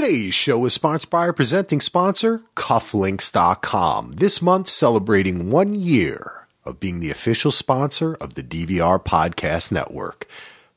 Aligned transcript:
Today's 0.00 0.32
show 0.32 0.64
is 0.64 0.72
sponsored 0.72 1.10
by 1.10 1.18
our 1.18 1.32
presenting 1.34 1.78
sponsor, 1.78 2.40
Cufflinks.com. 2.56 4.12
This 4.12 4.40
month, 4.40 4.66
celebrating 4.66 5.50
one 5.50 5.74
year 5.74 6.46
of 6.64 6.80
being 6.80 7.00
the 7.00 7.10
official 7.10 7.52
sponsor 7.52 8.14
of 8.14 8.32
the 8.32 8.42
DVR 8.42 8.98
Podcast 9.04 9.70
Network. 9.70 10.26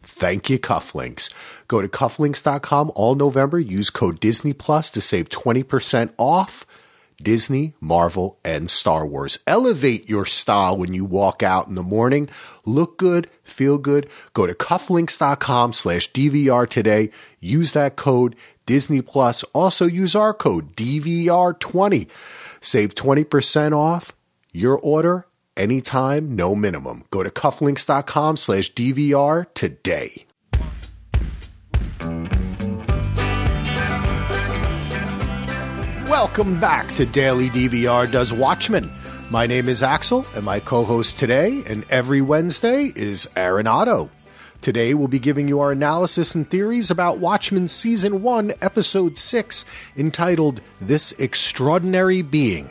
Thank 0.02 0.50
you, 0.50 0.60
Cufflinks. 0.60 1.30
Go 1.70 1.82
to 1.82 1.88
cufflinks.com 1.88 2.92
all 2.96 3.16
November. 3.16 3.62
Use 3.62 3.90
code 3.90 4.20
Disney 4.20 4.52
Plus 4.52 4.90
to 4.90 5.00
save 5.00 5.30
20% 5.30 6.12
off 6.18 6.66
Disney, 7.22 7.74
Marvel, 7.80 8.40
and 8.44 8.70
Star 8.70 9.06
Wars. 9.06 9.40
Elevate 9.48 10.10
your 10.10 10.26
style 10.26 10.78
when 10.78 10.94
you 10.94 11.06
walk 11.06 11.44
out 11.44 11.68
in 11.68 11.76
the 11.76 11.84
morning. 11.84 12.30
Look 12.66 12.98
good, 12.98 13.30
feel 13.44 13.78
good. 13.78 14.10
Go 14.34 14.48
to 14.48 14.54
cufflinks.com 14.54 15.74
slash 15.74 16.12
DVR 16.12 16.68
today. 16.68 17.10
Use 17.40 17.72
that 17.74 17.96
code 17.96 18.36
Disney 18.66 19.02
Plus. 19.02 19.44
Also 19.54 19.86
use 19.86 20.16
our 20.16 20.34
code 20.34 20.76
DVR20. 20.76 22.08
Save 22.62 22.96
20% 22.96 23.74
off 23.74 24.14
your 24.52 24.80
order 24.80 25.28
anytime, 25.58 26.36
no 26.36 26.56
minimum. 26.56 27.04
Go 27.12 27.24
to 27.24 27.30
cufflinks.com 27.30 28.38
slash 28.38 28.74
DVR 28.74 29.46
today. 29.54 30.26
Welcome 36.14 36.60
back 36.60 36.94
to 36.94 37.08
Daily 37.08 37.50
DVR 37.50 38.10
Does 38.10 38.32
Watchmen. 38.32 38.88
My 39.32 39.48
name 39.48 39.68
is 39.68 39.82
Axel, 39.82 40.28
and 40.36 40.46
my 40.46 40.60
co 40.60 40.84
host 40.84 41.18
today 41.18 41.64
and 41.66 41.88
every 41.90 42.22
Wednesday 42.22 42.94
is 42.96 43.28
Aaron 43.36 43.66
Otto. 43.66 44.12
Today, 44.62 44.94
we'll 44.94 45.08
be 45.08 45.18
giving 45.18 45.48
you 45.48 45.60
our 45.60 45.72
analysis 45.72 46.36
and 46.36 46.48
theories 46.48 46.92
about 46.92 47.18
Watchmen 47.18 47.68
Season 47.68 48.22
1, 48.22 48.54
Episode 48.62 49.18
6, 49.18 49.66
entitled 49.98 50.62
This 50.80 51.14
Extraordinary 51.14 52.22
Being, 52.22 52.70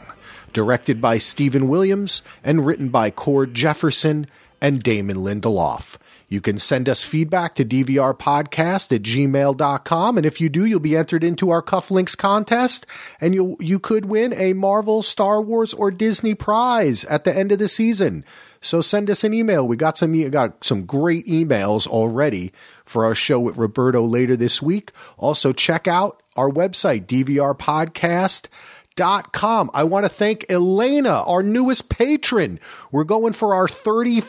directed 0.53 1.01
by 1.01 1.19
Stephen 1.19 1.67
Williams 1.67 2.23
and 2.45 2.65
written 2.65 2.91
by 2.91 3.11
Cord 3.11 3.55
Jefferson 3.55 4.29
and 4.61 4.85
Damon 4.85 5.17
Lindelof. 5.17 5.99
You 6.33 6.41
can 6.41 6.57
send 6.57 6.89
us 6.89 7.05
feedback 7.05 7.55
to 7.57 7.65
dvrpodcast 7.65 8.91
at 8.91 9.03
gmail.com. 9.03 10.17
And 10.17 10.25
if 10.25 10.41
you 10.41 10.49
do, 10.49 10.65
you'll 10.65 10.81
be 10.81 10.97
entered 10.97 11.23
into 11.23 11.51
our 11.51 11.61
Cufflinks 11.61 12.17
contest 12.17 12.87
and 13.21 13.35
you 13.35 13.59
you 13.61 13.79
could 13.79 14.07
win 14.07 14.33
a 14.33 14.55
Marvel, 14.55 15.03
Star 15.03 15.43
Wars, 15.43 15.75
or 15.75 15.91
Disney 15.91 16.35
prize 16.35 17.05
at 17.05 17.25
the 17.25 17.37
end 17.37 17.53
of 17.53 17.59
the 17.59 17.69
season. 17.69 18.25
So 18.63 18.81
send 18.81 19.11
us 19.11 19.25
an 19.25 19.35
email. 19.35 19.69
We 19.69 19.77
got 19.77 19.99
some 19.99 20.31
got 20.31 20.65
some 20.65 20.87
great 20.87 21.27
emails 21.27 21.87
already 21.87 22.51
for 22.87 23.05
our 23.05 23.15
show 23.15 23.39
with 23.39 23.59
Roberto 23.59 24.03
later 24.03 24.35
this 24.35 24.63
week. 24.63 24.91
Also 25.19 25.53
check 25.53 25.87
out 25.87 26.23
our 26.35 26.49
website, 26.49 27.05
dvrpodcast.com. 27.09 29.71
I 29.75 29.85
want 29.85 30.07
to 30.07 30.09
thank 30.09 30.51
Elena, 30.51 31.25
our 31.25 31.43
newest 31.43 31.91
patron. 31.91 32.59
We're 32.91 33.05
going 33.05 33.35
for 33.35 33.55
our 33.55 33.69
30 33.69 34.23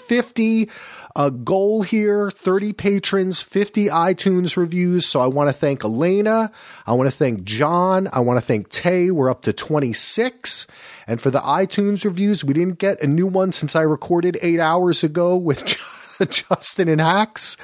50 1.15 1.19
uh, 1.25 1.29
goal 1.29 1.83
here 1.83 2.31
30 2.31 2.73
patrons, 2.73 3.41
50 3.41 3.87
iTunes 3.87 4.57
reviews. 4.57 5.05
So 5.05 5.21
I 5.21 5.27
want 5.27 5.49
to 5.49 5.53
thank 5.53 5.83
Elena. 5.83 6.51
I 6.87 6.93
want 6.93 7.09
to 7.09 7.15
thank 7.15 7.43
John. 7.43 8.09
I 8.11 8.19
want 8.19 8.37
to 8.37 8.45
thank 8.45 8.69
Tay. 8.69 9.11
We're 9.11 9.29
up 9.29 9.43
to 9.43 9.53
26. 9.53 10.67
And 11.07 11.21
for 11.21 11.29
the 11.29 11.39
iTunes 11.39 12.03
reviews, 12.03 12.43
we 12.43 12.53
didn't 12.53 12.79
get 12.79 13.01
a 13.03 13.07
new 13.07 13.27
one 13.27 13.51
since 13.51 13.75
I 13.75 13.81
recorded 13.81 14.37
eight 14.41 14.59
hours 14.59 15.03
ago 15.03 15.35
with 15.37 15.63
Justin 16.29 16.89
and 16.89 17.01
Hacks, 17.01 17.57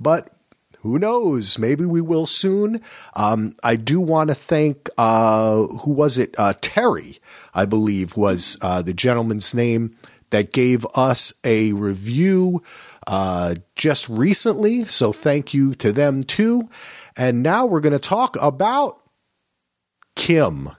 but 0.00 0.32
who 0.80 0.98
knows? 0.98 1.58
Maybe 1.58 1.84
we 1.84 2.00
will 2.00 2.26
soon. 2.26 2.80
Um, 3.14 3.56
I 3.62 3.74
do 3.74 4.00
want 4.00 4.28
to 4.28 4.34
thank, 4.34 4.88
uh, 4.96 5.66
who 5.66 5.90
was 5.90 6.16
it? 6.16 6.34
Uh, 6.38 6.54
Terry, 6.60 7.18
I 7.52 7.64
believe, 7.64 8.16
was 8.16 8.56
uh, 8.62 8.82
the 8.82 8.94
gentleman's 8.94 9.52
name 9.52 9.96
that 10.30 10.52
gave 10.52 10.86
us 10.94 11.32
a 11.44 11.72
review 11.72 12.62
uh, 13.06 13.54
just 13.74 14.08
recently. 14.08 14.86
So 14.86 15.12
thank 15.12 15.54
you 15.54 15.74
to 15.76 15.92
them 15.92 16.22
too. 16.22 16.68
And 17.16 17.42
now 17.42 17.66
we're 17.66 17.80
going 17.80 17.92
to 17.92 17.98
talk 17.98 18.36
about 18.40 19.00
Kim. 20.14 20.70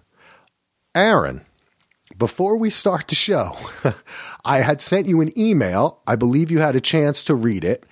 Aaron, 0.94 1.46
before 2.18 2.58
we 2.58 2.70
start 2.70 3.08
the 3.08 3.16
show, 3.16 3.56
I 4.46 4.62
had 4.62 4.82
sent 4.82 5.08
you 5.08 5.22
an 5.22 5.38
email. 5.38 6.02
I 6.08 6.16
believe 6.16 6.52
you 6.52 6.60
had 6.60 6.76
a 6.76 6.82
chance 6.82 7.24
to 7.24 7.36
read 7.36 7.64
it 7.64 7.86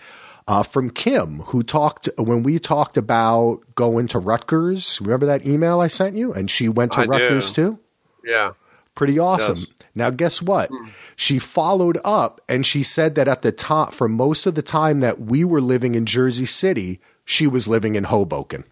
uh, 0.48 0.64
from 0.64 0.90
Kim, 0.90 1.40
who 1.48 1.64
talked 1.64 2.10
when 2.18 2.44
we 2.44 2.60
talked 2.60 2.98
about 2.98 3.62
going 3.76 4.08
to 4.08 4.20
Rutgers. 4.20 5.00
Remember 5.02 5.26
that 5.26 5.46
email 5.46 5.80
I 5.80 5.88
sent 5.88 6.16
you? 6.16 6.34
And 6.34 6.50
she 6.50 6.70
went 6.70 6.94
to 6.94 7.02
I 7.02 7.06
Rutgers 7.06 7.52
do. 7.52 7.72
too? 7.72 7.80
Yeah. 8.24 8.52
Pretty 8.96 9.20
awesome. 9.20 9.56
Yes. 9.56 9.68
Now, 9.94 10.10
guess 10.10 10.42
what? 10.42 10.70
Hmm. 10.70 10.90
She 11.16 11.40
followed 11.40 11.98
up 12.04 12.42
and 12.50 12.66
she 12.66 12.84
said 12.84 13.16
that 13.16 13.28
at 13.28 13.42
the 13.42 13.52
top, 13.52 13.94
for 13.94 14.08
most 14.08 14.46
of 14.46 14.56
the 14.56 14.62
time 14.62 15.00
that 15.02 15.20
we 15.20 15.44
were 15.44 15.62
living 15.62 15.96
in 15.96 16.06
Jersey 16.06 16.46
City, 16.46 17.00
she 17.24 17.48
was 17.48 17.68
living 17.68 17.96
in 17.96 18.06
Hoboken. 18.06 18.66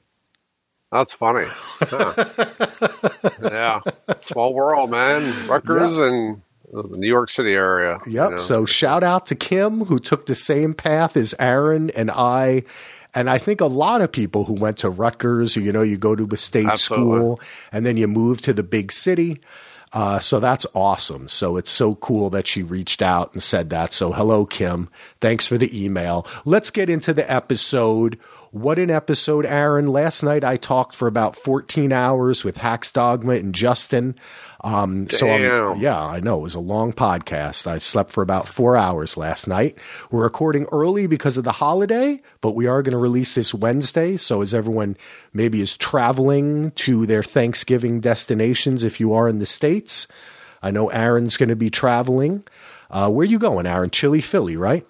That's 0.92 1.14
funny. 1.14 1.48
Huh. 1.48 2.26
yeah. 3.42 3.80
Small 4.20 4.54
world, 4.54 4.92
man. 4.92 5.48
Rutgers 5.48 5.98
and 5.98 6.42
the 6.72 6.98
New 6.98 7.08
York 7.08 7.30
City 7.30 7.54
area. 7.54 8.00
Yep. 8.06 8.06
you 8.08 8.30
know. 8.32 8.38
So 8.38 8.66
shout 8.66 9.04
out 9.04 9.26
to 9.28 9.36
Kim, 9.36 9.86
who 9.86 10.00
took 10.00 10.28
the 10.28 10.36
same 10.36 10.74
path 10.74 11.18
as 11.18 11.34
Aaron 11.40 11.90
and 11.92 12.12
I. 12.12 12.64
And 13.16 13.30
I 13.30 13.38
think 13.38 13.62
a 13.62 13.66
lot 13.66 14.02
of 14.02 14.12
people 14.12 14.44
who 14.46 14.54
went 14.54 14.78
to 14.78 14.90
Rutgers, 14.90 15.56
you 15.56 15.72
know, 15.72 15.82
you 15.84 15.98
go 15.98 16.16
to 16.16 16.28
a 16.32 16.38
state 16.38 16.68
Absolutely. 16.68 17.18
school 17.18 17.42
and 17.72 17.86
then 17.86 17.98
you 17.98 18.08
move 18.08 18.42
to 18.42 18.54
the 18.54 18.64
big 18.64 18.92
city. 18.92 19.40
Uh, 19.94 20.18
so 20.20 20.40
that's 20.40 20.66
awesome. 20.74 21.28
So 21.28 21.56
it's 21.56 21.70
so 21.70 21.96
cool 21.96 22.31
that 22.31 22.48
she 22.48 22.64
reached 22.64 23.02
out 23.02 23.31
and 23.34 23.44
said 23.44 23.70
that. 23.70 23.94
So 23.94 24.12
hello, 24.12 24.46
Kim. 24.46 24.90
Thanks 25.22 25.46
for 25.46 25.58
the 25.58 25.84
email. 25.86 26.26
Let's 26.46 26.72
get 26.72 26.90
into 26.90 27.14
the 27.14 27.31
episode. 27.31 28.18
What 28.50 28.80
an 28.80 28.90
episode, 28.90 29.46
Aaron. 29.46 29.88
Last 29.88 30.24
night 30.24 30.44
I 30.44 30.58
talked 30.58 30.96
for 30.96 31.08
about 31.08 31.36
14 31.36 31.92
hours 31.92 32.44
with 32.44 32.58
Hacks 32.58 32.92
Dogma 32.92 33.34
and 33.34 33.54
Justin. 33.54 34.16
Um, 34.63 35.09
so 35.09 35.28
I'm, 35.29 35.79
yeah, 35.81 36.01
I 36.01 36.22
know 36.22 36.40
it 36.40 36.44
was 36.44 36.56
a 36.56 36.59
long 36.62 36.94
podcast. 36.94 37.68
I 37.68 37.79
slept 37.79 38.12
for 38.12 38.24
about 38.24 38.47
four 38.47 38.78
hours 38.78 39.18
last 39.18 39.46
night. 39.46 39.78
We're 40.09 40.24
recording 40.24 40.68
early 40.72 41.06
because 41.06 41.38
of 41.38 41.44
the 41.44 41.51
holiday, 41.51 42.22
but 42.40 42.56
we 42.56 42.66
are 42.68 42.81
going 42.81 42.94
to 42.94 42.97
release 42.97 43.35
this 43.35 43.53
Wednesday. 43.53 44.16
So 44.16 44.41
as 44.41 44.53
everyone 44.53 44.96
maybe 45.34 45.62
is 45.62 45.75
traveling 45.75 46.72
to 46.72 47.06
their 47.06 47.24
Thanksgiving 47.24 48.00
destinations, 48.00 48.85
if 48.85 49.01
you 49.01 49.13
are 49.13 49.28
in 49.28 49.40
the 49.40 49.46
States, 49.46 50.07
I 50.62 50.72
know 50.72 50.88
Aaron's 50.88 51.35
going 51.35 51.50
to 51.50 51.57
be 51.57 51.69
traveling. 51.69 52.45
Uh, 52.90 53.09
where 53.09 53.24
are 53.24 53.30
you 53.30 53.40
going, 53.40 53.66
Aaron? 53.66 53.90
Chili, 53.90 54.22
Philly, 54.22 54.56
right? 54.56 54.85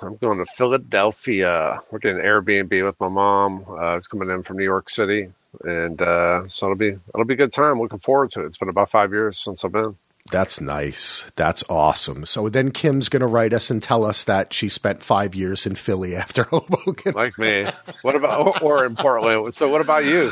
I'm 0.00 0.16
going 0.16 0.38
to 0.38 0.46
Philadelphia. 0.46 1.78
We're 1.90 1.98
getting 1.98 2.22
Airbnb 2.22 2.84
with 2.84 2.98
my 2.98 3.08
mom. 3.08 3.64
Uh, 3.68 3.96
it's 3.96 4.08
coming 4.08 4.30
in 4.30 4.42
from 4.42 4.56
New 4.56 4.64
York 4.64 4.88
City, 4.88 5.30
and 5.64 6.00
uh, 6.00 6.48
so 6.48 6.66
it'll 6.66 6.76
be 6.76 6.98
it'll 7.14 7.24
be 7.24 7.34
a 7.34 7.36
good 7.36 7.52
time. 7.52 7.80
Looking 7.80 7.98
forward 7.98 8.30
to 8.32 8.42
it. 8.42 8.46
It's 8.46 8.56
been 8.56 8.68
about 8.68 8.90
five 8.90 9.12
years 9.12 9.38
since 9.38 9.64
I've 9.64 9.72
been. 9.72 9.96
That's 10.30 10.60
nice. 10.60 11.24
That's 11.34 11.64
awesome. 11.68 12.24
So 12.26 12.48
then 12.48 12.70
Kim's 12.70 13.08
going 13.08 13.22
to 13.22 13.26
write 13.26 13.52
us 13.52 13.70
and 13.70 13.82
tell 13.82 14.04
us 14.04 14.22
that 14.24 14.52
she 14.54 14.68
spent 14.68 15.02
five 15.02 15.34
years 15.34 15.66
in 15.66 15.74
Philly 15.74 16.14
after 16.16 16.44
Hoboken. 16.44 17.14
Like 17.14 17.38
me. 17.38 17.66
What 18.02 18.14
about 18.14 18.62
or, 18.62 18.78
or 18.78 18.86
in 18.86 18.94
Portland? 18.94 19.52
So 19.54 19.68
what 19.68 19.80
about 19.80 20.04
you? 20.04 20.30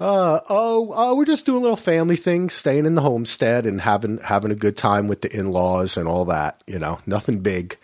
Uh, 0.00 0.40
oh, 0.48 0.92
uh, 0.92 1.14
we're 1.14 1.26
just 1.26 1.44
doing 1.44 1.58
a 1.58 1.62
little 1.62 1.76
family 1.76 2.16
thing, 2.16 2.50
staying 2.50 2.86
in 2.86 2.94
the 2.94 3.02
homestead 3.02 3.66
and 3.66 3.80
having 3.80 4.18
having 4.18 4.50
a 4.50 4.56
good 4.56 4.76
time 4.76 5.06
with 5.06 5.20
the 5.20 5.36
in 5.36 5.52
laws 5.52 5.96
and 5.96 6.08
all 6.08 6.24
that. 6.24 6.62
You 6.66 6.78
know, 6.78 7.00
nothing 7.06 7.40
big. 7.40 7.76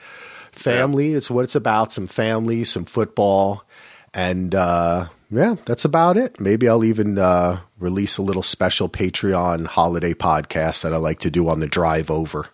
Family, 0.53 1.12
is 1.12 1.31
what 1.31 1.44
it's 1.44 1.54
about. 1.54 1.92
Some 1.92 2.06
family, 2.06 2.65
some 2.65 2.84
football, 2.84 3.65
and 4.15 4.55
uh, 4.55 5.09
yeah, 5.31 5.56
that's 5.65 5.84
about 5.84 6.17
it. 6.17 6.41
Maybe 6.41 6.69
I'll 6.69 6.84
even 6.84 7.19
uh, 7.19 7.61
release 7.78 8.19
a 8.19 8.22
little 8.22 8.42
special 8.42 8.89
Patreon 8.89 9.66
holiday 9.66 10.15
podcast 10.15 10.83
that 10.83 10.92
I 10.92 10.98
like 10.98 11.21
to 11.21 11.31
do 11.31 11.48
on 11.48 11.60
the 11.60 11.66
drive 11.69 12.10
over. 12.10 12.48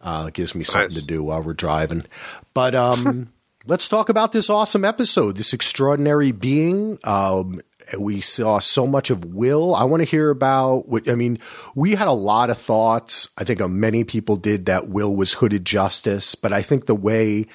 Uh, 0.00 0.26
it 0.28 0.34
gives 0.34 0.54
me 0.54 0.64
something 0.64 0.94
Nice. 0.94 1.00
to 1.00 1.06
do 1.06 1.22
while 1.22 1.42
we're 1.42 1.54
driving. 1.54 2.04
But 2.52 2.74
um, 2.74 3.30
let's 3.66 3.88
talk 3.88 4.10
about 4.10 4.32
this 4.32 4.50
awesome 4.50 4.84
episode, 4.84 5.36
this 5.38 5.54
extraordinary 5.54 6.30
being. 6.30 6.98
Um, 7.04 7.60
we 7.98 8.20
saw 8.20 8.58
so 8.58 8.86
much 8.86 9.08
of 9.10 9.24
Will. 9.24 9.74
I 9.74 9.84
want 9.84 10.02
to 10.02 10.08
hear 10.08 10.28
about 10.30 10.88
what, 10.88 11.08
I 11.08 11.14
mean, 11.14 11.38
we 11.74 11.94
had 11.94 12.08
a 12.08 12.12
lot 12.12 12.50
of 12.50 12.58
thoughts. 12.58 13.28
I 13.38 13.44
think 13.44 13.60
uh, 13.62 13.68
many 13.68 14.04
people 14.04 14.36
did 14.36 14.66
that 14.66 14.88
Will 14.88 15.14
was 15.16 15.34
hooded 15.34 15.64
justice, 15.64 16.34
but 16.34 16.52
I 16.52 16.60
think 16.60 16.84
the 16.84 16.94
way 16.94 17.46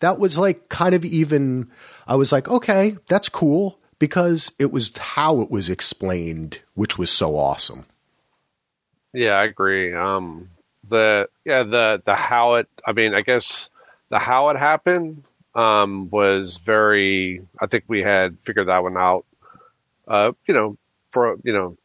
that 0.00 0.20
was 0.20 0.38
like 0.38 0.68
kind 0.68 0.94
of 0.94 1.04
even, 1.04 1.68
I 2.08 2.16
was 2.16 2.32
like, 2.32 2.48
okay, 2.48 2.96
that's 3.06 3.28
cool 3.28 3.78
because 3.98 4.52
it 4.58 4.72
was 4.72 4.90
how 4.96 5.42
it 5.42 5.50
was 5.50 5.68
explained, 5.68 6.60
which 6.74 6.96
was 6.96 7.10
so 7.10 7.36
awesome. 7.36 7.84
Yeah, 9.12 9.34
I 9.34 9.44
agree. 9.44 9.94
Um, 9.94 10.48
the 10.88 11.28
yeah 11.44 11.64
the 11.64 12.02
the 12.04 12.14
how 12.14 12.54
it. 12.54 12.68
I 12.86 12.92
mean, 12.92 13.14
I 13.14 13.20
guess 13.20 13.68
the 14.08 14.18
how 14.18 14.48
it 14.48 14.56
happened 14.56 15.24
um, 15.54 16.08
was 16.10 16.56
very. 16.56 17.46
I 17.60 17.66
think 17.66 17.84
we 17.88 18.02
had 18.02 18.40
figured 18.40 18.68
that 18.68 18.82
one 18.82 18.96
out. 18.96 19.26
Uh, 20.06 20.32
you 20.46 20.54
know, 20.54 20.78
for 21.12 21.36
you 21.44 21.52
know, 21.52 21.76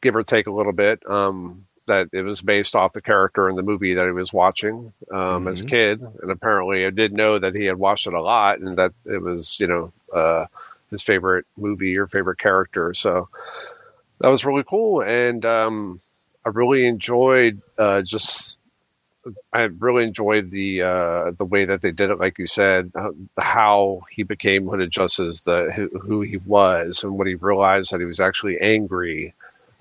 give 0.00 0.16
or 0.16 0.24
take 0.24 0.48
a 0.48 0.52
little 0.52 0.72
bit. 0.72 1.08
Um, 1.08 1.65
that 1.86 2.08
it 2.12 2.22
was 2.22 2.42
based 2.42 2.76
off 2.76 2.92
the 2.92 3.02
character 3.02 3.48
in 3.48 3.56
the 3.56 3.62
movie 3.62 3.94
that 3.94 4.06
he 4.06 4.12
was 4.12 4.32
watching 4.32 4.92
um, 5.10 5.18
mm-hmm. 5.18 5.48
as 5.48 5.60
a 5.60 5.64
kid, 5.64 6.00
and 6.00 6.30
apparently 6.30 6.86
I 6.86 6.90
did 6.90 7.12
know 7.12 7.38
that 7.38 7.54
he 7.54 7.64
had 7.64 7.76
watched 7.76 8.06
it 8.06 8.14
a 8.14 8.22
lot, 8.22 8.58
and 8.60 8.78
that 8.78 8.92
it 9.04 9.20
was 9.20 9.58
you 9.60 9.66
know 9.66 9.92
uh, 10.12 10.46
his 10.90 11.02
favorite 11.02 11.46
movie 11.56 11.96
or 11.96 12.06
favorite 12.06 12.38
character. 12.38 12.94
So 12.94 13.28
that 14.20 14.28
was 14.28 14.44
really 14.44 14.64
cool, 14.64 15.02
and 15.02 15.44
um, 15.44 16.00
I 16.44 16.50
really 16.50 16.86
enjoyed 16.86 17.60
uh, 17.78 18.02
just. 18.02 18.58
I 19.52 19.62
really 19.62 20.04
enjoyed 20.04 20.52
the 20.52 20.82
uh, 20.82 21.30
the 21.32 21.44
way 21.44 21.64
that 21.64 21.82
they 21.82 21.90
did 21.90 22.10
it, 22.10 22.20
like 22.20 22.38
you 22.38 22.46
said, 22.46 22.92
uh, 22.94 23.10
how 23.36 24.02
he 24.08 24.22
became 24.22 24.68
Hooded 24.68 24.92
Justice, 24.92 25.40
the 25.40 25.72
who, 25.72 25.88
who, 25.98 26.20
he 26.20 26.36
was, 26.36 27.02
and 27.02 27.18
what 27.18 27.26
he 27.26 27.34
realized 27.34 27.90
that 27.90 27.98
he 27.98 28.06
was 28.06 28.20
actually 28.20 28.56
angry, 28.60 29.34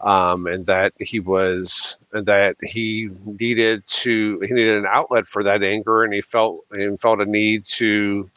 um, 0.06 0.46
and 0.46 0.68
that 0.68 0.94
he 1.00 1.20
was, 1.20 1.98
and 2.14 2.28
that 2.28 2.56
he 2.64 3.10
needed 3.26 3.84
to, 3.86 4.40
he 4.42 4.54
needed 4.54 4.78
an 4.78 4.86
outlet 4.88 5.26
for 5.26 5.44
that 5.44 5.64
anger, 5.64 6.04
and 6.04 6.14
he 6.14 6.22
felt 6.22 6.60
and 6.72 7.02
felt 7.02 7.20
a 7.20 7.26
need 7.26 7.66
to 7.66 8.30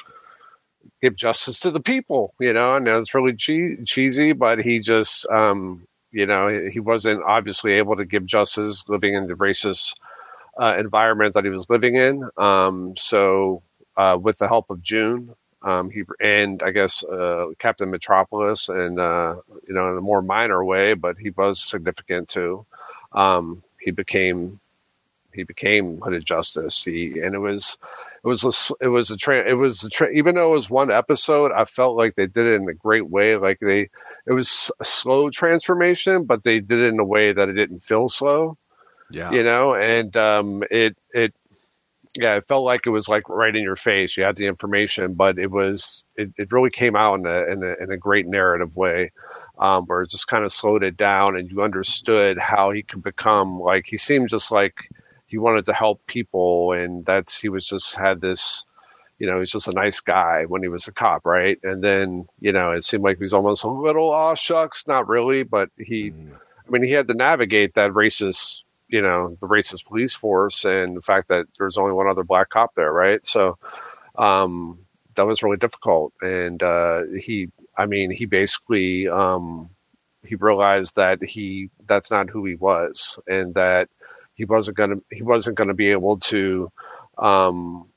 give 1.02 1.14
justice 1.14 1.60
to 1.60 1.70
the 1.70 1.80
people, 1.80 2.34
you 2.40 2.52
know, 2.52 2.74
and 2.74 2.88
it's 2.88 3.14
really 3.14 3.34
che- 3.34 3.76
cheesy, 3.84 4.32
but 4.32 4.60
he 4.60 4.80
just, 4.80 5.28
um, 5.28 5.86
you 6.10 6.26
know, 6.26 6.48
he 6.48 6.80
wasn't 6.80 7.22
obviously 7.24 7.72
able 7.74 7.96
to 7.96 8.04
give 8.04 8.24
justice 8.24 8.84
living 8.88 9.14
in 9.14 9.26
the 9.26 9.34
racist 9.34 9.94
uh, 10.58 10.74
environment 10.78 11.34
that 11.34 11.44
he 11.44 11.50
was 11.50 11.68
living 11.68 11.96
in. 11.96 12.28
Um, 12.38 12.96
so, 12.96 13.62
uh, 13.96 14.18
with 14.20 14.38
the 14.38 14.48
help 14.48 14.70
of 14.70 14.80
June, 14.80 15.34
um, 15.68 15.90
he 15.90 16.02
and 16.20 16.62
I 16.62 16.70
guess 16.70 17.04
uh, 17.04 17.48
Captain 17.58 17.90
Metropolis, 17.90 18.68
and 18.68 18.98
uh, 18.98 19.36
you 19.66 19.74
know, 19.74 19.90
in 19.92 19.98
a 19.98 20.00
more 20.00 20.22
minor 20.22 20.64
way, 20.64 20.94
but 20.94 21.18
he 21.18 21.30
was 21.30 21.60
significant 21.60 22.28
too. 22.28 22.64
Um, 23.12 23.62
he 23.78 23.90
became 23.90 24.60
he 25.34 25.42
became 25.42 26.00
Hooded 26.00 26.24
Justice. 26.24 26.82
He 26.82 27.20
and 27.20 27.34
it 27.34 27.38
was 27.38 27.76
it 28.24 28.26
was 28.26 28.44
a, 28.44 28.84
it 28.84 28.88
was 28.88 29.10
a 29.10 29.16
tra- 29.16 29.48
it 29.48 29.54
was 29.54 29.84
a 29.84 29.90
tra- 29.90 30.10
even 30.12 30.34
though 30.34 30.52
it 30.52 30.56
was 30.56 30.70
one 30.70 30.90
episode, 30.90 31.52
I 31.52 31.66
felt 31.66 31.96
like 31.96 32.14
they 32.14 32.26
did 32.26 32.46
it 32.46 32.54
in 32.54 32.68
a 32.68 32.74
great 32.74 33.08
way. 33.08 33.36
Like 33.36 33.60
they, 33.60 33.90
it 34.26 34.32
was 34.32 34.70
a 34.80 34.84
slow 34.84 35.28
transformation, 35.28 36.24
but 36.24 36.44
they 36.44 36.60
did 36.60 36.80
it 36.80 36.88
in 36.88 36.98
a 36.98 37.04
way 37.04 37.32
that 37.32 37.48
it 37.48 37.54
didn't 37.54 37.80
feel 37.80 38.08
slow. 38.08 38.56
Yeah, 39.10 39.32
you 39.32 39.42
know, 39.42 39.74
and 39.74 40.16
um, 40.16 40.64
it 40.70 40.96
it 41.12 41.34
yeah, 42.20 42.36
it 42.36 42.48
felt 42.48 42.64
like 42.64 42.86
it 42.86 42.90
was 42.90 43.08
like 43.08 43.28
right 43.28 43.54
in 43.54 43.62
your 43.62 43.76
face. 43.76 44.16
You 44.16 44.24
had 44.24 44.36
the 44.36 44.46
information, 44.46 45.14
but 45.14 45.38
it 45.38 45.50
was 45.50 46.02
it, 46.16 46.30
it 46.36 46.50
really 46.50 46.70
came 46.70 46.96
out 46.96 47.20
in 47.20 47.26
a, 47.26 47.44
in 47.44 47.62
a 47.62 47.84
in 47.84 47.92
a 47.92 47.96
great 47.96 48.26
narrative 48.26 48.76
way, 48.76 49.12
um, 49.58 49.84
where 49.86 50.02
it 50.02 50.10
just 50.10 50.26
kind 50.26 50.44
of 50.44 50.52
slowed 50.52 50.82
it 50.82 50.96
down, 50.96 51.36
and 51.36 51.50
you 51.50 51.62
understood 51.62 52.38
how 52.38 52.72
he 52.72 52.82
could 52.82 53.02
become 53.02 53.60
like 53.60 53.86
he 53.86 53.96
seemed 53.96 54.28
just 54.28 54.50
like 54.50 54.90
he 55.26 55.38
wanted 55.38 55.64
to 55.66 55.72
help 55.72 56.04
people, 56.06 56.72
and 56.72 57.06
that's 57.06 57.38
he 57.40 57.48
was 57.48 57.68
just 57.68 57.94
had 57.94 58.20
this, 58.20 58.64
you 59.20 59.26
know, 59.26 59.38
he's 59.38 59.52
just 59.52 59.68
a 59.68 59.72
nice 59.72 60.00
guy 60.00 60.44
when 60.46 60.62
he 60.62 60.68
was 60.68 60.88
a 60.88 60.92
cop, 60.92 61.24
right? 61.24 61.58
And 61.62 61.84
then 61.84 62.26
you 62.40 62.52
know, 62.52 62.72
it 62.72 62.82
seemed 62.82 63.04
like 63.04 63.18
he 63.18 63.24
was 63.24 63.34
almost 63.34 63.62
a 63.62 63.68
little 63.68 64.10
aw 64.10 64.34
shucks, 64.34 64.88
not 64.88 65.08
really, 65.08 65.44
but 65.44 65.70
he, 65.78 66.10
mm. 66.10 66.32
I 66.34 66.70
mean, 66.70 66.82
he 66.82 66.92
had 66.92 67.06
to 67.08 67.14
navigate 67.14 67.74
that 67.74 67.92
racist, 67.92 68.64
you 68.88 69.02
know, 69.02 69.36
the 69.40 69.46
racist 69.46 69.86
police 69.86 70.14
force, 70.14 70.64
and 70.64 70.96
the 70.96 71.00
fact 71.00 71.28
that 71.28 71.46
there's 71.58 71.78
only 71.78 71.92
one 71.92 72.08
other 72.08 72.24
black 72.24 72.50
cop 72.50 72.74
there, 72.74 72.92
right? 72.92 73.24
So, 73.26 73.58
um, 74.16 74.78
that 75.14 75.26
was 75.26 75.42
really 75.42 75.56
difficult, 75.56 76.12
and 76.22 76.62
uh, 76.62 77.04
he, 77.20 77.50
I 77.76 77.86
mean, 77.86 78.10
he 78.10 78.26
basically. 78.26 79.08
Um, 79.08 79.70
he 80.26 80.34
realized 80.34 80.96
that 80.96 81.24
he 81.24 81.70
that's 81.86 82.10
not 82.10 82.28
who 82.28 82.44
he 82.44 82.54
was 82.56 83.18
and 83.28 83.54
that 83.54 83.88
he 84.34 84.44
wasn't 84.44 84.76
to 84.76 85.02
he 85.10 85.22
wasn't 85.22 85.56
to 85.56 85.74
be 85.74 85.90
able 85.90 86.18
to 86.18 86.70
um, 87.18 87.88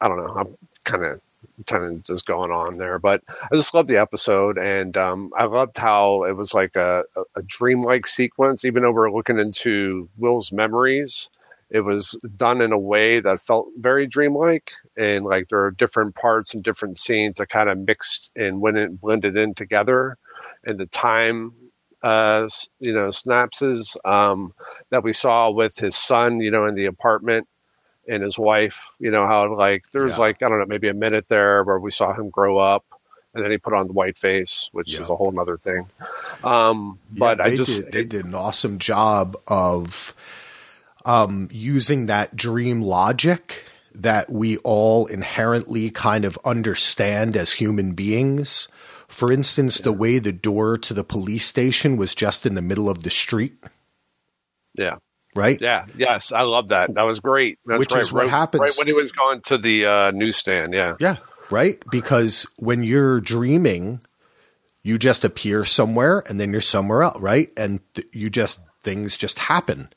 I 0.00 0.08
don't 0.08 0.18
know. 0.18 0.34
I'm 0.34 0.56
kind 0.84 1.04
of 1.04 1.20
kind 1.66 1.84
of 1.84 2.02
just 2.04 2.26
going 2.26 2.50
on 2.50 2.78
there, 2.78 2.98
but 2.98 3.22
I 3.28 3.54
just 3.54 3.74
loved 3.74 3.88
the 3.88 3.96
episode, 3.96 4.58
and 4.58 4.96
um, 4.96 5.32
I 5.36 5.44
loved 5.44 5.76
how 5.76 6.24
it 6.24 6.36
was 6.36 6.54
like 6.54 6.76
a, 6.76 7.04
a, 7.36 7.42
dreamlike 7.42 8.06
sequence. 8.06 8.64
Even 8.64 8.82
though 8.82 8.92
we're 8.92 9.10
looking 9.10 9.38
into 9.38 10.08
Will's 10.16 10.52
memories, 10.52 11.30
it 11.70 11.80
was 11.80 12.18
done 12.36 12.60
in 12.60 12.72
a 12.72 12.78
way 12.78 13.20
that 13.20 13.40
felt 13.40 13.68
very 13.78 14.06
dreamlike, 14.06 14.72
and 14.96 15.24
like 15.24 15.48
there 15.48 15.64
are 15.64 15.70
different 15.70 16.14
parts 16.14 16.54
and 16.54 16.62
different 16.62 16.96
scenes 16.96 17.36
that 17.36 17.48
kind 17.48 17.68
of 17.68 17.78
mixed 17.78 18.30
and 18.36 18.60
went 18.60 18.78
and 18.78 19.00
blended 19.00 19.36
in 19.36 19.54
together, 19.54 20.16
and 20.64 20.78
the 20.78 20.86
time 20.86 21.52
uh, 22.02 22.48
you 22.78 22.92
know, 22.92 23.08
synapses 23.08 23.96
um, 24.08 24.54
that 24.90 25.02
we 25.02 25.12
saw 25.12 25.50
with 25.50 25.76
his 25.76 25.96
son, 25.96 26.40
you 26.40 26.50
know, 26.50 26.64
in 26.64 26.76
the 26.76 26.86
apartment 26.86 27.48
and 28.08 28.22
his 28.22 28.38
wife, 28.38 28.88
you 28.98 29.10
know, 29.10 29.26
how 29.26 29.54
like 29.54 29.84
there 29.92 30.04
was 30.04 30.14
yeah. 30.14 30.22
like, 30.22 30.42
I 30.42 30.48
don't 30.48 30.58
know, 30.58 30.66
maybe 30.66 30.88
a 30.88 30.94
minute 30.94 31.28
there 31.28 31.62
where 31.64 31.78
we 31.78 31.90
saw 31.90 32.12
him 32.12 32.30
grow 32.30 32.58
up 32.58 32.84
and 33.34 33.44
then 33.44 33.50
he 33.50 33.58
put 33.58 33.74
on 33.74 33.86
the 33.86 33.92
white 33.92 34.18
face, 34.18 34.68
which 34.72 34.94
yeah. 34.94 35.02
is 35.02 35.08
a 35.08 35.16
whole 35.16 35.30
nother 35.30 35.56
thing. 35.56 35.86
Um, 36.42 36.98
but 37.10 37.40
I 37.40 37.54
just, 37.54 37.82
did, 37.84 37.92
they 37.92 38.04
did 38.04 38.24
an 38.24 38.34
awesome 38.34 38.78
job 38.78 39.36
of 39.46 40.14
um, 41.04 41.48
using 41.52 42.06
that 42.06 42.34
dream 42.34 42.82
logic 42.82 43.64
that 43.94 44.30
we 44.30 44.56
all 44.58 45.06
inherently 45.06 45.90
kind 45.90 46.24
of 46.24 46.38
understand 46.44 47.36
as 47.36 47.54
human 47.54 47.92
beings 47.92 48.68
for 49.08 49.32
instance, 49.32 49.78
the 49.78 49.92
way 49.92 50.18
the 50.18 50.32
door 50.32 50.76
to 50.76 50.94
the 50.94 51.02
police 51.02 51.46
station 51.46 51.96
was 51.96 52.14
just 52.14 52.44
in 52.44 52.54
the 52.54 52.62
middle 52.62 52.90
of 52.90 53.02
the 53.02 53.10
street. 53.10 53.56
Yeah. 54.74 54.96
Right? 55.38 55.60
Yeah. 55.60 55.86
Yes. 55.96 56.32
I 56.32 56.42
love 56.42 56.68
that. 56.68 56.92
That 56.94 57.04
was 57.04 57.20
great. 57.20 57.58
That's 57.64 57.78
Which 57.78 57.92
right. 57.92 58.02
is 58.02 58.12
what 58.12 58.22
right, 58.22 58.30
happens. 58.30 58.60
Right 58.60 58.74
when 58.76 58.86
he 58.86 58.92
was 58.92 59.12
going 59.12 59.40
to 59.42 59.58
the 59.58 59.86
uh, 59.86 60.10
newsstand. 60.10 60.74
Yeah. 60.74 60.96
Yeah. 60.98 61.16
Right? 61.50 61.82
Because 61.90 62.46
when 62.58 62.82
you're 62.82 63.20
dreaming, 63.20 64.00
you 64.82 64.98
just 64.98 65.24
appear 65.24 65.64
somewhere 65.64 66.22
and 66.28 66.40
then 66.40 66.52
you're 66.52 66.60
somewhere 66.60 67.02
else, 67.02 67.20
right? 67.20 67.50
And 67.56 67.80
th- 67.94 68.08
you 68.12 68.30
just, 68.30 68.60
things 68.82 69.16
just 69.16 69.38
happen 69.38 69.90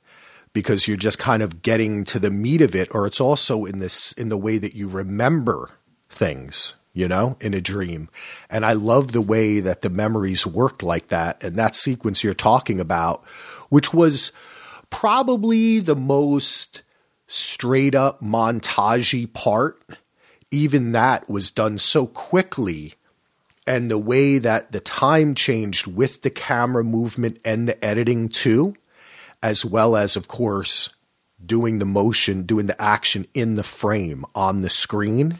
because 0.54 0.88
you're 0.88 0.98
just 0.98 1.18
kind 1.18 1.42
of 1.42 1.62
getting 1.62 2.04
to 2.06 2.20
the 2.20 2.30
meat 2.32 2.62
of 2.62 2.76
it 2.76 2.94
or 2.94 3.08
it's 3.08 3.22
also 3.22 3.66
in 3.66 3.80
this 3.80 4.12
in 4.14 4.30
the 4.30 4.38
way 4.38 4.58
that 4.58 4.76
you 4.76 4.88
remember 4.88 5.70
things 6.10 6.76
you 6.94 7.08
know, 7.08 7.38
in 7.40 7.54
a 7.54 7.62
dream. 7.62 8.10
And 8.50 8.66
I 8.66 8.74
love 8.74 9.12
the 9.12 9.22
way 9.22 9.60
that 9.62 9.82
the 9.82 9.90
memories 9.90 10.46
worked 10.46 10.84
like 10.84 11.08
that. 11.08 11.42
And 11.44 11.56
that 11.56 11.76
sequence 11.76 12.24
you're 12.24 12.34
talking 12.34 12.80
about, 12.80 13.26
which 13.70 13.94
was 13.94 14.32
probably 14.92 15.80
the 15.80 15.96
most 15.96 16.84
straight 17.28 17.96
up 17.96 18.22
montagey 18.22 19.32
part, 19.34 19.82
even 20.52 20.92
that 20.92 21.28
was 21.30 21.50
done 21.50 21.80
so 21.80 22.06
quickly. 22.06 22.94
And 23.66 23.90
the 23.90 23.98
way 23.98 24.38
that 24.38 24.72
the 24.72 24.80
time 24.80 25.34
changed 25.34 25.88
with 25.88 26.22
the 26.22 26.30
camera 26.30 26.84
movement 26.84 27.40
and 27.44 27.68
the 27.68 27.84
editing 27.84 28.30
too, 28.30 28.76
as 29.42 29.66
well 29.66 29.96
as, 29.96 30.16
of 30.16 30.28
course, 30.28 30.94
doing 31.44 31.80
the 31.80 31.86
motion, 31.86 32.44
doing 32.44 32.68
the 32.68 32.80
action 32.80 33.26
in 33.34 33.56
the 33.56 33.64
frame 33.64 34.26
on 34.36 34.62
the 34.62 34.70
screen 34.70 35.40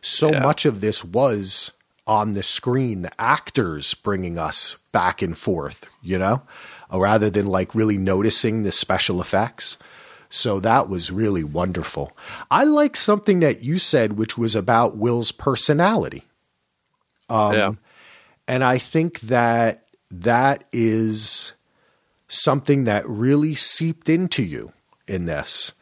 so 0.00 0.32
yeah. 0.32 0.40
much 0.40 0.64
of 0.64 0.80
this 0.80 1.04
was 1.04 1.72
on 2.06 2.32
the 2.32 2.42
screen, 2.42 3.02
the 3.02 3.20
actors 3.20 3.94
bringing 3.94 4.38
us 4.38 4.78
back 4.92 5.22
and 5.22 5.36
forth, 5.36 5.86
you 6.02 6.18
know, 6.18 6.42
rather 6.92 7.30
than 7.30 7.46
like 7.46 7.74
really 7.74 7.98
noticing 7.98 8.62
the 8.62 8.72
special 8.72 9.20
effects. 9.20 9.78
So 10.28 10.60
that 10.60 10.88
was 10.88 11.10
really 11.10 11.44
wonderful. 11.44 12.16
I 12.50 12.64
like 12.64 12.96
something 12.96 13.40
that 13.40 13.62
you 13.62 13.78
said, 13.78 14.14
which 14.14 14.38
was 14.38 14.54
about 14.54 14.96
Will's 14.96 15.32
personality. 15.32 16.24
Um, 17.28 17.52
yeah. 17.54 17.72
And 18.46 18.64
I 18.64 18.78
think 18.78 19.20
that 19.20 19.86
that 20.10 20.64
is 20.72 21.52
something 22.28 22.84
that 22.84 23.06
really 23.08 23.54
seeped 23.54 24.08
into 24.08 24.42
you 24.42 24.72
in 25.06 25.26
this 25.26 25.72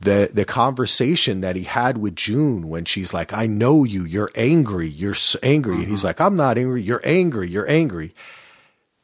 the 0.00 0.30
the 0.32 0.44
conversation 0.44 1.40
that 1.40 1.56
he 1.56 1.64
had 1.64 1.98
with 1.98 2.16
June 2.16 2.68
when 2.68 2.84
she's 2.84 3.14
like, 3.14 3.32
"I 3.32 3.46
know 3.46 3.84
you. 3.84 4.04
You're 4.04 4.30
angry. 4.34 4.88
You're 4.88 5.16
angry," 5.42 5.74
mm-hmm. 5.74 5.82
and 5.82 5.90
he's 5.90 6.04
uh-huh. 6.04 6.10
like, 6.10 6.20
"I'm 6.20 6.36
not 6.36 6.58
angry. 6.58 6.82
You're 6.82 7.00
angry. 7.04 7.48
You're 7.48 7.68
angry." 7.70 8.14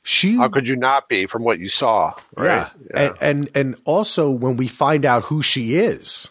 She, 0.02 0.36
how 0.36 0.48
could 0.48 0.66
you 0.66 0.76
not 0.76 1.08
be 1.08 1.26
from 1.26 1.44
what 1.44 1.60
you 1.60 1.68
saw? 1.68 2.14
Right? 2.36 2.46
Yeah. 2.46 2.68
yeah. 2.90 3.00
And, 3.00 3.18
and 3.20 3.56
and 3.56 3.76
also 3.84 4.30
when 4.30 4.56
we 4.56 4.66
find 4.66 5.04
out 5.04 5.24
who 5.24 5.42
she 5.42 5.76
is, 5.76 6.30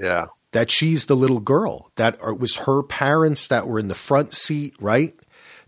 yeah, 0.00 0.26
that 0.52 0.70
she's 0.70 1.06
the 1.06 1.16
little 1.16 1.40
girl 1.40 1.90
that 1.96 2.14
it 2.22 2.38
was 2.38 2.56
her 2.56 2.82
parents 2.82 3.48
that 3.48 3.66
were 3.66 3.78
in 3.78 3.88
the 3.88 3.94
front 3.94 4.32
seat, 4.32 4.74
right? 4.80 5.14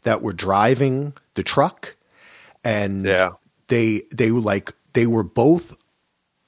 That 0.05 0.23
were 0.23 0.33
driving 0.33 1.15
the 1.35 1.43
truck, 1.43 1.97
and 2.63 3.05
yeah, 3.05 3.31
they 3.67 4.03
they 4.13 4.31
were 4.31 4.41
like 4.41 4.73
they 4.93 5.07
were 5.07 5.25
both 5.25 5.77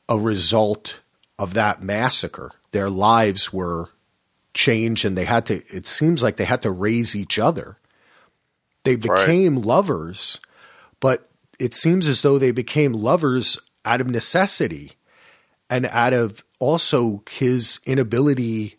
a 0.08 0.18
result 0.18 1.00
of 1.38 1.54
that 1.54 1.82
massacre. 1.82 2.52
Their 2.70 2.90
lives 2.90 3.52
were 3.52 3.90
changed 4.54 5.04
and 5.04 5.16
they 5.16 5.24
had 5.24 5.46
to, 5.46 5.54
it 5.74 5.86
seems 5.86 6.22
like 6.22 6.36
they 6.36 6.44
had 6.44 6.62
to 6.62 6.70
raise 6.70 7.16
each 7.16 7.38
other. 7.38 7.78
They 8.84 8.96
That's 8.96 9.20
became 9.20 9.56
right. 9.56 9.64
lovers, 9.64 10.40
but 11.02 11.28
it 11.58 11.74
seems 11.74 12.06
as 12.06 12.22
though 12.22 12.38
they 12.38 12.52
became 12.52 12.92
lovers 12.92 13.58
out 13.84 14.00
of 14.00 14.08
necessity 14.08 14.92
and 15.68 15.84
out 15.86 16.12
of 16.12 16.44
also 16.60 17.24
his 17.28 17.80
inability 17.84 18.76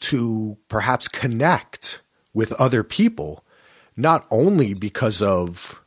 to 0.00 0.56
perhaps 0.68 1.08
connect 1.08 2.00
with 2.32 2.52
other 2.54 2.82
people, 2.82 3.44
not 3.98 4.26
only 4.30 4.72
because 4.72 5.20
of 5.20 5.78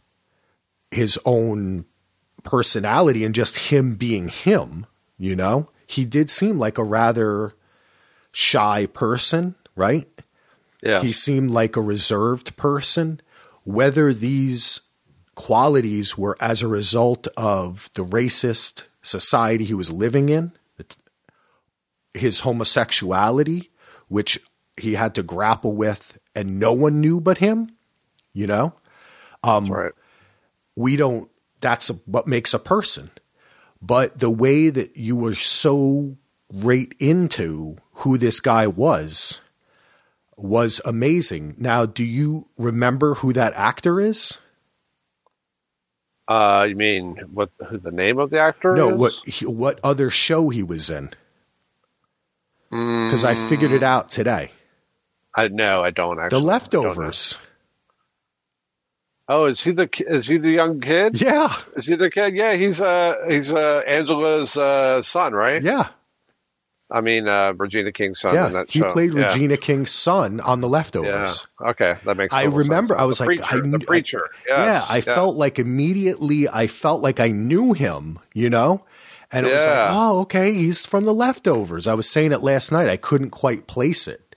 his 0.92 1.18
own 1.26 1.86
personality 2.44 3.26
and 3.26 3.34
just 3.34 3.72
him 3.72 3.96
being 3.96 4.30
him, 4.30 4.86
you 5.18 5.36
know? 5.36 5.70
He 5.88 6.06
did 6.06 6.30
seem 6.30 6.60
like 6.60 6.78
a 6.78 6.84
rather 6.84 7.56
shy 8.32 8.86
person, 8.86 9.56
right? 9.76 10.08
Yeah. 10.84 11.02
He 11.02 11.12
seemed 11.12 11.50
like 11.50 11.76
a 11.76 11.82
reserved 11.82 12.56
person. 12.56 13.20
Whether 13.64 14.14
these 14.14 14.82
qualities 15.40 16.18
were 16.18 16.36
as 16.42 16.62
a 16.62 16.68
result 16.68 17.26
of 17.38 17.90
the 17.94 18.04
racist 18.04 18.84
society 19.02 19.64
he 19.64 19.74
was 19.74 19.90
living 19.90 20.28
in, 20.28 20.52
his 22.14 22.42
homosexuality, 22.42 23.72
which 24.10 24.38
he 24.76 24.96
had 24.96 25.16
to 25.16 25.24
grapple 25.24 25.74
with 25.74 26.20
and 26.36 26.60
no 26.60 26.74
one 26.74 27.00
knew 27.00 27.22
but 27.22 27.38
him, 27.38 27.72
you 28.34 28.48
know? 28.48 28.74
Um, 29.42 29.64
That's 29.64 29.70
right. 29.76 29.92
we 30.76 30.98
don't 30.98 31.30
that's 31.62 31.88
what 32.06 32.28
makes 32.28 32.54
a 32.54 32.60
person 32.60 33.10
but 33.82 34.20
the 34.20 34.30
way 34.30 34.70
that 34.70 34.98
you 34.98 35.16
were 35.16 35.36
so 35.36 36.18
right 36.54 36.94
into 37.00 37.78
who 38.02 38.18
this 38.18 38.42
guy 38.42 38.68
was 38.68 39.40
was 40.36 40.82
amazing 40.86 41.56
now 41.58 41.86
do 41.86 42.04
you 42.04 42.46
remember 42.58 43.14
who 43.16 43.32
that 43.32 43.54
actor 43.56 44.02
is 44.02 44.38
Uh, 46.30 46.68
you 46.70 46.78
mean 46.78 47.18
what? 47.34 47.52
Who 47.70 47.80
the 47.80 47.92
name 47.92 48.20
of 48.20 48.32
the 48.32 48.40
actor 48.42 48.78
no 48.78 48.90
is? 48.96 48.98
what 48.98 49.20
he, 49.26 49.46
what 49.48 49.80
other 49.84 50.10
show 50.12 50.50
he 50.50 50.64
was 50.64 50.90
in 50.90 51.12
because 53.06 53.24
i 53.24 53.36
Mm. 53.36 53.36
figured 53.36 53.72
it 53.72 53.84
out 53.84 54.10
today 54.10 54.52
I 55.36 55.50
no, 55.50 55.84
I 55.84 55.92
don't 55.92 56.20
the 56.30 56.40
actually. 56.44 56.48
Don't 56.80 56.98
leftovers 57.00 57.40
Oh, 59.28 59.46
is 59.46 59.62
he 59.64 59.72
the 59.72 59.90
is 60.08 60.28
he 60.28 60.38
the 60.38 60.52
young 60.52 60.82
kid? 60.82 61.22
yeah 61.22 61.54
Is 61.76 61.88
he 61.88 61.96
the 61.96 62.12
kid? 62.12 62.36
Yeah, 62.36 62.54
he's 62.56 62.82
uh 62.82 63.16
he's 63.28 63.54
uh 63.54 63.82
Angela's 63.88 64.58
uh 64.58 65.02
son, 65.02 65.34
right? 65.34 65.64
yeah 65.64 65.90
I 66.92 67.02
mean 67.02 67.28
uh 67.28 67.54
Regina 67.58 67.92
King's 67.92 68.20
son 68.20 68.34
yeah 68.34 68.64
he 68.68 68.80
show. 68.80 68.90
played 68.92 69.14
yeah. 69.14 69.28
regina 69.28 69.58
king's 69.58 69.92
son 69.92 70.40
on 70.40 70.62
the 70.62 70.68
Yeah. 70.68 70.72
leftovers 70.72 71.48
Okay, 71.62 71.96
that 72.04 72.18
makes. 72.18 72.34
Sense. 72.34 72.54
I 72.54 72.58
remember 72.58 72.94
sense. 72.96 73.02
I 73.02 73.04
was 73.06 73.18
the 73.20 73.26
like, 73.26 73.40
preacher, 73.40 73.56
I 73.56 73.56
the 73.58 73.70
kn- 73.70 73.80
preacher. 73.82 74.30
yeah, 74.48 74.66
Yes, 74.66 74.90
I 74.90 75.02
felt 75.02 75.36
like 75.36 75.60
immediately 75.60 76.48
I 76.50 76.68
felt 76.68 77.02
like 77.02 77.20
I 77.20 77.30
knew 77.30 77.74
him, 77.74 78.20
you 78.34 78.50
know? 78.50 78.84
And 79.32 79.46
it 79.46 79.52
was 79.54 79.64
like, 79.64 79.90
oh, 79.92 80.22
okay, 80.22 80.54
he's 80.54 80.88
from 80.88 81.04
the 81.04 81.14
leftovers. 81.14 81.86
I 81.86 81.94
was 81.94 82.10
saying 82.10 82.32
it 82.32 82.42
last 82.42 82.72
night. 82.72 82.90
I 82.90 82.98
couldn't 82.98 83.30
quite 83.30 83.68
place 83.68 84.08
it. 84.08 84.36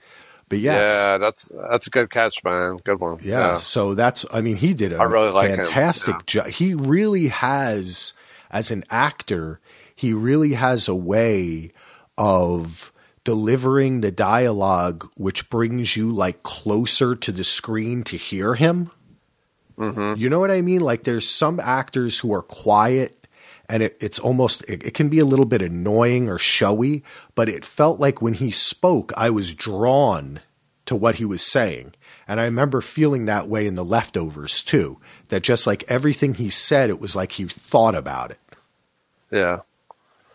But 0.49 0.59
yes. 0.59 0.91
Yeah, 1.05 1.17
that's 1.17 1.51
that's 1.71 1.87
a 1.87 1.89
good 1.89 2.11
catch, 2.11 2.43
man. 2.43 2.77
Good 2.83 2.99
one. 2.99 3.17
Yeah, 3.23 3.57
so 3.57 3.95
that's 3.95 4.23
I 4.31 4.41
mean 4.41 4.57
he 4.57 4.75
did 4.75 4.93
a 4.93 5.07
really 5.07 5.31
fantastic 5.47 6.13
yeah. 6.15 6.21
job. 6.27 6.47
He 6.47 6.75
really 6.75 7.29
has 7.29 8.13
as 8.51 8.69
an 8.69 8.83
actor, 8.91 9.59
he 9.95 10.13
really 10.13 10.53
has 10.53 10.87
a 10.87 10.93
way 10.93 11.71
of 12.17 12.91
delivering 13.23 14.01
the 14.01 14.11
dialogue 14.11 15.09
which 15.15 15.49
brings 15.49 15.95
you 15.95 16.11
like 16.11 16.43
closer 16.43 17.15
to 17.15 17.31
the 17.31 17.43
screen 17.43 18.03
to 18.03 18.17
hear 18.17 18.55
him. 18.55 18.91
Mm-hmm. 19.77 20.19
You 20.19 20.29
know 20.29 20.39
what 20.39 20.51
I 20.51 20.61
mean? 20.61 20.81
Like 20.81 21.03
there's 21.03 21.27
some 21.29 21.59
actors 21.59 22.19
who 22.19 22.33
are 22.33 22.41
quiet 22.41 23.27
and 23.69 23.81
it, 23.81 23.97
it's 24.01 24.19
almost 24.19 24.63
it, 24.69 24.85
it 24.85 24.93
can 24.93 25.09
be 25.09 25.19
a 25.19 25.25
little 25.25 25.45
bit 25.45 25.61
annoying 25.61 26.29
or 26.29 26.37
showy, 26.37 27.03
but 27.33 27.49
it 27.49 27.65
felt 27.65 27.99
like 27.99 28.21
when 28.21 28.35
he 28.35 28.51
spoke, 28.51 29.11
I 29.15 29.29
was 29.29 29.53
drawn 29.53 30.41
to 30.85 30.95
what 30.95 31.15
he 31.15 31.25
was 31.25 31.41
saying. 31.41 31.93
And 32.27 32.39
I 32.39 32.43
remember 32.43 32.81
feeling 32.81 33.25
that 33.25 33.47
way 33.47 33.65
in 33.65 33.75
the 33.75 33.85
leftovers 33.85 34.61
too. 34.61 34.99
That 35.29 35.43
just 35.43 35.65
like 35.65 35.83
everything 35.87 36.35
he 36.35 36.49
said, 36.49 36.89
it 36.89 36.99
was 36.99 37.15
like 37.15 37.33
he 37.33 37.45
thought 37.45 37.95
about 37.95 38.31
it. 38.31 38.39
Yeah, 39.31 39.59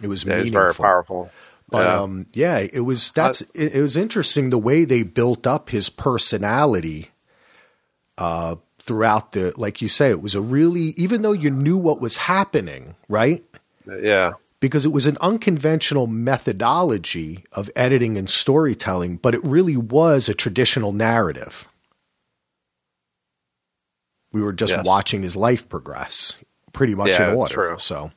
It 0.02 0.08
was 0.08 0.24
yeah, 0.24 0.36
meaningful. 0.36 0.60
very 0.60 0.74
powerful. 0.74 1.30
But 1.70 1.86
yeah. 1.86 2.00
um, 2.00 2.26
yeah, 2.32 2.58
it 2.72 2.80
was 2.80 3.12
that's 3.12 3.42
it, 3.54 3.74
it 3.74 3.82
was 3.82 3.96
interesting 3.96 4.50
the 4.50 4.58
way 4.58 4.84
they 4.84 5.02
built 5.02 5.46
up 5.46 5.68
his 5.70 5.90
personality 5.90 7.10
uh, 8.16 8.56
throughout 8.78 9.32
the 9.32 9.52
like 9.56 9.82
you 9.82 9.88
say 9.88 10.08
it 10.10 10.22
was 10.22 10.34
a 10.34 10.40
really 10.40 10.94
even 10.96 11.22
though 11.22 11.32
you 11.32 11.50
knew 11.50 11.76
what 11.76 12.00
was 12.00 12.16
happening 12.16 12.94
right 13.08 13.44
yeah, 14.02 14.32
because 14.60 14.84
it 14.84 14.92
was 14.92 15.04
an 15.06 15.18
unconventional 15.20 16.06
methodology 16.06 17.44
of 17.52 17.68
editing 17.76 18.16
and 18.16 18.28
storytelling 18.30 19.16
but 19.16 19.34
it 19.34 19.40
really 19.44 19.76
was 19.76 20.28
a 20.28 20.34
traditional 20.34 20.92
narrative 20.92 21.68
we 24.32 24.42
were 24.42 24.52
just 24.52 24.72
Yes. 24.72 24.86
watching 24.86 25.22
his 25.22 25.36
life 25.36 25.68
progress 25.68 26.38
pretty 26.72 26.94
much 26.94 27.10
Yeah, 27.10 27.30
in 27.30 27.38
that's 27.38 27.40
order 27.42 27.54
true. 27.54 27.76
so 27.78 28.10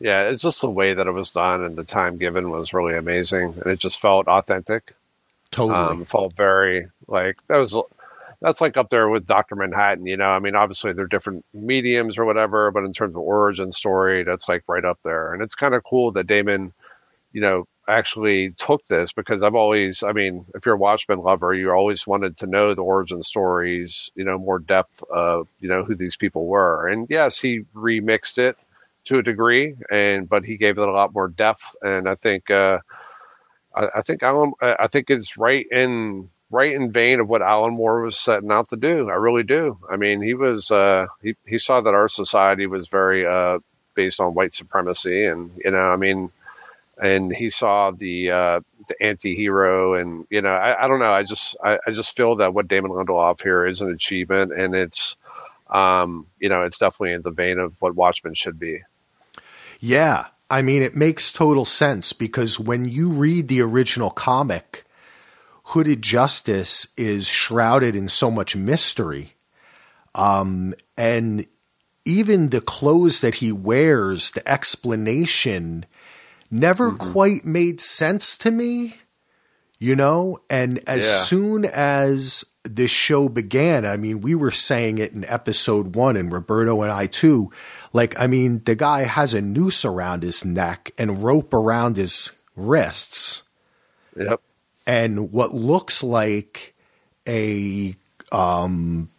yeah. 0.00 0.28
It's 0.28 0.42
just 0.42 0.60
the 0.60 0.70
way 0.70 0.94
that 0.94 1.06
it 1.06 1.12
was 1.12 1.32
done 1.32 1.62
and 1.62 1.76
the 1.76 1.84
time 1.84 2.16
given 2.16 2.50
was 2.50 2.72
really 2.72 2.96
amazing, 2.96 3.54
and 3.62 3.66
it 3.66 3.78
just 3.78 4.00
felt 4.00 4.28
authentic. 4.28 4.94
totally 5.50 5.78
Um, 5.78 6.04
felt 6.04 6.34
very 6.34 6.88
like 7.08 7.38
that 7.48 7.58
was 7.58 7.78
that's 8.40 8.60
like 8.60 8.76
up 8.76 8.90
there 8.90 9.08
with 9.08 9.26
Doctor 9.26 9.56
Manhattan. 9.56 10.06
You 10.06 10.16
know, 10.16 10.28
I 10.28 10.38
mean, 10.38 10.54
obviously 10.54 10.92
they're 10.92 11.06
different 11.06 11.44
mediums 11.54 12.18
or 12.18 12.24
whatever, 12.24 12.70
but 12.70 12.84
in 12.84 12.92
terms 12.92 13.14
of 13.14 13.22
origin 13.22 13.72
story, 13.72 14.24
that's 14.24 14.48
like 14.48 14.64
right 14.68 14.84
up 14.84 14.98
there. 15.04 15.32
And 15.32 15.42
it's 15.42 15.54
kind 15.54 15.74
of 15.74 15.84
cool 15.84 16.12
that 16.12 16.26
Damon, 16.26 16.72
you 17.32 17.40
know, 17.40 17.66
actually 17.88 18.50
took 18.52 18.84
this 18.86 19.12
because 19.12 19.42
I've 19.42 19.54
always, 19.54 20.02
I 20.02 20.12
mean, 20.12 20.44
if 20.54 20.66
you're 20.66 20.74
a 20.74 20.78
Watchmen 20.78 21.20
lover, 21.20 21.54
you 21.54 21.70
always 21.70 22.06
wanted 22.06 22.36
to 22.38 22.46
know 22.46 22.74
the 22.74 22.82
origin 22.82 23.22
stories, 23.22 24.10
you 24.14 24.24
know, 24.24 24.38
more 24.38 24.58
depth 24.58 25.02
of 25.10 25.48
you 25.60 25.68
know 25.68 25.84
who 25.84 25.94
these 25.94 26.16
people 26.16 26.46
were. 26.46 26.86
And 26.88 27.06
yes, 27.08 27.38
he 27.40 27.60
remixed 27.74 28.38
it 28.38 28.56
to 29.06 29.18
a 29.18 29.22
degree, 29.22 29.76
and 29.90 30.28
but 30.28 30.44
he 30.44 30.56
gave 30.56 30.78
it 30.78 30.88
a 30.88 30.92
lot 30.92 31.14
more 31.14 31.28
depth. 31.28 31.76
And 31.82 32.08
I 32.08 32.14
think. 32.16 32.50
uh 32.50 32.78
I, 33.74 33.88
I 33.96 34.02
think 34.02 34.22
Alan. 34.22 34.52
I 34.60 34.86
think 34.88 35.10
it's 35.10 35.36
right 35.36 35.66
in 35.70 36.28
right 36.50 36.74
in 36.74 36.92
vein 36.92 37.20
of 37.20 37.28
what 37.28 37.42
Alan 37.42 37.74
Moore 37.74 38.02
was 38.02 38.18
setting 38.18 38.52
out 38.52 38.68
to 38.70 38.76
do. 38.76 39.10
I 39.10 39.14
really 39.14 39.42
do. 39.42 39.78
I 39.90 39.96
mean, 39.96 40.22
he 40.22 40.34
was 40.34 40.70
uh, 40.70 41.06
he 41.22 41.36
he 41.46 41.58
saw 41.58 41.80
that 41.80 41.94
our 41.94 42.08
society 42.08 42.66
was 42.66 42.88
very 42.88 43.26
uh, 43.26 43.58
based 43.94 44.20
on 44.20 44.34
white 44.34 44.52
supremacy, 44.52 45.26
and 45.26 45.50
you 45.64 45.70
know, 45.70 45.90
I 45.90 45.96
mean, 45.96 46.30
and 47.02 47.34
he 47.34 47.50
saw 47.50 47.90
the 47.90 48.30
uh, 48.30 48.60
the 48.88 49.02
anti-hero, 49.02 49.94
and 49.94 50.26
you 50.30 50.42
know, 50.42 50.52
I, 50.54 50.84
I 50.84 50.88
don't 50.88 51.00
know. 51.00 51.12
I 51.12 51.22
just 51.22 51.56
I, 51.62 51.78
I 51.86 51.90
just 51.92 52.16
feel 52.16 52.36
that 52.36 52.54
what 52.54 52.68
Damon 52.68 52.92
Lindelof 52.92 53.42
here 53.42 53.66
is 53.66 53.80
an 53.80 53.90
achievement, 53.90 54.52
and 54.52 54.74
it's 54.74 55.16
um, 55.70 56.26
you 56.38 56.48
know, 56.48 56.62
it's 56.62 56.78
definitely 56.78 57.12
in 57.14 57.22
the 57.22 57.30
vein 57.32 57.58
of 57.58 57.74
what 57.80 57.96
Watchmen 57.96 58.34
should 58.34 58.58
be. 58.58 58.82
Yeah. 59.80 60.26
I 60.48 60.62
mean, 60.62 60.82
it 60.82 60.94
makes 60.94 61.32
total 61.32 61.64
sense 61.64 62.12
because 62.12 62.60
when 62.60 62.84
you 62.84 63.08
read 63.10 63.48
the 63.48 63.60
original 63.62 64.10
comic, 64.10 64.84
Hooded 65.64 66.02
Justice 66.02 66.86
is 66.96 67.26
shrouded 67.26 67.96
in 67.96 68.08
so 68.08 68.30
much 68.30 68.54
mystery. 68.54 69.34
Um, 70.14 70.74
and 70.96 71.46
even 72.04 72.50
the 72.50 72.60
clothes 72.60 73.20
that 73.22 73.36
he 73.36 73.50
wears, 73.50 74.30
the 74.30 74.48
explanation 74.48 75.84
never 76.50 76.92
quite 76.92 77.44
made 77.44 77.80
sense 77.80 78.38
to 78.38 78.52
me, 78.52 78.94
you 79.80 79.96
know? 79.96 80.38
And 80.48 80.80
as 80.86 81.04
Yeah. 81.04 81.18
soon 81.22 81.64
as 81.64 82.44
this 82.62 82.92
show 82.92 83.28
began, 83.28 83.84
I 83.84 83.96
mean, 83.96 84.20
we 84.20 84.36
were 84.36 84.52
saying 84.52 84.98
it 84.98 85.12
in 85.12 85.24
episode 85.24 85.96
one, 85.96 86.16
and 86.16 86.32
Roberto 86.32 86.82
and 86.82 86.92
I 86.92 87.06
too. 87.06 87.50
Like, 87.92 88.18
I 88.18 88.26
mean, 88.26 88.62
the 88.64 88.74
guy 88.74 89.02
has 89.04 89.34
a 89.34 89.40
noose 89.40 89.84
around 89.84 90.22
his 90.22 90.44
neck 90.44 90.92
and 90.98 91.22
rope 91.22 91.52
around 91.54 91.96
his 91.96 92.32
wrists 92.56 93.42
Yep. 94.18 94.40
and 94.86 95.30
what 95.30 95.52
looks 95.52 96.02
like 96.02 96.74
a 97.28 97.94
um 98.32 99.10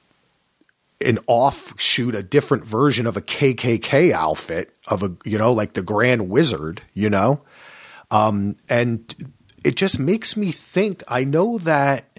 an 1.00 1.20
offshoot, 1.28 2.16
a 2.16 2.24
different 2.24 2.66
version 2.66 3.06
of 3.06 3.16
a 3.16 3.22
KKK 3.22 4.12
outfit 4.12 4.74
of 4.88 5.04
a 5.04 5.16
you 5.24 5.38
know 5.38 5.54
like 5.54 5.74
the 5.74 5.84
Grand 5.84 6.30
Wizard, 6.30 6.82
you 6.96 7.10
know, 7.10 7.42
um, 8.10 8.56
and 8.68 9.14
it 9.64 9.76
just 9.76 10.00
makes 10.00 10.36
me 10.36 10.52
think. 10.52 11.04
I 11.08 11.24
know 11.24 11.60
that 11.60 12.17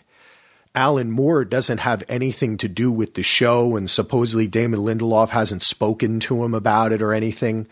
Alan 0.79 1.11
Moore 1.11 1.45
doesn't 1.45 1.79
have 1.79 2.05
anything 2.09 2.57
to 2.59 2.69
do 2.69 2.93
with 2.93 3.15
the 3.15 3.23
show, 3.25 3.77
and 3.77 3.91
supposedly 3.91 4.47
Damon 4.47 4.79
Lindelof 4.81 5.31
hasn't 5.31 5.63
spoken 5.63 6.21
to 6.21 6.45
him 6.45 6.55
about 6.55 6.93
it 6.93 7.03
or 7.03 7.13
anything, 7.13 7.67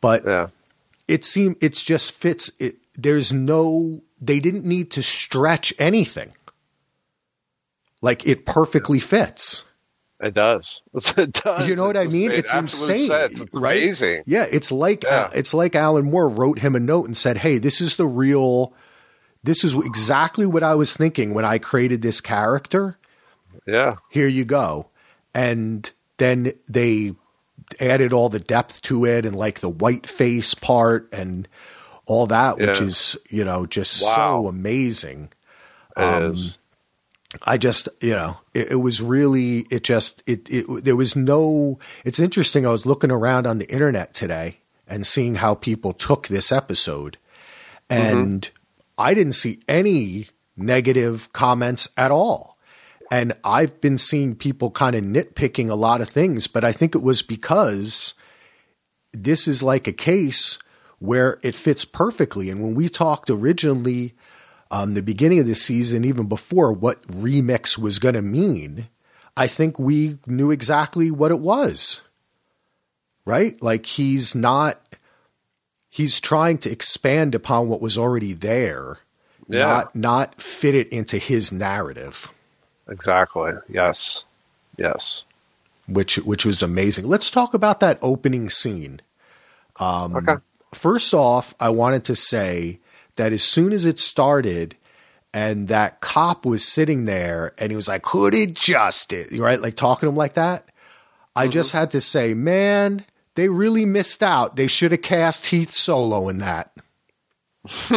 but 0.00 0.24
Yeah. 0.24 0.48
it 1.08 1.24
seems 1.24 1.56
it's 1.60 1.82
just 1.82 2.12
fits 2.12 2.52
it 2.60 2.76
there's 2.96 3.32
no 3.32 4.02
they 4.20 4.38
didn't 4.38 4.64
need 4.64 4.90
to 4.92 5.02
stretch 5.02 5.74
anything 5.80 6.32
like 8.00 8.26
it 8.26 8.46
perfectly 8.46 9.00
fits 9.00 9.64
It 10.20 10.32
does. 10.34 10.80
It 11.18 11.32
does. 11.32 11.68
You 11.68 11.74
know 11.76 11.86
what 11.86 11.96
I 11.96 12.04
mean? 12.06 12.30
It's 12.30 12.54
insane, 12.54 13.08
sense. 13.08 13.40
It's 13.40 13.54
right? 13.54 13.76
amazing. 13.82 14.22
Yeah, 14.26 14.46
it's 14.50 14.70
like 14.70 15.02
Yeah. 15.02 15.10
Uh, 15.24 15.30
it's 15.34 15.52
like 15.52 15.74
Alan 15.74 16.04
Moore 16.10 16.28
wrote 16.28 16.60
him 16.60 16.76
a 16.76 16.80
note 16.80 17.06
and 17.06 17.16
said, 17.16 17.38
"Hey, 17.38 17.58
this 17.58 17.80
is 17.80 17.96
the 17.96 18.06
real. 18.06 18.72
This 19.44 19.62
is 19.62 19.74
exactly 19.74 20.46
what 20.46 20.62
I 20.62 20.74
was 20.74 20.96
thinking 20.96 21.34
when 21.34 21.44
I 21.44 21.58
created 21.58 22.02
this 22.02 22.20
character. 22.20 22.98
Yeah. 23.66 23.96
Here 24.10 24.26
you 24.26 24.44
go." 24.44 24.88
And 25.34 25.90
then 26.16 26.52
they 26.68 27.14
added 27.80 28.12
all 28.12 28.28
the 28.28 28.40
depth 28.40 28.82
to 28.82 29.04
it 29.04 29.24
and 29.24 29.36
like 29.36 29.60
the 29.60 29.68
white 29.68 30.06
face 30.06 30.54
part 30.54 31.08
and 31.12 31.46
all 32.06 32.26
that, 32.26 32.58
which 32.58 32.80
is 32.80 33.16
you 33.30 33.44
know 33.44 33.66
just 33.66 34.02
Wow. 34.02 34.14
so 34.42 34.48
amazing. 34.48 35.30
Um. 35.96 36.36
I 37.42 37.58
just, 37.58 37.88
you 38.00 38.14
know, 38.14 38.36
it, 38.54 38.70
it 38.70 38.76
was 38.76 39.02
really, 39.02 39.66
it 39.68 39.82
just, 39.82 40.22
it, 40.24 40.48
it, 40.48 40.84
there 40.84 40.94
was 40.94 41.16
no, 41.16 41.80
it's 42.04 42.20
interesting. 42.20 42.64
I 42.64 42.70
was 42.70 42.86
looking 42.86 43.10
around 43.10 43.44
on 43.48 43.58
the 43.58 43.68
internet 43.68 44.14
today 44.14 44.58
and 44.86 45.04
seeing 45.04 45.34
how 45.34 45.56
people 45.56 45.92
took 45.92 46.28
this 46.28 46.52
episode. 46.52 47.18
And 47.90 48.48
I 48.96 49.14
didn't 49.14 49.34
see 49.34 49.60
any 49.68 50.28
negative 50.56 51.32
comments 51.32 51.88
at 51.96 52.10
all. 52.10 52.58
And 53.10 53.34
I've 53.44 53.80
been 53.80 53.98
seeing 53.98 54.34
people 54.34 54.70
kind 54.70 54.96
of 54.96 55.04
nitpicking 55.04 55.70
a 55.70 55.74
lot 55.74 56.00
of 56.00 56.08
things, 56.08 56.46
but 56.46 56.64
I 56.64 56.72
think 56.72 56.94
it 56.94 57.02
was 57.02 57.22
because 57.22 58.14
this 59.12 59.46
is 59.46 59.62
like 59.62 59.86
a 59.86 59.92
case 59.92 60.58
where 60.98 61.38
it 61.42 61.54
fits 61.54 61.84
perfectly. 61.84 62.50
And 62.50 62.62
when 62.62 62.74
we 62.74 62.88
talked 62.88 63.30
originally, 63.30 64.14
um, 64.70 64.94
the 64.94 65.02
beginning 65.02 65.38
of 65.38 65.46
the 65.46 65.54
season, 65.54 66.04
even 66.04 66.26
before 66.26 66.72
what 66.72 67.02
remix 67.02 67.78
was 67.78 67.98
going 67.98 68.14
to 68.14 68.22
mean, 68.22 68.88
I 69.36 69.46
think 69.46 69.78
we 69.78 70.18
knew 70.26 70.50
exactly 70.50 71.10
what 71.10 71.30
it 71.30 71.40
was. 71.40 72.08
Right? 73.26 73.60
Like 73.62 73.86
he's 73.86 74.34
not, 74.34 74.80
he's 75.94 76.18
trying 76.18 76.58
to 76.58 76.68
expand 76.68 77.36
upon 77.36 77.68
what 77.68 77.80
was 77.80 77.96
already 77.96 78.32
there, 78.32 78.98
Yeah. 79.48 79.58
not, 79.66 79.94
not 79.94 80.42
fit 80.42 80.74
it 80.74 80.88
into 80.88 81.18
his 81.18 81.52
narrative, 81.52 82.32
Exactly. 82.88 83.52
Yes. 83.68 84.24
Yes. 84.76 85.22
which, 85.86 86.16
which 86.16 86.44
was 86.44 86.64
amazing. 86.64 87.06
Let's 87.06 87.30
talk 87.30 87.54
about 87.54 87.78
that 87.78 87.98
opening 88.02 88.48
scene. 88.50 89.00
Um, 89.78 90.16
okay. 90.16 90.34
First 90.72 91.14
off, 91.14 91.54
I 91.60 91.68
wanted 91.70 92.02
to 92.06 92.16
say 92.16 92.80
that 93.14 93.32
as 93.32 93.44
soon 93.44 93.72
as 93.72 93.84
it 93.84 94.00
started 94.00 94.76
and 95.32 95.68
that 95.68 96.00
cop 96.00 96.44
was 96.44 96.66
sitting 96.66 97.04
there 97.04 97.52
and 97.56 97.70
he 97.70 97.76
was 97.76 97.86
like, 97.86 98.04
hooded 98.06 98.56
justice, 98.56 99.32
right? 99.32 99.60
Like 99.60 99.76
talking 99.76 100.08
to 100.08 100.10
him 100.10 100.16
like 100.16 100.34
that. 100.34 100.68
I 101.36 101.46
just 101.46 101.70
had 101.72 101.92
to 101.92 102.00
say, 102.00 102.34
man, 102.34 103.04
they 103.34 103.48
really 103.48 103.86
missed 103.86 104.22
out. 104.22 104.56
They 104.56 104.66
should 104.66 104.92
have 104.92 105.02
cast 105.02 105.46
Heath 105.46 105.70
Solo 105.70 106.28
in 106.28 106.38
that. 106.38 106.72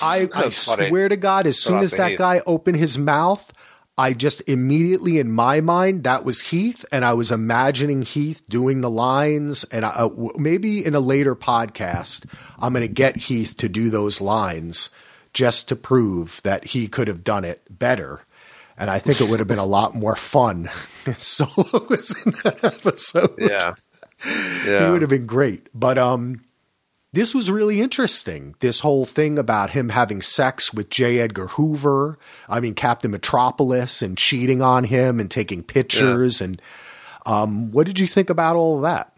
I, 0.00 0.28
I 0.32 0.48
swear 0.48 1.08
to 1.08 1.16
God, 1.16 1.46
as 1.46 1.58
soon 1.58 1.80
as 1.80 1.92
that 1.92 2.12
Heath. 2.12 2.18
guy 2.18 2.40
opened 2.46 2.78
his 2.78 2.96
mouth, 2.96 3.52
I 3.96 4.12
just 4.12 4.40
immediately 4.48 5.18
in 5.18 5.30
my 5.30 5.60
mind 5.60 6.02
that 6.04 6.24
was 6.24 6.40
Heath, 6.40 6.84
and 6.90 7.04
I 7.04 7.12
was 7.12 7.30
imagining 7.30 8.02
Heath 8.02 8.42
doing 8.48 8.80
the 8.80 8.90
lines. 8.90 9.64
And 9.64 9.84
I, 9.84 9.90
uh, 9.90 10.08
maybe 10.36 10.84
in 10.84 10.94
a 10.94 11.00
later 11.00 11.36
podcast, 11.36 12.26
I'm 12.58 12.72
going 12.72 12.86
to 12.86 12.92
get 12.92 13.16
Heath 13.16 13.56
to 13.58 13.68
do 13.68 13.90
those 13.90 14.20
lines 14.20 14.90
just 15.32 15.68
to 15.68 15.76
prove 15.76 16.40
that 16.42 16.68
he 16.68 16.88
could 16.88 17.06
have 17.06 17.22
done 17.22 17.44
it 17.44 17.62
better. 17.70 18.22
And 18.76 18.90
I 18.90 18.98
think 18.98 19.20
it 19.20 19.30
would 19.30 19.38
have 19.38 19.48
been 19.48 19.58
a 19.58 19.64
lot 19.64 19.94
more 19.94 20.16
fun. 20.16 20.70
if 21.06 21.22
Solo 21.22 21.86
was 21.88 22.14
in 22.24 22.32
that 22.44 22.64
episode 22.64 23.34
Yeah. 23.38 23.74
it 24.26 24.90
would 24.90 25.02
have 25.02 25.10
been 25.10 25.26
great. 25.26 25.68
But 25.74 25.96
um, 25.98 26.44
this 27.12 27.34
was 27.34 27.50
really 27.50 27.80
interesting. 27.80 28.54
This 28.60 28.80
whole 28.80 29.04
thing 29.04 29.38
about 29.38 29.70
him 29.70 29.90
having 29.90 30.20
sex 30.22 30.74
with 30.74 30.90
J. 30.90 31.20
Edgar 31.20 31.46
Hoover. 31.48 32.18
I 32.48 32.58
mean, 32.60 32.74
Captain 32.74 33.10
Metropolis 33.12 34.02
and 34.02 34.18
cheating 34.18 34.60
on 34.62 34.84
him 34.84 35.20
and 35.20 35.30
taking 35.30 35.62
pictures. 35.62 36.40
And 36.40 36.60
um, 37.26 37.70
what 37.70 37.86
did 37.86 38.00
you 38.00 38.06
think 38.08 38.30
about 38.30 38.56
all 38.56 38.76
of 38.76 38.82
that? 38.82 39.12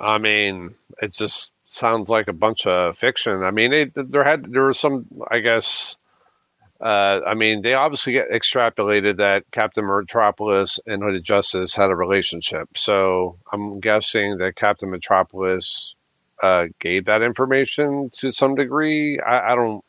I 0.00 0.18
mean, 0.18 0.74
it 1.00 1.12
just 1.12 1.52
sounds 1.68 2.10
like 2.10 2.26
a 2.28 2.32
bunch 2.32 2.66
of 2.66 2.98
fiction. 2.98 3.42
I 3.44 3.50
mean, 3.52 3.72
it, 3.72 3.92
there 3.94 4.24
had 4.24 4.50
there 4.52 4.64
was 4.64 4.78
some, 4.78 5.06
I 5.30 5.38
guess. 5.38 5.96
Uh, 6.84 7.20
I 7.26 7.32
mean, 7.32 7.62
they 7.62 7.72
obviously 7.72 8.16
extrapolated 8.16 9.16
that 9.16 9.44
Captain 9.52 9.86
Metropolis 9.86 10.78
and 10.86 11.02
Hooded 11.02 11.24
Justice 11.24 11.74
had 11.74 11.90
a 11.90 11.96
relationship. 11.96 12.76
So 12.76 13.38
I'm 13.50 13.80
guessing 13.80 14.36
that 14.36 14.56
Captain 14.56 14.90
Metropolis 14.90 15.96
uh, 16.42 16.66
gave 16.80 17.06
that 17.06 17.22
information 17.22 18.10
to 18.18 18.30
some 18.30 18.54
degree. 18.54 19.18
I, 19.18 19.52
I 19.52 19.54
don't 19.54 19.82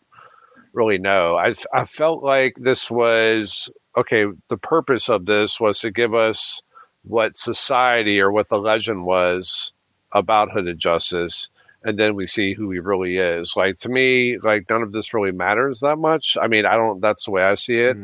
really 0.72 0.98
know. 0.98 1.36
I 1.36 1.54
I 1.74 1.84
felt 1.84 2.24
like 2.24 2.56
this 2.56 2.90
was 2.90 3.70
okay. 3.98 4.28
The 4.48 4.58
purpose 4.58 5.10
of 5.10 5.26
this 5.26 5.60
was 5.60 5.80
to 5.80 5.92
give 5.92 6.14
us 6.14 6.62
what 7.04 7.36
society 7.36 8.22
or 8.22 8.32
what 8.32 8.48
the 8.48 8.58
legend 8.58 9.06
was 9.06 9.74
about 10.14 10.52
Hooded 10.52 10.80
Justice, 10.80 11.50
and 11.86 12.00
then 12.00 12.16
we 12.16 12.26
see 12.26 12.54
who 12.54 12.72
he 12.72 12.80
really 12.80 13.18
is. 13.18 13.56
Like 13.56 13.78
to 13.78 13.90
me, 13.90 14.40
like 14.40 14.68
none 14.70 14.82
of 14.82 14.92
this 14.92 15.14
really 15.14 15.32
matters 15.32 15.82
that 15.82 15.98
much. 15.98 16.36
I 16.42 16.48
mean, 16.48 16.66
I 16.66 16.76
don't. 16.76 17.00
That's 17.00 17.26
the 17.26 17.32
way 17.32 17.44
I 17.44 17.54
see 17.54 17.78
it. 17.78 17.96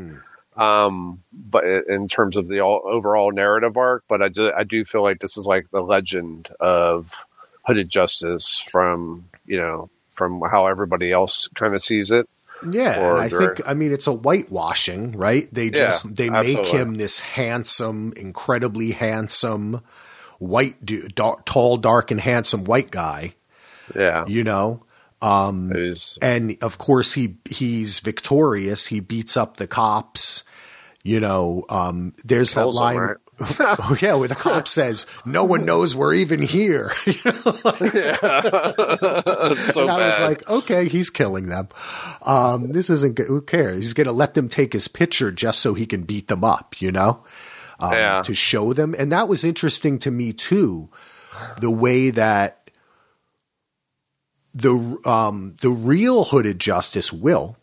Um, 0.56 1.24
but 1.34 1.64
in 1.66 2.08
terms 2.08 2.38
of 2.38 2.48
the 2.48 2.60
all, 2.60 2.82
overall 2.86 3.32
narrative 3.32 3.78
arc, 3.78 4.04
but 4.08 4.22
I 4.22 4.30
do, 4.30 4.52
I 4.56 4.64
do 4.64 4.86
feel 4.86 5.02
like 5.02 5.20
this 5.20 5.36
is 5.36 5.48
like 5.48 5.70
the 5.72 5.82
legend 5.82 6.50
of 6.60 7.12
Hooded 7.66 7.90
Justice 7.90 8.60
from 8.60 9.28
you 9.48 9.58
know 9.58 9.90
from 10.14 10.42
how 10.42 10.68
everybody 10.68 11.12
else 11.12 11.48
kind 11.56 11.74
of 11.74 11.82
sees 11.82 12.12
it. 12.12 12.30
Yeah, 12.70 13.14
and 13.14 13.20
I 13.20 13.30
think 13.30 13.68
I 13.68 13.74
mean 13.74 13.92
it's 13.92 14.06
a 14.06 14.14
whitewashing, 14.14 15.14
right? 15.14 15.52
They 15.52 15.72
just 15.72 16.16
they 16.16 16.30
make 16.30 16.60
absolutely. 16.60 16.80
him 16.80 16.94
this 16.96 17.20
handsome, 17.20 18.14
incredibly 18.16 18.92
handsome 18.92 19.82
white 20.38 20.86
dude, 20.86 21.16
dark, 21.16 21.46
tall, 21.46 21.78
dark, 21.78 22.12
and 22.12 22.22
handsome 22.22 22.66
white 22.66 22.92
guy. 22.92 23.34
Yeah, 23.96 24.26
You 24.28 24.44
know, 24.44 24.84
Who's- 25.22 26.18
and 26.22 26.58
of 26.62 26.78
course 26.78 27.14
he 27.14 27.36
he's 27.50 28.00
victorious. 28.00 28.88
He 28.88 29.00
beats 29.00 29.38
up 29.38 29.58
the 29.58 29.68
cops. 29.68 30.44
You 31.04 31.20
know, 31.20 31.66
um, 31.70 32.14
there's 32.24 32.54
that 32.54 32.68
line. 32.68 32.98
right? 32.98 33.18
oh 33.60 33.98
yeah, 34.02 34.14
where 34.14 34.28
the 34.28 34.36
cop 34.36 34.68
says, 34.78 35.08
"No 35.26 35.44
one 35.44 35.66
knows 35.66 35.96
we're 35.96 36.14
even 36.14 36.42
here." 36.44 36.92
You 37.08 37.14
know, 37.26 37.32
like- 37.66 37.94
It's 37.94 39.74
so 39.74 39.82
and 39.82 39.92
I 39.92 40.08
was 40.10 40.20
like, 40.20 40.50
okay, 40.50 40.88
he's 40.88 41.10
killing 41.10 41.48
them. 41.48 41.70
Um, 42.22 42.72
this 42.72 42.90
isn't 42.90 43.16
good. 43.16 43.28
Who 43.28 43.42
cares? 43.42 43.78
He's 43.80 43.94
going 43.94 44.08
to 44.08 44.14
let 44.14 44.34
them 44.36 44.48
take 44.50 44.74
his 44.74 44.88
picture 44.88 45.32
just 45.32 45.60
so 45.60 45.74
he 45.74 45.86
can 45.86 46.04
beat 46.04 46.28
them 46.28 46.44
up, 46.44 46.80
you 46.80 46.92
know, 46.92 47.24
um, 47.80 47.94
Yeah. 47.94 48.22
to 48.24 48.34
show 48.34 48.74
them. 48.74 48.96
And 48.98 49.12
that 49.12 49.28
was 49.28 49.44
interesting 49.44 49.98
to 50.00 50.12
me 50.12 50.34
too, 50.34 50.90
the 51.60 51.72
way 51.72 52.12
that 52.12 52.61
the 54.54 55.00
um, 55.06 55.56
the 55.62 55.70
real 55.70 56.26
hooded 56.26 56.60
justice 56.60 57.12
will 57.14 57.58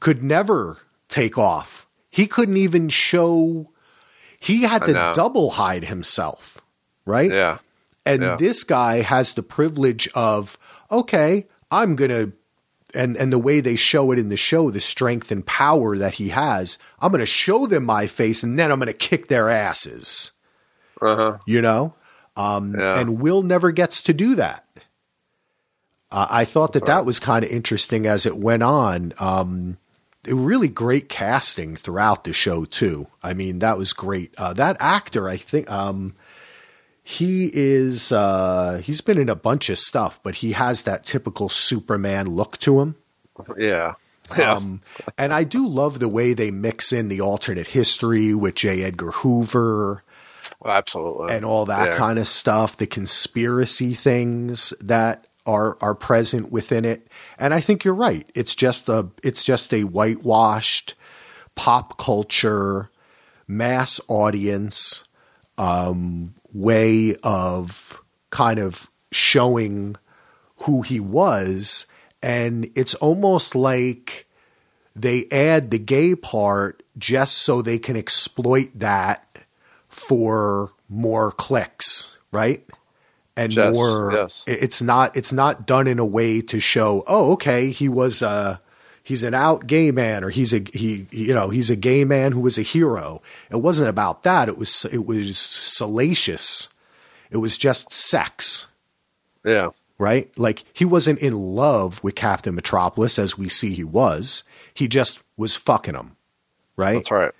could 0.00 0.22
never 0.22 0.78
take 1.08 1.36
off. 1.36 1.86
He 2.10 2.26
couldn't 2.26 2.56
even 2.56 2.88
show. 2.88 3.70
He 4.38 4.62
had 4.62 4.84
to 4.86 5.12
double 5.14 5.50
hide 5.50 5.84
himself, 5.84 6.62
right? 7.04 7.30
yeah, 7.30 7.58
And 8.06 8.22
Yeah. 8.22 8.36
this 8.36 8.64
guy 8.64 9.02
has 9.02 9.34
the 9.34 9.42
privilege 9.42 10.08
of, 10.14 10.56
okay, 10.90 11.46
I'm 11.70 11.94
going 11.94 12.10
to, 12.10 12.32
and, 12.94 13.18
and 13.18 13.30
the 13.30 13.38
way 13.38 13.60
they 13.60 13.76
show 13.76 14.10
it 14.12 14.18
in 14.18 14.30
the 14.30 14.38
show, 14.38 14.70
the 14.70 14.80
strength 14.80 15.30
and 15.30 15.44
power 15.44 15.98
that 15.98 16.14
he 16.14 16.30
has, 16.30 16.78
I'm 17.00 17.12
going 17.12 17.20
to 17.20 17.26
show 17.26 17.66
them 17.66 17.84
my 17.84 18.06
face 18.06 18.42
and 18.42 18.58
then 18.58 18.72
I'm 18.72 18.78
going 18.78 18.86
to 18.86 18.94
kick 18.94 19.28
their 19.28 19.50
asses, 19.50 20.32
uh 21.02 21.16
huh, 21.16 21.38
you 21.44 21.60
know? 21.60 21.94
Um, 22.34 22.74
Yeah. 22.74 22.98
And 22.98 23.20
Will 23.20 23.42
never 23.42 23.70
gets 23.72 24.00
to 24.02 24.14
do 24.14 24.34
that. 24.36 24.64
Uh, 26.12 26.26
I 26.30 26.44
thought 26.44 26.72
that 26.72 26.86
that 26.86 27.04
was 27.06 27.18
kind 27.20 27.44
of 27.44 27.50
interesting 27.50 28.06
as 28.06 28.26
it 28.26 28.36
went 28.36 28.62
on. 28.62 29.12
Um, 29.18 29.78
it- 30.26 30.34
really 30.34 30.68
great 30.68 31.08
casting 31.08 31.76
throughout 31.76 32.24
the 32.24 32.32
show 32.32 32.64
too. 32.64 33.06
I 33.22 33.32
mean, 33.32 33.60
that 33.60 33.78
was 33.78 33.92
great. 33.92 34.34
Uh, 34.36 34.52
that 34.54 34.76
actor, 34.80 35.28
I 35.28 35.36
think, 35.36 35.70
um, 35.70 36.14
he 37.02 37.50
is 37.52 38.12
uh, 38.12 38.80
he's 38.84 39.00
been 39.00 39.18
in 39.18 39.28
a 39.28 39.34
bunch 39.34 39.70
of 39.70 39.78
stuff, 39.78 40.20
but 40.22 40.36
he 40.36 40.52
has 40.52 40.82
that 40.82 41.04
typical 41.04 41.48
Superman 41.48 42.26
look 42.26 42.58
to 42.58 42.80
him. 42.80 42.96
yeah, 43.56 43.94
yeah. 44.36 44.54
Um, 44.54 44.82
and 45.16 45.32
I 45.32 45.44
do 45.44 45.66
love 45.66 45.98
the 45.98 46.08
way 46.08 46.34
they 46.34 46.50
mix 46.50 46.92
in 46.92 47.08
the 47.08 47.20
alternate 47.20 47.68
history 47.68 48.34
with 48.34 48.54
J. 48.56 48.82
Edgar 48.84 49.10
Hoover 49.12 50.04
Well, 50.60 50.74
absolutely, 50.74 51.34
and 51.34 51.44
all 51.44 51.64
that 51.66 51.92
Yeah. 51.92 51.96
kind 51.96 52.18
of 52.18 52.28
stuff, 52.28 52.76
the 52.76 52.86
conspiracy 52.86 53.94
things 53.94 54.74
that 54.80 55.24
are 55.46 55.76
are 55.80 55.94
present 55.94 56.52
within 56.52 56.84
it. 56.84 57.08
And 57.38 57.54
I 57.54 57.60
think 57.60 57.84
you're 57.84 57.94
right. 57.94 58.30
It's 58.34 58.54
just 58.54 58.88
a 58.88 59.08
it's 59.22 59.42
just 59.42 59.72
a 59.72 59.84
whitewashed 59.84 60.94
pop 61.54 61.98
culture 61.98 62.90
mass 63.46 64.00
audience 64.08 65.08
um, 65.58 66.34
way 66.52 67.14
of 67.22 68.00
kind 68.30 68.58
of 68.58 68.90
showing 69.12 69.96
who 70.58 70.82
he 70.82 71.00
was. 71.00 71.86
And 72.22 72.70
it's 72.74 72.94
almost 72.96 73.54
like 73.54 74.26
they 74.94 75.26
add 75.30 75.70
the 75.70 75.78
gay 75.78 76.14
part 76.14 76.82
just 76.98 77.38
so 77.38 77.62
they 77.62 77.78
can 77.78 77.96
exploit 77.96 78.70
that 78.74 79.38
for 79.88 80.72
more 80.88 81.32
clicks, 81.32 82.18
right? 82.32 82.68
And 83.40 83.56
more 83.74 84.12
yes. 84.12 84.44
it's 84.46 84.82
not 84.82 85.16
it's 85.16 85.32
not 85.32 85.66
done 85.66 85.86
in 85.86 85.98
a 85.98 86.04
way 86.04 86.40
to 86.42 86.60
show, 86.60 87.02
oh, 87.06 87.32
okay, 87.32 87.70
he 87.70 87.88
was 87.88 88.20
a 88.22 88.60
he's 89.02 89.22
an 89.22 89.32
out 89.34 89.66
gay 89.66 89.90
man 89.90 90.22
or 90.22 90.30
he's 90.30 90.52
a 90.52 90.60
he 90.74 91.06
you 91.10 91.32
know, 91.32 91.48
he's 91.48 91.70
a 91.70 91.76
gay 91.76 92.04
man 92.04 92.32
who 92.32 92.40
was 92.40 92.58
a 92.58 92.62
hero. 92.62 93.22
It 93.50 93.62
wasn't 93.62 93.88
about 93.88 94.24
that. 94.24 94.48
It 94.48 94.58
was 94.58 94.84
it 94.86 95.06
was 95.06 95.38
salacious. 95.38 96.68
It 97.30 97.38
was 97.38 97.56
just 97.56 97.92
sex 97.92 98.66
Yeah. 99.44 99.70
right? 99.98 100.30
Like 100.38 100.64
he 100.72 100.84
wasn't 100.84 101.20
in 101.20 101.34
love 101.34 102.02
with 102.04 102.14
Captain 102.16 102.54
Metropolis 102.54 103.18
as 103.18 103.38
we 103.38 103.48
see 103.48 103.72
he 103.74 103.84
was. 103.84 104.42
He 104.74 104.86
just 104.86 105.22
was 105.36 105.56
fucking 105.56 105.94
him, 105.94 106.16
right? 106.76 106.94
That's 106.94 107.10
right. 107.10 107.32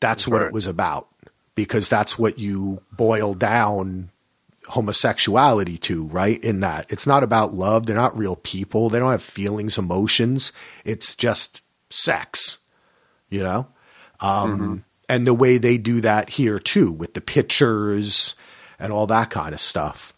That's 0.00 0.26
what 0.26 0.40
right. 0.40 0.46
it 0.46 0.52
was 0.52 0.66
about 0.66 1.08
because 1.54 1.88
that's 1.88 2.18
what 2.18 2.38
you 2.38 2.82
boil 2.92 3.34
down 3.34 4.10
homosexuality 4.68 5.78
to, 5.78 6.04
right? 6.04 6.42
In 6.44 6.60
that 6.60 6.86
it's 6.90 7.06
not 7.06 7.22
about 7.22 7.54
love. 7.54 7.86
They're 7.86 7.96
not 7.96 8.16
real 8.16 8.36
people. 8.36 8.88
They 8.88 8.98
don't 8.98 9.10
have 9.10 9.22
feelings, 9.22 9.78
emotions. 9.78 10.52
It's 10.84 11.14
just 11.14 11.62
sex, 11.90 12.58
you 13.30 13.42
know? 13.42 13.68
Um, 14.20 14.84
And 15.08 15.24
the 15.26 15.34
way 15.34 15.56
they 15.58 15.78
do 15.78 16.00
that 16.00 16.30
here 16.30 16.58
too 16.58 16.90
with 16.90 17.14
the 17.14 17.20
pictures 17.20 18.34
and 18.78 18.92
all 18.92 19.06
that 19.06 19.30
kind 19.30 19.54
of 19.54 19.60
stuff. 19.60 20.12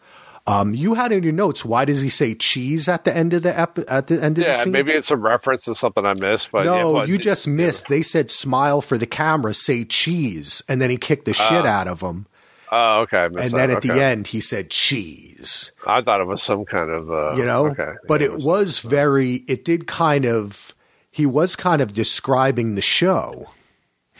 Um, 0.46 0.72
you 0.72 0.94
had 0.94 1.12
in 1.12 1.22
your 1.22 1.34
notes, 1.34 1.62
why 1.62 1.84
does 1.84 2.00
he 2.00 2.08
say 2.08 2.34
cheese 2.34 2.88
at 2.88 3.04
the 3.04 3.14
end 3.14 3.34
of 3.34 3.42
the 3.42 3.52
ep- 3.58 3.80
at 3.86 4.06
the 4.06 4.14
end 4.14 4.38
of 4.38 4.44
the 4.44 4.50
Yeah, 4.50 4.52
scene? 4.54 4.72
maybe 4.72 4.92
it's 4.92 5.10
a 5.10 5.16
reference 5.18 5.64
to 5.66 5.74
something 5.74 6.06
I 6.06 6.14
missed, 6.14 6.50
but 6.52 6.64
yeah, 6.64 6.76
no, 6.84 6.92
but- 6.94 7.08
you 7.08 7.18
just 7.18 7.46
missed. 7.46 7.88
They 7.88 8.00
said 8.00 8.30
smile 8.30 8.80
for 8.80 8.96
the 8.96 9.04
camera, 9.04 9.52
say 9.52 9.84
cheese, 9.84 10.62
and 10.66 10.80
then 10.80 10.88
he 10.88 10.96
kicked 10.96 11.26
the 11.26 11.34
shit 11.34 11.66
out 11.66 11.86
of 11.86 12.00
him. 12.00 12.26
Oh, 12.70 13.00
okay. 13.02 13.24
And 13.26 13.34
that. 13.34 13.52
then 13.52 13.70
at 13.70 13.82
the 13.82 13.92
end, 14.02 14.26
he 14.28 14.40
said 14.40 14.70
cheese. 14.70 15.72
I 15.86 16.02
thought 16.02 16.20
it 16.20 16.26
was 16.26 16.42
some 16.42 16.64
kind 16.64 16.90
of, 16.90 17.10
uh, 17.10 17.34
You 17.36 17.44
know, 17.44 17.68
Okay. 17.68 17.92
but 18.06 18.20
Yeah, 18.20 18.28
it 18.28 18.38
was 18.40 18.78
very. 18.80 19.36
It 19.48 19.64
did 19.64 19.86
kind 19.86 20.24
of. 20.26 20.74
He 21.10 21.26
was 21.26 21.56
kind 21.56 21.80
of 21.82 21.92
describing 21.94 22.74
the 22.76 22.82
show, 22.82 23.46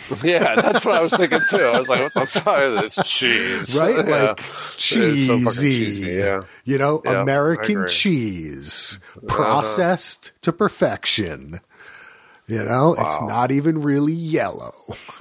yeah, 0.24 0.54
that's 0.56 0.84
what 0.84 0.94
I 0.94 1.00
was 1.00 1.12
thinking 1.12 1.40
too. 1.50 1.56
I 1.58 1.78
was 1.78 1.88
like, 1.88 2.00
what 2.02 2.14
the 2.14 2.26
fuck 2.40 2.60
is 2.62 2.94
this 2.96 3.06
cheese? 3.08 3.76
right? 3.76 3.96
Yeah. 4.08 4.28
Like 4.28 4.38
It's 4.40 4.84
so 4.84 5.00
cheesy. 5.00 5.68
cheesy, 5.84 6.12
yeah. 6.18 6.42
You 6.64 6.78
know, 6.78 7.02
Yeah, 7.04 7.22
American 7.22 7.64
agree. 7.72 7.76
Uh-huh. 7.84 7.88
cheese, 7.88 8.98
processed 9.26 10.32
to 10.42 10.52
perfection. 10.52 11.60
You 12.48 12.64
know, 12.64 12.96
it's 12.98 13.20
not 13.22 13.52
even 13.52 13.82
really 13.82 14.14
yellow. 14.14 14.72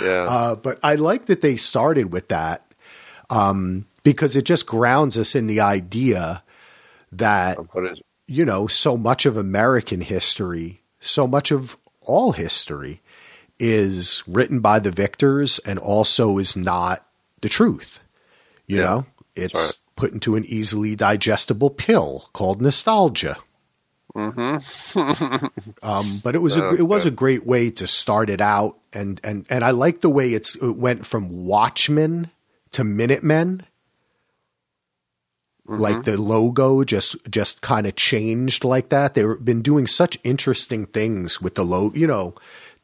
Yeah. 0.00 0.26
Uh, 0.28 0.56
but 0.56 0.78
I 0.82 0.96
like 0.96 1.26
that 1.26 1.40
they 1.40 1.56
started 1.56 2.12
with 2.12 2.28
that 2.28 2.64
um, 3.30 3.86
because 4.02 4.36
it 4.36 4.44
just 4.44 4.66
grounds 4.66 5.18
us 5.18 5.34
in 5.34 5.46
the 5.46 5.60
idea 5.60 6.42
that, 7.12 7.62
you 8.26 8.44
know, 8.44 8.66
so 8.66 8.96
much 8.96 9.26
of 9.26 9.36
American 9.36 10.00
history, 10.02 10.82
so 11.00 11.26
much 11.26 11.50
of 11.52 11.76
all 12.02 12.32
history 12.32 13.00
is 13.58 14.22
written 14.26 14.60
by 14.60 14.78
the 14.78 14.90
victors 14.90 15.58
and 15.60 15.78
also 15.78 16.38
is 16.38 16.56
not 16.56 17.04
the 17.40 17.48
truth. 17.48 18.00
You 18.68 18.78
Yeah, 18.78 18.84
know, 18.84 19.06
it's 19.36 19.54
right. 19.54 19.76
put 19.96 20.12
into 20.12 20.36
an 20.36 20.44
easily 20.46 20.96
digestible 20.96 21.70
pill 21.70 22.28
called 22.32 22.60
nostalgia. 22.60 23.38
um, 25.82 26.04
but 26.24 26.34
it 26.34 26.40
was 26.42 26.56
a, 26.56 26.60
Mm-hmm. 26.62 26.76
It 26.80 26.88
was 26.88 27.04
a 27.06 27.10
great 27.10 27.46
way 27.46 27.70
to 27.72 27.86
start 27.86 28.30
it 28.30 28.40
out, 28.40 28.78
and 28.92 29.20
and 29.22 29.46
and 29.50 29.62
I 29.64 29.70
like 29.72 30.00
the 30.00 30.08
way 30.10 30.32
it's 30.32 30.56
it 30.56 30.76
went 30.76 31.06
from 31.06 31.44
Watchmen 31.44 32.30
to 32.72 32.82
Minutemen. 32.84 33.64
Mm-hmm. 35.68 35.80
Like 35.80 36.04
the 36.04 36.16
logo 36.16 36.84
just 36.84 37.16
just 37.30 37.60
kind 37.60 37.86
of 37.86 37.96
changed 37.96 38.64
like 38.64 38.88
that. 38.90 39.14
They've 39.14 39.36
been 39.44 39.62
doing 39.62 39.86
such 39.86 40.16
interesting 40.24 40.86
things 40.86 41.42
with 41.42 41.56
the 41.56 41.64
logo. 41.64 41.96
You 41.96 42.06
know, 42.06 42.34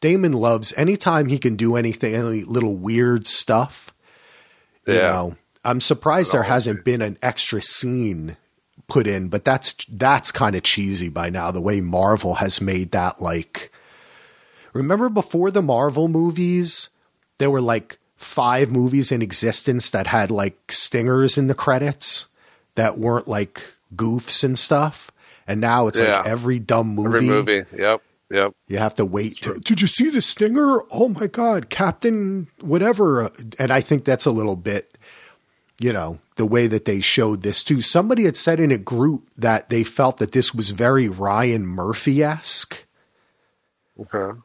Damon 0.00 0.32
loves 0.32 0.72
anytime 0.76 1.28
he 1.28 1.38
can 1.38 1.56
do 1.56 1.76
anything, 1.76 2.14
any 2.14 2.42
little 2.42 2.74
weird 2.76 3.26
stuff. 3.26 3.94
You 4.86 4.94
Yeah. 4.94 5.00
know, 5.12 5.36
I'm 5.64 5.80
surprised 5.80 6.32
there 6.32 6.42
hasn't 6.42 6.84
been 6.84 7.00
an 7.02 7.18
extra 7.22 7.62
scene 7.62 8.36
put 8.88 9.06
in, 9.06 9.28
but 9.28 9.44
that's 9.44 9.74
that's 9.86 10.30
kind 10.32 10.54
of 10.56 10.62
cheesy 10.62 11.08
by 11.08 11.30
now. 11.30 11.50
The 11.50 11.60
way 11.60 11.80
Marvel 11.80 12.34
has 12.36 12.60
made 12.60 12.90
that 12.92 13.20
like 13.20 13.70
remember 14.72 15.08
before 15.08 15.50
the 15.50 15.62
Marvel 15.62 16.08
movies, 16.08 16.90
there 17.38 17.50
were 17.50 17.60
like 17.60 17.98
five 18.16 18.70
movies 18.70 19.10
in 19.10 19.22
existence 19.22 19.90
that 19.90 20.06
had 20.06 20.30
like 20.30 20.70
stingers 20.70 21.36
in 21.36 21.48
the 21.48 21.54
credits 21.54 22.26
that 22.74 22.98
weren't 22.98 23.28
like 23.28 23.62
goofs 23.94 24.44
and 24.44 24.58
stuff. 24.58 25.10
And 25.46 25.60
now 25.60 25.88
it's 25.88 25.98
Yeah. 25.98 26.18
like 26.18 26.26
every 26.26 26.58
dumb 26.58 26.94
movie, 26.94 27.16
every 27.16 27.26
movie. 27.28 27.64
Yep. 27.76 28.02
Yep. 28.30 28.54
you 28.66 28.78
have 28.78 28.94
to 28.94 29.04
wait. 29.04 29.36
To, 29.42 29.58
Did 29.60 29.82
you 29.82 29.86
see 29.86 30.08
the 30.08 30.22
stinger? 30.22 30.80
Oh 30.90 31.08
my 31.08 31.26
God, 31.26 31.68
Captain, 31.68 32.46
whatever. 32.62 33.30
And 33.58 33.70
I 33.70 33.82
think 33.82 34.04
that's 34.04 34.24
a 34.24 34.30
little 34.30 34.56
bit, 34.56 34.91
you 35.82 35.92
know, 35.92 36.20
the 36.36 36.46
way 36.46 36.68
that 36.68 36.84
they 36.84 37.00
showed 37.00 37.42
this 37.42 37.64
too. 37.64 37.80
Somebody 37.80 38.24
had 38.24 38.36
said 38.36 38.60
in 38.60 38.70
a 38.70 38.78
group 38.78 39.28
that 39.36 39.68
they 39.68 39.82
felt 39.82 40.18
that 40.18 40.32
this 40.32 40.54
was 40.54 40.70
very 40.70 41.08
Ryan 41.08 41.66
Murphy 41.66 42.22
esque. 42.22 42.86
Okay. 43.98 44.38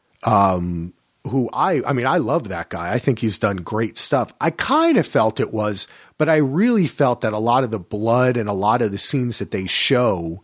Who 1.25 1.49
I, 1.53 1.81
I 1.85 1.93
mean, 1.93 2.07
I 2.07 2.17
love 2.17 2.47
that 2.47 2.69
guy. 2.69 2.93
I 2.93 2.99
think 2.99 3.19
he's 3.19 3.37
done 3.37 3.57
great 3.57 3.97
stuff. 3.97 4.33
I 4.39 4.49
kind 4.49 4.97
of 4.97 5.05
felt 5.05 5.39
it 5.39 5.53
was, 5.53 5.87
but 6.17 6.29
I 6.29 6.37
really 6.37 6.87
felt 6.87 7.21
that 7.21 7.33
a 7.33 7.37
lot 7.37 7.63
of 7.63 7.69
the 7.71 7.79
blood 7.79 8.37
and 8.37 8.49
a 8.49 8.53
lot 8.53 8.81
of 8.81 8.91
the 8.91 8.97
scenes 8.97 9.39
that 9.39 9.51
they 9.51 9.67
show, 9.67 10.41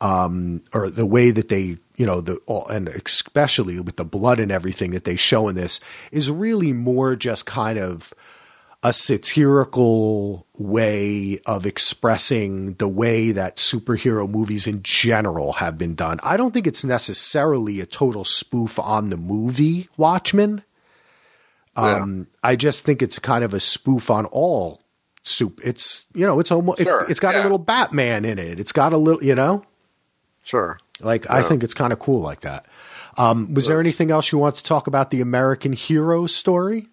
um, 0.00 0.62
or 0.72 0.88
the 0.88 1.06
way 1.06 1.30
that 1.30 1.48
they, 1.48 1.76
you 1.96 2.06
know, 2.06 2.20
the 2.20 2.40
and 2.70 2.88
especially 2.88 3.78
with 3.78 3.96
the 3.96 4.04
blood 4.04 4.40
and 4.40 4.50
everything 4.50 4.92
that 4.92 5.04
they 5.04 5.16
show 5.16 5.46
in 5.48 5.54
this 5.54 5.78
is 6.10 6.30
really 6.30 6.72
more 6.72 7.16
just 7.16 7.46
kind 7.46 7.78
of 7.78 8.12
a 8.84 8.92
satirical 8.92 10.46
way 10.58 11.38
of 11.46 11.64
expressing 11.66 12.74
the 12.74 12.86
way 12.86 13.32
that 13.32 13.56
superhero 13.56 14.28
movies 14.28 14.66
in 14.66 14.82
general 14.82 15.54
have 15.54 15.78
been 15.78 15.94
done. 15.94 16.20
I 16.22 16.36
don't 16.36 16.52
think 16.52 16.66
it's 16.66 16.84
necessarily 16.84 17.80
a 17.80 17.86
total 17.86 18.24
spoof 18.24 18.78
on 18.78 19.08
the 19.08 19.16
movie 19.16 19.88
Watchmen. 19.96 20.62
Um, 21.76 22.28
I 22.42 22.54
just 22.54 22.84
think 22.84 23.02
it's 23.02 23.18
kind 23.18 23.42
of 23.42 23.52
a 23.52 23.58
spoof 23.58 24.10
on 24.10 24.26
all 24.26 24.82
soup. 25.22 25.60
It's 25.64 26.06
you 26.14 26.24
know, 26.26 26.38
it's 26.38 26.52
almost 26.52 26.80
Sure, 26.82 27.00
it's 27.00 27.12
it's 27.12 27.20
got 27.20 27.34
a 27.34 27.42
little 27.42 27.58
Batman 27.58 28.24
in 28.24 28.38
it. 28.38 28.60
It's 28.60 28.70
got 28.72 28.92
a 28.92 28.96
little, 28.98 29.24
you 29.24 29.34
know, 29.34 29.64
Sure. 30.42 30.78
like 31.00 31.28
I 31.28 31.42
think 31.42 31.64
it's 31.64 31.74
kind 31.74 31.92
of 31.92 31.98
cool 31.98 32.20
like 32.20 32.42
that. 32.42 32.66
Um, 33.16 33.54
was 33.54 33.66
there 33.66 33.80
anything 33.80 34.10
else 34.10 34.30
you 34.30 34.38
want 34.38 34.56
to 34.56 34.62
talk 34.62 34.86
about 34.86 35.10
the 35.10 35.20
American 35.20 35.72
hero 35.72 36.26
story? 36.26 36.88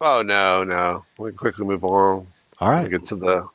Oh 0.00 0.22
no, 0.22 0.64
no. 0.64 1.04
We 1.18 1.30
can 1.30 1.38
quickly 1.38 1.66
move 1.66 1.82
along. 1.82 2.28
All 2.60 2.70
right, 2.70 2.90
Get 2.90 3.04
to 3.04 3.16
the 3.16 3.48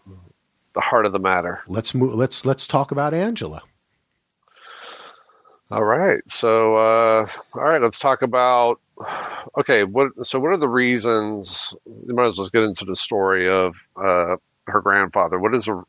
the 0.73 0.81
heart 0.81 1.05
of 1.05 1.13
the 1.13 1.19
matter. 1.19 1.61
let's 1.67 1.93
move. 1.93 2.13
Let's 2.15 2.45
let's 2.45 2.65
talk 2.67 2.91
about 2.91 3.13
Angela. 3.13 3.61
All 5.71 5.83
right. 5.83 6.21
So, 6.27 6.75
uh, 6.75 7.27
all 7.55 7.61
right, 7.63 7.81
let's 7.81 7.99
talk 7.99 8.21
about. 8.21 8.79
Okay, 9.57 9.83
what? 9.83 10.25
So, 10.25 10.39
what 10.39 10.51
are 10.51 10.57
the 10.57 10.69
reasons? 10.69 11.73
You 12.07 12.13
might 12.13 12.25
as 12.27 12.37
well 12.37 12.47
get 12.49 12.63
into 12.63 12.85
the 12.85 12.95
story 12.95 13.49
of 13.49 13.75
uh, 13.95 14.37
her 14.67 14.81
grandfather. 14.81 15.39
What 15.39 15.55
is 15.55 15.67
a? 15.67 15.83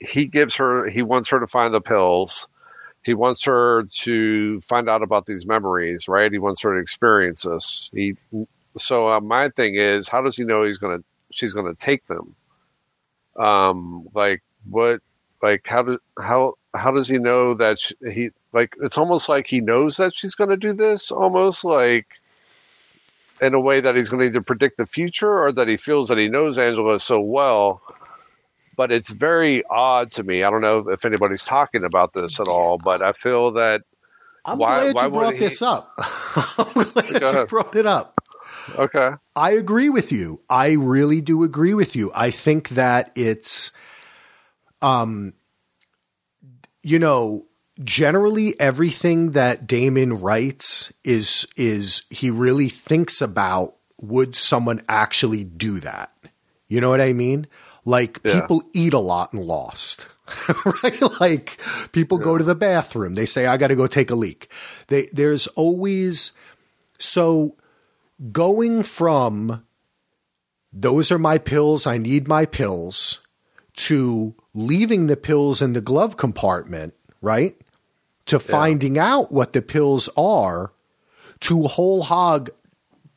He 0.00 0.26
gives 0.26 0.54
her. 0.56 0.88
He 0.88 1.02
wants 1.02 1.28
her 1.30 1.40
to 1.40 1.46
find 1.46 1.72
the 1.72 1.80
pills. 1.80 2.46
He 3.02 3.14
wants 3.14 3.44
her 3.44 3.84
to 3.84 4.60
find 4.60 4.88
out 4.88 5.02
about 5.02 5.26
these 5.26 5.46
memories, 5.46 6.06
right? 6.08 6.30
He 6.30 6.38
wants 6.38 6.62
her 6.62 6.74
to 6.74 6.80
experience 6.80 7.42
this. 7.42 7.90
He. 7.92 8.16
So 8.76 9.08
uh, 9.08 9.20
my 9.20 9.48
thing 9.50 9.74
is, 9.76 10.08
how 10.08 10.22
does 10.22 10.36
he 10.36 10.44
know 10.44 10.64
he's 10.64 10.78
gonna? 10.78 11.02
She's 11.30 11.54
gonna 11.54 11.74
take 11.74 12.06
them. 12.06 12.34
Um, 13.36 14.08
like 14.14 14.42
what? 14.68 15.00
Like 15.42 15.66
how 15.66 15.82
do 15.82 15.98
how 16.22 16.54
how 16.74 16.90
does 16.90 17.06
he 17.08 17.18
know 17.18 17.54
that 17.54 17.78
she, 17.78 17.94
he 18.10 18.30
like 18.52 18.74
it's 18.82 18.96
almost 18.98 19.28
like 19.28 19.46
he 19.46 19.60
knows 19.60 19.96
that 19.98 20.14
she's 20.14 20.34
going 20.34 20.50
to 20.50 20.56
do 20.56 20.72
this 20.72 21.10
almost 21.10 21.64
like 21.64 22.06
in 23.42 23.52
a 23.54 23.60
way 23.60 23.80
that 23.80 23.94
he's 23.94 24.08
going 24.08 24.20
to 24.20 24.26
either 24.26 24.40
predict 24.40 24.78
the 24.78 24.86
future 24.86 25.38
or 25.38 25.52
that 25.52 25.68
he 25.68 25.76
feels 25.76 26.08
that 26.08 26.18
he 26.18 26.28
knows 26.28 26.56
Angela 26.56 26.98
so 26.98 27.20
well 27.20 27.82
but 28.76 28.90
it's 28.90 29.10
very 29.10 29.62
odd 29.70 30.08
to 30.10 30.22
me 30.24 30.42
I 30.44 30.50
don't 30.50 30.62
know 30.62 30.88
if 30.88 31.04
anybody's 31.04 31.44
talking 31.44 31.84
about 31.84 32.12
this 32.12 32.40
at 32.40 32.48
all 32.48 32.78
but 32.78 33.02
I 33.02 33.12
feel 33.12 33.52
that 33.52 33.82
I'm 34.44 34.58
Why- 34.58 34.92
glad 34.92 34.94
why 34.94 35.04
you 35.04 35.10
brought 35.10 35.34
he- 35.34 35.38
this 35.40 35.62
up. 35.62 35.92
I'm 35.98 36.84
glad 36.84 37.34
you 37.34 37.46
brought 37.46 37.76
it 37.76 37.86
up. 37.86 38.13
Okay. 38.76 39.10
I 39.36 39.52
agree 39.52 39.90
with 39.90 40.12
you. 40.12 40.40
I 40.48 40.72
really 40.72 41.20
do 41.20 41.42
agree 41.42 41.74
with 41.74 41.96
you. 41.96 42.10
I 42.14 42.30
think 42.30 42.70
that 42.70 43.10
it's, 43.14 43.72
um, 44.80 45.34
you 46.82 46.98
know, 46.98 47.46
generally 47.82 48.58
everything 48.60 49.32
that 49.32 49.66
Damon 49.66 50.20
writes 50.20 50.92
is 51.02 51.46
is 51.56 52.06
he 52.10 52.30
really 52.30 52.68
thinks 52.68 53.20
about 53.20 53.76
would 54.00 54.36
someone 54.36 54.82
actually 54.88 55.44
do 55.44 55.80
that? 55.80 56.12
You 56.68 56.80
know 56.80 56.90
what 56.90 57.00
I 57.00 57.12
mean? 57.12 57.46
Like 57.84 58.20
Yeah. 58.24 58.40
people 58.40 58.62
eat 58.72 58.92
a 58.92 58.98
lot 58.98 59.32
and 59.32 59.44
Lost. 59.44 60.08
right? 60.82 61.20
Like 61.20 61.60
people 61.92 62.18
go 62.18 62.38
to 62.38 62.44
the 62.44 62.54
bathroom. 62.54 63.14
They 63.14 63.26
say, 63.26 63.46
I 63.46 63.56
got 63.56 63.68
to 63.68 63.76
go 63.76 63.86
take 63.86 64.10
a 64.10 64.14
leak. 64.14 64.50
They, 64.88 65.06
there's 65.12 65.46
always, 65.48 66.32
so 66.98 67.56
going 68.32 68.82
from 68.82 69.64
those 70.72 71.12
are 71.12 71.18
my 71.18 71.38
pills, 71.38 71.86
I 71.86 71.98
need 71.98 72.26
my 72.26 72.46
pills, 72.46 73.24
to 73.76 74.34
leaving 74.54 75.06
the 75.06 75.16
pills 75.16 75.62
in 75.62 75.72
the 75.72 75.80
glove 75.80 76.16
compartment, 76.16 76.94
right? 77.20 77.56
To 78.26 78.40
finding 78.40 78.98
out 78.98 79.30
what 79.30 79.52
the 79.52 79.62
pills 79.62 80.08
are, 80.16 80.72
to 81.40 81.62
whole 81.62 82.02
hog 82.02 82.50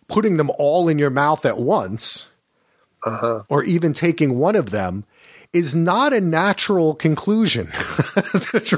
putting 0.08 0.38
them 0.38 0.52
all 0.58 0.88
in 0.88 1.00
your 1.00 1.10
mouth 1.10 1.46
at 1.46 1.58
once, 1.58 2.30
uh-huh. 3.06 3.44
or 3.50 3.64
even 3.64 3.94
taking 3.94 4.38
one 4.38 4.56
of 4.56 4.70
them, 4.72 5.06
is 5.54 5.74
not 5.74 6.14
a 6.14 6.22
natural 6.22 6.94
conclusion. 6.94 7.72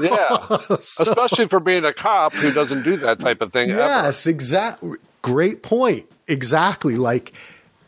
Yeah. 0.00 0.38
Especially 0.70 1.48
for 1.48 1.60
being 1.60 1.84
a 1.84 1.92
cop 1.92 2.32
who 2.34 2.52
doesn't 2.52 2.82
do 2.82 2.96
that 2.98 3.18
type 3.18 3.40
of 3.40 3.52
thing. 3.52 3.68
Yes, 3.68 4.26
exactly. 4.26 4.98
Great 5.22 5.62
point. 5.62 6.10
Exactly. 6.28 6.96
Like 6.96 7.32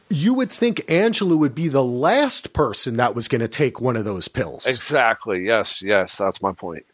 you 0.09 0.35
would 0.35 0.53
think 0.53 0.85
Angela 0.91 1.37
would 1.37 1.55
be 1.55 1.69
the 1.69 1.85
last 1.85 2.53
person 2.53 2.97
that 2.99 3.15
was 3.15 3.29
going 3.29 3.41
to 3.41 3.49
take 3.49 3.81
one 3.81 3.97
of 3.97 4.05
those 4.05 4.29
pills. 4.29 4.67
Exactly. 4.67 5.45
Yes. 5.45 5.81
Yes. 5.81 6.19
That's 6.19 6.43
my 6.43 6.53
point. 6.53 6.85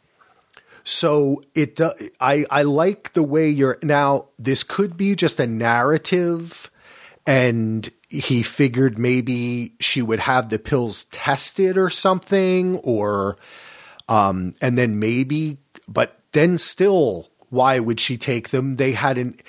So 0.85 1.43
it, 1.55 1.77
do- 1.77 1.93
I, 2.21 2.47
I 2.51 2.63
like 2.63 3.13
the 3.13 3.23
way 3.23 3.49
you're 3.51 3.79
now. 3.83 4.29
This 4.39 4.63
could 4.63 4.97
be 4.97 5.15
just 5.15 5.39
a 5.39 5.47
narrative, 5.47 6.71
and 7.27 7.91
he 8.09 8.43
figured 8.43 8.99
maybe 8.99 9.75
she 9.81 10.01
would 10.01 10.21
have 10.21 10.49
the 10.49 10.59
pills 10.59 11.05
tested 11.07 11.77
or 11.77 11.91
something, 11.91 12.77
or, 12.77 13.37
um, 14.09 14.55
and 14.63 14.79
then 14.79 14.99
maybe, 14.99 15.59
but 15.87 16.21
then 16.33 16.57
still, 16.57 17.29
why 17.51 17.81
would 17.81 18.01
she 18.01 18.17
take 18.17 18.49
them? 18.49 18.77
They 18.77 18.93
hadn't. 18.93 19.43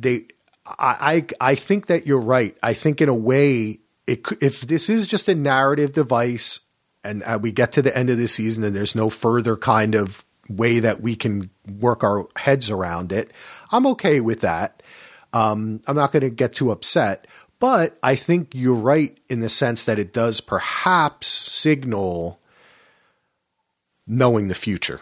They, 0.00 0.28
I, 0.66 1.26
I, 1.40 1.50
I 1.52 1.54
think 1.54 1.86
that 1.86 2.06
you're 2.06 2.20
right. 2.20 2.56
I 2.62 2.74
think 2.74 3.00
in 3.00 3.08
a 3.08 3.14
way, 3.14 3.80
it 4.06 4.26
if 4.40 4.62
this 4.62 4.88
is 4.88 5.06
just 5.06 5.28
a 5.28 5.34
narrative 5.34 5.92
device, 5.92 6.60
and 7.04 7.22
uh, 7.24 7.38
we 7.40 7.52
get 7.52 7.72
to 7.72 7.82
the 7.82 7.96
end 7.96 8.10
of 8.10 8.18
the 8.18 8.28
season 8.28 8.64
and 8.64 8.74
there's 8.74 8.94
no 8.94 9.10
further 9.10 9.56
kind 9.56 9.94
of 9.94 10.24
way 10.48 10.80
that 10.80 11.00
we 11.00 11.16
can 11.16 11.50
work 11.78 12.02
our 12.02 12.26
heads 12.36 12.70
around 12.70 13.12
it, 13.12 13.30
I'm 13.72 13.86
okay 13.88 14.20
with 14.20 14.40
that. 14.40 14.82
Um, 15.32 15.80
I'm 15.86 15.96
not 15.96 16.12
going 16.12 16.22
to 16.22 16.30
get 16.30 16.54
too 16.54 16.70
upset, 16.70 17.26
but 17.58 17.96
I 18.02 18.16
think 18.16 18.54
you're 18.54 18.74
right 18.74 19.16
in 19.28 19.40
the 19.40 19.48
sense 19.48 19.84
that 19.84 19.98
it 19.98 20.12
does 20.12 20.40
perhaps 20.40 21.26
signal 21.28 22.40
knowing 24.06 24.48
the 24.48 24.54
future. 24.54 25.00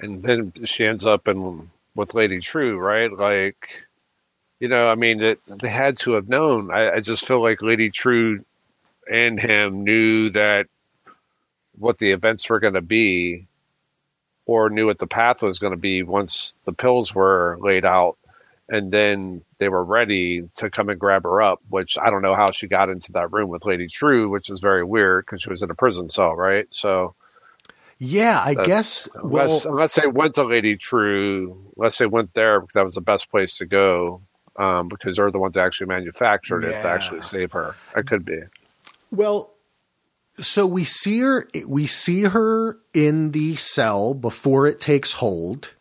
and 0.00 0.22
then 0.22 0.52
she 0.64 0.84
ends 0.84 1.06
up 1.06 1.28
in 1.28 1.70
with 1.98 2.14
Lady 2.14 2.38
Trieu, 2.38 2.78
right? 2.78 3.12
Like, 3.12 3.84
you 4.60 4.68
know, 4.68 4.88
I 4.88 4.94
mean, 4.94 5.20
it, 5.20 5.40
they 5.46 5.68
had 5.68 5.98
to 5.98 6.12
have 6.12 6.28
known. 6.28 6.70
I, 6.70 6.92
I 6.92 7.00
just 7.00 7.26
feel 7.26 7.42
like 7.42 7.60
Lady 7.60 7.90
Trieu 7.90 8.44
and 9.10 9.38
him 9.40 9.82
knew 9.82 10.30
that 10.30 10.68
what 11.76 11.98
the 11.98 12.12
events 12.12 12.48
were 12.48 12.60
going 12.60 12.74
to 12.74 12.80
be, 12.80 13.48
or 14.46 14.70
knew 14.70 14.86
what 14.86 14.98
the 14.98 15.08
path 15.08 15.42
was 15.42 15.58
going 15.58 15.72
to 15.72 15.76
be 15.76 16.04
once 16.04 16.54
the 16.64 16.72
pills 16.72 17.14
were 17.16 17.58
laid 17.60 17.84
out, 17.84 18.16
and 18.68 18.92
then 18.92 19.42
they 19.58 19.68
were 19.68 19.84
ready 19.84 20.48
to 20.54 20.70
come 20.70 20.90
and 20.90 21.00
grab 21.00 21.24
her 21.24 21.42
up. 21.42 21.60
Which 21.68 21.98
I 22.00 22.10
don't 22.10 22.22
know 22.22 22.36
how 22.36 22.52
she 22.52 22.68
got 22.68 22.90
into 22.90 23.10
that 23.12 23.32
room 23.32 23.48
with 23.48 23.66
Lady 23.66 23.88
Trieu, 23.88 24.28
which 24.28 24.50
is 24.50 24.60
very 24.60 24.84
weird 24.84 25.26
because 25.26 25.42
she 25.42 25.50
was 25.50 25.62
in 25.62 25.70
a 25.70 25.74
prison 25.74 26.08
cell, 26.08 26.36
right? 26.36 26.72
So. 26.72 27.16
Yeah, 27.98 28.40
I 28.44 28.54
That's- 28.54 28.66
guess. 28.66 29.08
Well, 29.24 29.44
unless, 29.44 29.64
unless 29.64 29.94
they 29.96 30.06
went 30.06 30.34
to 30.34 30.44
Lady 30.44 30.76
Trieu, 30.76 31.72
unless 31.76 31.98
they 31.98 32.06
went 32.06 32.32
there 32.34 32.60
because 32.60 32.74
that 32.74 32.84
was 32.84 32.94
the 32.94 33.00
best 33.00 33.30
place 33.30 33.56
to 33.58 33.66
go, 33.66 34.22
um, 34.56 34.88
because 34.88 35.16
they're 35.16 35.30
the 35.30 35.38
ones 35.38 35.54
that 35.54 35.64
actually 35.64 35.88
manufactured 35.88 36.64
it 36.64 36.80
to 36.80 36.88
actually 36.88 37.22
save 37.22 37.52
her. 37.52 37.74
It 37.96 38.06
could 38.06 38.24
be. 38.24 38.40
Well, 39.10 39.52
so 40.40 40.66
we 40.66 40.84
see 40.84 41.18
her 41.20 41.48
we 41.66 41.86
see 41.88 42.22
her 42.24 42.78
in 42.94 43.32
the 43.32 43.56
cell 43.56 44.14
before 44.14 44.66
it 44.68 44.78
takes 44.78 45.14
hold. 45.14 45.74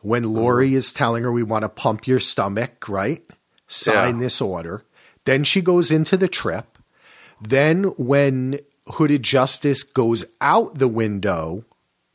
When 0.00 0.22
Laurie 0.24 0.74
is 0.74 0.92
telling 0.92 1.24
her 1.24 1.32
we 1.32 1.42
want 1.42 1.64
to 1.64 1.68
pump 1.68 2.06
your 2.06 2.20
stomach, 2.20 2.88
right? 2.88 3.22
Sign 3.66 4.16
Yeah. 4.16 4.22
this 4.22 4.40
order. 4.40 4.84
Then 5.24 5.42
she 5.44 5.60
goes 5.60 5.90
into 5.90 6.16
the 6.16 6.28
trip. 6.28 6.78
Then 7.42 7.84
when 7.98 8.60
Hooded 8.94 9.22
Justice 9.22 9.82
goes 9.82 10.24
out 10.40 10.76
the 10.76 10.88
window, 10.88 11.64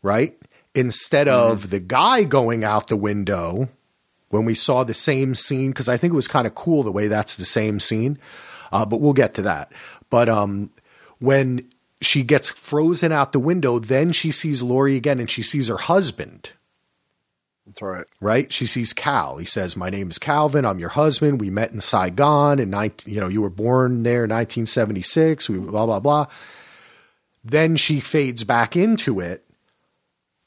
right? 0.02 0.38
Instead 0.74 1.28
of 1.28 1.70
the 1.70 1.80
guy 1.80 2.24
going 2.24 2.64
out 2.64 2.88
the 2.88 2.96
window, 2.96 3.70
when 4.30 4.46
we 4.46 4.56
saw 4.56 4.84
the 4.84 4.94
same 4.94 5.36
scene, 5.36 5.72
because 5.72 5.90
I 5.90 5.98
think 5.98 6.14
it 6.14 6.16
was 6.16 6.28
kind 6.28 6.48
of 6.48 6.56
cool 6.56 6.84
the 6.84 6.92
way 6.92 7.08
that's 7.08 7.36
the 7.36 7.46
same 7.46 7.80
scene. 7.80 8.18
Uh, 8.72 8.86
but 8.86 9.02
we'll 9.02 9.14
get 9.14 9.34
to 9.34 9.42
that. 9.42 9.72
But 10.10 10.30
um, 10.30 10.72
when 11.20 11.70
she 12.00 12.24
gets 12.24 12.50
frozen 12.50 13.12
out 13.12 13.34
the 13.34 13.40
window, 13.40 13.80
then 13.80 14.12
she 14.14 14.32
sees 14.32 14.64
Laurie 14.64 14.96
again 14.96 15.20
and 15.20 15.30
she 15.30 15.44
sees 15.44 15.68
her 15.68 15.78
husband, 15.78 16.54
That's 17.66 17.82
right. 17.82 18.06
right? 18.22 18.52
She 18.52 18.66
sees 18.66 18.94
Cal. 18.94 19.38
He 19.38 19.46
says, 19.46 19.76
My 19.76 19.90
name 19.90 20.10
is 20.10 20.18
Calvin. 20.18 20.66
I'm 20.66 20.80
your 20.80 20.90
husband. 20.90 21.42
We 21.42 21.50
met 21.50 21.72
in 21.72 21.82
Saigon 21.82 22.60
in 22.60 22.70
19, 22.70 23.14
you 23.14 23.20
know, 23.20 23.28
you 23.28 23.42
were 23.42 23.50
born 23.50 24.04
there 24.04 24.24
in 24.24 24.30
1976. 24.30 25.50
We 25.50 25.60
blah, 25.60 25.86
blah, 25.86 26.00
blah. 26.00 26.28
Then 27.44 27.76
she 27.76 28.00
fades 28.00 28.44
back 28.44 28.76
into 28.76 29.20
it. 29.20 29.44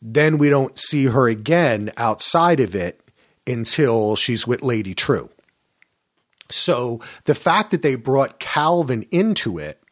Then 0.00 0.38
we 0.38 0.48
don't 0.50 0.78
see 0.78 1.06
her 1.06 1.28
again 1.28 1.90
outside 1.96 2.60
of 2.60 2.74
it 2.74 3.00
until 3.46 4.16
she's 4.16 4.46
with 4.46 4.62
Lady 4.62 4.94
Trieu. 4.94 5.28
So 6.50 7.00
the 7.24 7.34
fact 7.34 7.70
that 7.70 7.82
they 7.82 7.94
brought 7.94 8.38
Calvin 8.38 9.06
into 9.10 9.58
it 9.58 9.82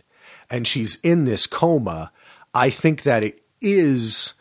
and 0.51 0.67
she's 0.67 0.97
in 0.97 1.25
this 1.25 1.47
coma, 1.47 2.13
I 2.55 2.69
think 2.71 3.03
that 3.03 3.25
it 3.25 3.43
is 3.61 4.35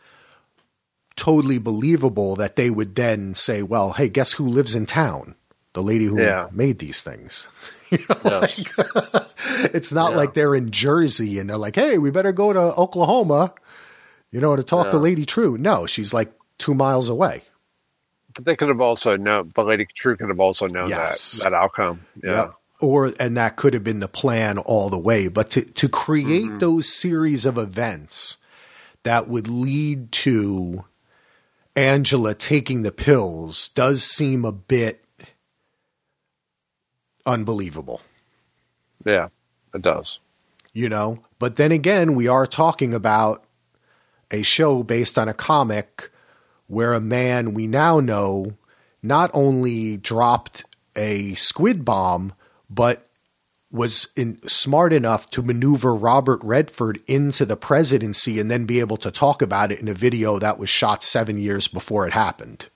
totally 1.15 1.57
believable 1.57 2.35
that 2.35 2.55
they 2.57 2.69
would 2.69 2.95
then 2.95 3.33
say, 3.33 3.63
well, 3.63 3.93
hey, 3.93 4.09
guess 4.09 4.33
who 4.33 4.47
lives 4.47 4.75
in 4.75 4.85
town? 4.85 5.35
The 5.73 5.83
lady 5.83 6.05
who 6.05 6.21
Yeah. 6.21 6.47
made 6.51 6.79
these 6.79 7.01
things. 7.01 7.47
Yes. 8.25 8.63
It's 9.73 9.91
not 9.93 10.11
Yeah. 10.11 10.17
like 10.17 10.33
they're 10.33 10.55
in 10.55 10.71
Jersey 10.71 11.37
and 11.39 11.49
they're 11.49 11.57
like, 11.57 11.75
hey, 11.75 11.97
we 11.97 12.09
better 12.11 12.31
go 12.31 12.53
to 12.53 12.59
Oklahoma, 12.75 13.53
you 14.31 14.39
know, 14.39 14.55
to 14.55 14.63
talk 14.63 14.89
to 14.91 14.97
Lady 14.97 15.25
Trieu. 15.25 15.57
No, 15.57 15.85
she's 15.85 16.13
like 16.13 16.31
two 16.57 16.73
miles 16.73 17.09
away. 17.09 17.41
but 18.33 18.45
they 18.45 18.55
could 18.55 18.69
have 18.69 18.79
also 18.81 19.17
known, 19.17 19.51
but 19.53 19.65
Lady 19.67 19.85
Trieu 19.93 20.15
could 20.15 20.29
have 20.29 20.39
also 20.39 20.67
known 20.67 20.89
Yes. 20.89 21.41
that, 21.43 21.49
that 21.51 21.55
outcome. 21.55 22.01
Yeah. 22.23 22.51
Or 22.79 23.11
and 23.19 23.35
that 23.37 23.57
could 23.57 23.73
have 23.73 23.83
been 23.83 23.99
the 23.99 24.07
plan 24.07 24.57
all 24.57 24.89
the 24.89 24.97
way. 24.97 25.27
But 25.27 25.49
to 25.51 25.61
to 25.61 25.89
create 25.89 26.45
Mm-hmm. 26.45 26.57
those 26.59 26.87
series 26.87 27.45
of 27.45 27.57
events 27.57 28.37
that 29.03 29.27
would 29.27 29.47
lead 29.47 30.11
to 30.23 30.85
Angela 31.75 32.33
taking 32.33 32.81
the 32.83 32.91
pills 32.91 33.69
does 33.69 34.03
seem 34.03 34.45
a 34.45 34.51
bit 34.51 35.03
unbelievable. 37.25 38.01
Yeah. 39.05 39.29
It 39.73 39.81
does. 39.81 40.19
you 40.73 40.89
know. 40.89 41.19
But 41.39 41.55
then 41.55 41.71
again, 41.71 42.15
we 42.15 42.27
are 42.27 42.45
talking 42.45 42.93
about 42.93 43.43
a 44.29 44.41
show 44.43 44.83
based 44.83 45.17
on 45.17 45.27
a 45.27 45.33
comic 45.33 46.09
where 46.67 46.93
a 46.93 47.01
man 47.01 47.53
we 47.53 47.67
now 47.67 47.99
know 47.99 48.53
not 49.03 49.29
only 49.33 49.97
dropped 49.97 50.65
a 50.95 51.33
squid 51.35 51.83
bomb, 51.83 52.33
but 52.69 53.07
was 53.71 54.09
in, 54.15 54.41
smart 54.47 54.93
enough 54.93 55.29
to 55.29 55.41
maneuver 55.41 55.95
Robert 55.95 56.41
Redford 56.43 56.99
into 57.07 57.45
the 57.45 57.55
presidency 57.55 58.39
and 58.39 58.51
then 58.51 58.65
be 58.65 58.79
able 58.79 58.97
to 58.97 59.11
talk 59.11 59.41
about 59.41 59.71
it 59.71 59.79
in 59.79 59.87
a 59.87 59.93
video 59.93 60.39
that 60.39 60.59
was 60.59 60.69
shot 60.69 61.03
seven 61.03 61.37
years 61.37 61.67
before 61.67 62.05
it 62.05 62.13
happened. 62.13 62.67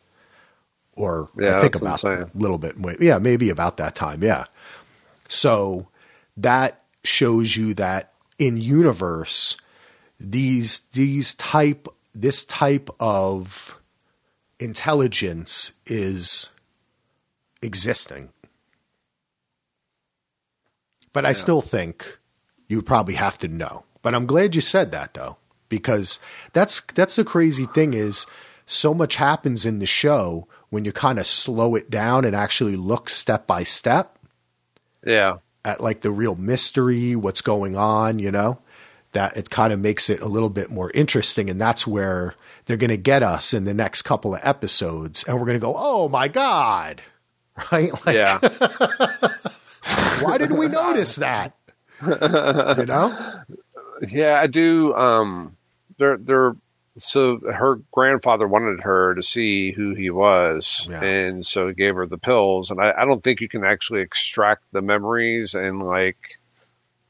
Or 0.95 1.29
Yeah, 1.37 1.57
I 1.57 1.61
think 1.61 1.75
about 1.75 2.03
a 2.03 2.29
little 2.35 2.57
bit. 2.57 2.75
Yeah, 2.99 3.17
maybe 3.19 3.49
about 3.49 3.77
that 3.77 3.95
time. 3.95 4.23
Yeah. 4.23 4.45
So 5.27 5.87
that 6.37 6.83
shows 7.03 7.57
you 7.57 7.73
that 7.73 8.13
in 8.39 8.57
universe, 8.57 9.57
these 10.19 10.79
these 10.93 11.33
type 11.33 11.87
this 12.13 12.45
type 12.45 12.89
of 12.99 13.77
intelligence 14.59 15.73
is 15.85 16.49
existing. 17.61 18.29
But 21.11 21.25
I 21.25 21.31
still 21.31 21.61
think 21.61 22.19
you 22.67 22.81
probably 22.81 23.15
have 23.15 23.37
to 23.39 23.47
know. 23.47 23.85
But 24.01 24.15
I'm 24.15 24.25
glad 24.25 24.55
you 24.55 24.61
said 24.61 24.91
that 24.91 25.13
though, 25.13 25.37
because 25.69 26.19
that's 26.53 26.81
that's 26.81 27.15
the 27.15 27.23
crazy 27.23 27.65
thing 27.65 27.93
is 27.93 28.25
so 28.65 28.93
much 28.93 29.15
happens 29.15 29.65
in 29.65 29.79
the 29.79 29.85
show 29.85 30.47
when 30.75 30.85
you 30.85 30.91
kind 30.91 31.17
of 31.17 31.25
slow 31.25 31.73
it 31.73 31.89
down 31.89 32.23
and 32.25 32.35
actually 32.35 32.75
look 32.75 33.09
step 33.09 33.47
by 33.47 33.63
step 33.63 34.19
Yeah. 35.03 35.37
at 35.63 35.81
like 35.81 36.01
the 36.01 36.11
real 36.11 36.35
mystery, 36.35 37.15
what's 37.15 37.41
going 37.41 37.75
on, 37.75 38.19
you 38.19 38.29
know, 38.29 38.59
that 39.13 39.35
it 39.37 39.49
kind 39.49 39.71
of 39.73 39.79
makes 39.79 40.09
it 40.09 40.19
a 40.21 40.27
little 40.27 40.49
bit 40.51 40.69
more 40.69 40.91
interesting. 40.93 41.49
And 41.49 41.59
that's 41.59 41.87
where 41.87 42.35
they're 42.65 42.77
going 42.77 42.89
to 42.91 42.97
get 42.97 43.23
us 43.23 43.53
in 43.53 43.63
the 43.63 43.73
next 43.73 44.01
couple 44.03 44.35
of 44.35 44.41
episodes. 44.43 45.23
And 45.23 45.39
we're 45.39 45.45
going 45.45 45.57
to 45.57 45.65
go, 45.65 45.73
oh 45.75 46.07
my 46.09 46.27
God. 46.27 47.01
Right? 47.71 47.89
Like, 48.05 48.15
Yeah. 48.17 48.37
why 50.21 50.37
didn't 50.37 50.57
we 50.57 50.67
notice 50.67 51.15
that? 51.15 51.55
you 52.05 52.85
know? 52.85 53.41
Yeah, 54.09 54.41
I 54.41 54.47
do. 54.47 54.93
Um, 54.93 55.55
they're 55.97 56.17
they're 56.17 56.57
so 56.97 57.39
her 57.39 57.75
grandfather 57.91 58.47
wanted 58.47 58.81
her 58.81 59.15
to 59.15 59.21
see 59.21 59.71
who 59.71 59.93
he 59.95 60.09
was, 60.09 60.87
Yeah. 60.89 61.03
and 61.03 61.45
so 61.45 61.67
he 61.67 61.73
gave 61.73 61.95
her 61.95 62.05
the 62.07 62.17
pills. 62.17 62.71
And 62.71 62.79
I, 62.81 62.93
I 62.97 63.05
don't 63.05 63.21
think 63.21 63.41
you 63.41 63.49
can 63.49 63.63
actually 63.65 64.01
extract 64.01 64.63
the 64.71 64.81
memories 64.81 65.53
and 65.55 65.83
like 65.85 66.37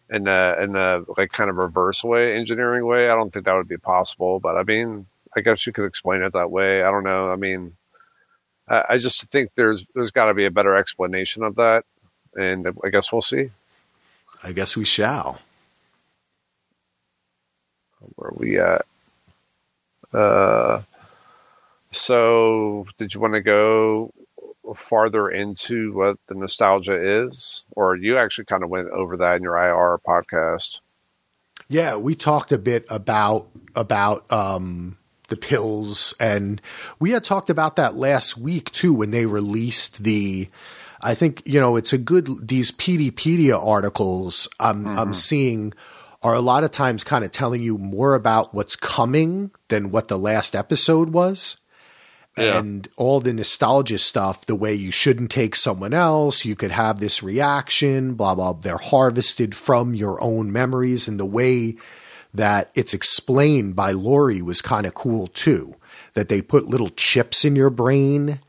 in 0.09 0.27
a 0.27 0.55
in 0.61 0.75
a 0.75 1.03
like 1.17 1.31
kind 1.31 1.49
of 1.49 1.57
reverse 1.57 2.03
way, 2.03 2.35
engineering 2.35 2.85
way. 2.85 3.09
I 3.09 3.15
don't 3.15 3.31
think 3.31 3.45
that 3.45 3.53
would 3.53 3.67
be 3.67 3.77
possible. 3.77 4.39
But 4.39 4.57
I 4.57 4.63
mean, 4.63 5.05
I 5.35 5.41
guess 5.41 5.65
you 5.67 5.73
could 5.73 5.85
explain 5.85 6.21
it 6.23 6.33
that 6.33 6.49
way. 6.51 6.81
I 6.83 6.89
don't 6.91 7.03
know. 7.03 7.31
I 7.31 7.35
mean, 7.35 7.75
I, 8.67 8.83
I 8.91 8.97
just 8.97 9.29
think 9.29 9.53
there's 9.55 9.85
there's 9.93 10.11
got 10.11 10.25
to 10.25 10.33
be 10.33 10.45
a 10.45 10.51
better 10.51 10.75
explanation 10.75 11.43
of 11.43 11.55
that, 11.57 11.85
and 12.35 12.67
I 12.83 12.89
guess 12.89 13.11
we'll 13.11 13.21
see. 13.21 13.51
I 14.43 14.51
guess 14.51 14.75
we 14.77 14.85
shall. 14.85 15.39
where 18.15 18.31
we 18.35 18.59
at? 18.59 18.85
Uh, 20.15 20.81
so 21.91 22.85
did 22.97 23.13
you 23.13 23.19
want 23.19 23.33
to 23.33 23.41
go 23.41 24.13
farther 24.75 25.29
into 25.29 25.93
what 25.93 26.17
the 26.27 26.35
nostalgia 26.35 26.99
is, 26.99 27.63
or 27.71 27.95
you 27.95 28.17
actually 28.17 28.45
kind 28.45 28.63
of 28.63 28.69
went 28.69 28.89
over 28.89 29.17
that 29.17 29.35
in 29.35 29.43
your 29.43 29.55
IR 29.55 29.99
podcast? 30.05 30.79
Yeah, 31.67 31.97
we 31.97 32.15
talked 32.15 32.51
a 32.51 32.57
bit 32.57 32.85
about 32.89 33.47
about 33.75 34.31
um, 34.31 34.97
the 35.27 35.37
pills, 35.37 36.13
and 36.19 36.61
we 36.99 37.11
had 37.11 37.23
talked 37.23 37.49
about 37.49 37.75
that 37.75 37.95
last 37.95 38.37
week 38.37 38.71
too 38.71 38.93
when 38.93 39.11
they 39.11 39.25
released 39.25 40.03
the. 40.03 40.49
I 41.01 41.13
think 41.13 41.43
you 41.45 41.59
know 41.59 41.75
it's 41.75 41.93
a 41.93 41.97
good 41.97 42.47
these 42.47 42.71
Peteypedia 42.71 43.63
articles 43.63 44.47
I'm 44.59 44.87
I'm 44.87 45.13
seeing 45.13 45.73
are 46.25 46.33
a 46.33 46.41
lot 46.41 46.63
of 46.63 46.71
times 46.71 47.03
kind 47.03 47.23
of 47.23 47.29
telling 47.29 47.61
you 47.61 47.77
more 47.77 48.15
about 48.15 48.51
what's 48.51 48.75
coming 48.75 49.51
than 49.67 49.91
what 49.91 50.07
the 50.07 50.17
last 50.17 50.55
episode 50.55 51.09
was. 51.09 51.57
Yeah. 52.35 52.57
And 52.57 52.87
all 52.97 53.19
the 53.19 53.31
nostalgia 53.31 53.99
stuff, 53.99 54.43
the 54.43 54.55
way 54.55 54.73
you 54.73 54.91
shouldn't 54.91 55.29
take 55.29 55.55
someone 55.55 55.93
else, 55.93 56.43
you 56.43 56.55
could 56.55 56.71
have 56.71 56.97
this 56.97 57.21
reaction, 57.21 58.15
blah, 58.15 58.33
blah. 58.33 58.53
They're 58.53 58.77
harvested 58.77 59.55
from 59.55 59.93
your 59.93 60.19
own 60.19 60.51
memories. 60.51 61.07
And 61.07 61.19
the 61.19 61.27
way 61.27 61.75
that 62.33 62.71
it's 62.73 62.95
explained 62.95 63.75
by 63.75 63.91
Laurie 63.91 64.41
was 64.41 64.63
kind 64.63 64.87
of 64.87 64.95
cool 64.95 65.27
too. 65.27 65.75
That 66.15 66.27
they 66.27 66.41
put 66.41 66.65
little 66.65 66.89
chips 66.89 67.45
in 67.45 67.55
your 67.55 67.69
brain 67.69 68.39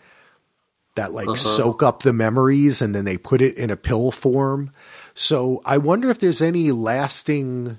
that 0.94 1.12
like 1.12 1.28
uh-huh. 1.28 1.36
soak 1.36 1.82
up 1.82 2.04
the 2.04 2.14
memories 2.14 2.80
and 2.80 2.94
then 2.94 3.04
they 3.04 3.18
put 3.18 3.42
it 3.42 3.58
in 3.58 3.68
a 3.68 3.76
pill 3.76 4.10
form. 4.10 4.70
So 5.18 5.62
I 5.64 5.78
wonder 5.78 6.10
if 6.10 6.20
there's 6.20 6.42
any 6.42 6.70
lasting 6.72 7.78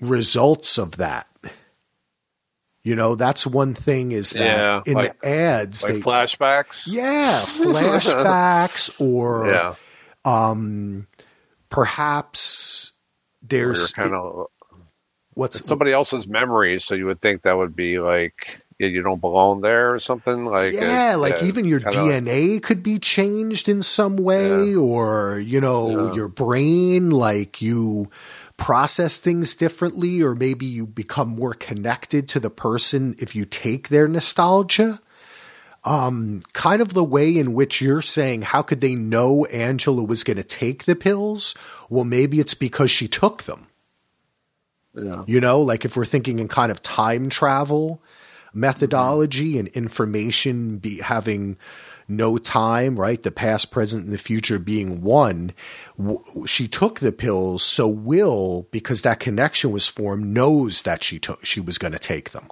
results 0.00 0.78
of 0.78 0.98
that. 0.98 1.26
You 2.82 2.94
know, 2.94 3.14
that's 3.16 3.46
one 3.46 3.74
thing 3.74 4.12
is 4.12 4.30
that 4.30 4.40
Yeah, 4.40 4.82
in 4.86 4.92
like- 4.94 5.20
the 5.20 5.28
ads, 5.28 5.82
Like 5.82 5.94
they, 5.94 6.00
flashbacks? 6.00 6.86
yeah, 6.88 7.40
flashbacks 7.46 9.00
or 9.00 9.48
Yeah. 9.50 9.74
Um, 10.24 11.06
perhaps 11.70 12.92
there's 13.42 13.90
kind 13.92 14.12
of 14.14 14.46
what's 15.34 15.64
somebody 15.66 15.92
else's 15.92 16.28
memories, 16.28 16.84
so 16.84 16.94
you 16.94 17.06
would 17.06 17.18
think 17.18 17.42
that 17.42 17.56
would 17.56 17.74
be 17.74 17.98
like 18.00 18.60
you 18.78 19.02
don't 19.02 19.20
belong 19.20 19.62
there 19.62 19.94
or 19.94 19.98
something. 19.98 20.44
Like 20.44 20.74
yeah, 20.74 21.14
like 21.16 21.40
yeah, 21.40 21.48
even 21.48 21.64
your 21.64 21.80
DNA 21.80 22.62
could 22.62 22.82
be 22.82 22.98
changed 22.98 23.68
in 23.68 23.82
some 23.82 24.16
way, 24.16 24.74
or 24.74 25.38
you 25.38 25.60
know, 25.60 26.08
Yeah. 26.08 26.14
your 26.14 26.28
brain, 26.28 27.10
like 27.10 27.62
you 27.62 28.10
process 28.56 29.16
things 29.16 29.54
differently, 29.54 30.20
or 30.22 30.34
maybe 30.34 30.66
you 30.66 30.86
become 30.86 31.28
more 31.28 31.54
connected 31.54 32.28
to 32.28 32.40
the 32.40 32.50
person 32.50 33.14
if 33.18 33.34
you 33.34 33.44
take 33.44 33.88
their 33.88 34.08
nostalgia. 34.08 35.00
Um, 35.84 36.40
kind 36.52 36.82
of 36.82 36.94
the 36.94 37.04
way 37.04 37.36
in 37.36 37.54
which 37.54 37.80
you're 37.80 38.02
saying, 38.02 38.42
how 38.42 38.60
could 38.60 38.80
they 38.80 38.96
know 38.96 39.44
Angela 39.46 40.02
was 40.02 40.24
going 40.24 40.36
to 40.36 40.42
take 40.42 40.84
the 40.84 40.96
pills? 40.96 41.54
Well, 41.88 42.02
maybe 42.04 42.40
it's 42.40 42.54
because 42.54 42.90
she 42.90 43.06
took 43.06 43.44
them. 43.44 43.68
Yeah. 44.94 45.22
You 45.28 45.40
know, 45.40 45.60
like 45.60 45.84
if 45.84 45.96
we're 45.96 46.04
thinking 46.04 46.40
in 46.40 46.48
kind 46.48 46.72
of 46.72 46.82
time 46.82 47.28
travel 47.30 48.02
methodology 48.56 49.58
and 49.58 49.68
information 49.68 50.78
be 50.78 51.00
having 51.00 51.56
no 52.08 52.38
time, 52.38 52.96
right? 52.96 53.22
The 53.22 53.30
past, 53.30 53.70
present, 53.70 54.04
and 54.04 54.12
the 54.12 54.18
future 54.18 54.58
being 54.58 55.02
one. 55.02 55.52
She 56.46 56.68
took 56.68 57.00
the 57.00 57.12
pills, 57.12 57.62
so 57.62 57.88
Will, 57.88 58.68
because 58.70 59.02
that 59.02 59.20
connection 59.20 59.72
was 59.72 59.88
formed, 59.88 60.26
knows 60.26 60.82
that 60.82 61.02
she 61.02 61.18
took 61.18 61.44
she 61.44 61.60
was 61.60 61.78
going 61.78 61.92
to 61.92 61.98
take 61.98 62.30
them, 62.30 62.48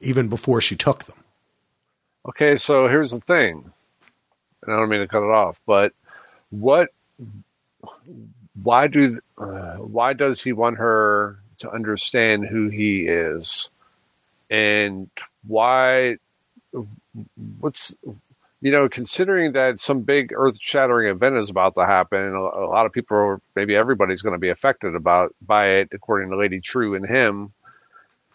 even 0.00 0.28
before 0.28 0.60
she 0.60 0.76
took 0.76 1.04
them. 1.04 1.16
Okay, 2.28 2.56
so 2.56 2.88
here's 2.88 3.12
the 3.12 3.20
thing. 3.20 3.72
And 4.62 4.74
I 4.74 4.78
don't 4.78 4.90
mean 4.90 5.00
to 5.00 5.08
cut 5.08 5.24
it 5.24 5.30
off, 5.30 5.60
but 5.66 5.94
what? 6.50 6.90
Why 8.62 8.88
do? 8.88 9.18
Uh, 9.38 9.76
why 9.76 10.12
does 10.12 10.42
he 10.42 10.52
want 10.52 10.76
her 10.76 11.38
to 11.58 11.70
understand 11.70 12.46
who 12.46 12.68
he 12.68 13.06
is, 13.06 13.70
and 14.50 15.08
why? 15.46 16.16
What's 17.60 17.94
you 18.62 18.70
know, 18.70 18.88
considering 18.88 19.52
that 19.52 19.78
some 19.78 20.02
big 20.02 20.32
earth-shattering 20.34 21.08
event 21.08 21.36
is 21.36 21.48
about 21.48 21.74
to 21.76 21.86
happen, 21.86 22.22
and 22.22 22.34
a, 22.34 22.38
a 22.38 22.68
lot 22.68 22.84
of 22.84 22.92
people, 22.92 23.16
are, 23.16 23.40
maybe 23.56 23.74
everybody's 23.74 24.20
going 24.20 24.34
to 24.34 24.38
be 24.38 24.50
affected 24.50 24.94
about 24.94 25.34
by 25.40 25.68
it, 25.68 25.88
according 25.92 26.30
to 26.30 26.36
Lady 26.36 26.60
Trieu 26.60 26.94
and 26.94 27.06
him. 27.06 27.52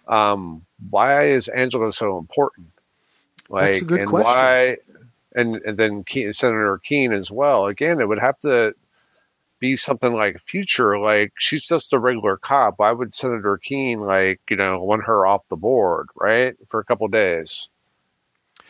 Um, 0.08 0.65
why 0.89 1.24
is 1.24 1.48
Angela 1.48 1.91
so 1.91 2.18
important? 2.18 2.68
Like, 3.50 3.74
That's 3.74 3.82
a 3.82 3.86
good 3.86 4.00
and 4.02 4.10
question. 4.10 4.34
why? 4.34 4.78
And 5.36 5.58
and 5.58 5.78
then 5.78 6.04
Ke 6.04 6.34
Senator 6.34 6.80
Keene 6.84 7.12
as 7.12 7.30
well. 7.30 7.68
Again, 7.68 8.00
it 8.00 8.08
would 8.08 8.20
have 8.20 8.38
to 8.39 8.74
be 9.65 9.75
something 9.75 10.13
like 10.13 10.39
future. 10.45 10.99
Like 10.99 11.34
she's 11.39 11.63
just 11.63 11.93
a 11.93 11.99
regular 11.99 12.38
cop. 12.38 12.75
Why 12.78 12.91
would 12.91 13.13
Senator 13.13 13.58
Keene 13.58 14.01
like 14.01 14.39
you 14.49 14.58
know 14.58 14.84
want 14.84 15.06
her 15.06 15.25
off 15.25 15.47
the 15.49 15.56
board 15.56 16.08
right 16.15 16.56
for 16.67 16.80
a 16.80 16.84
couple 16.84 17.08
days? 17.08 17.69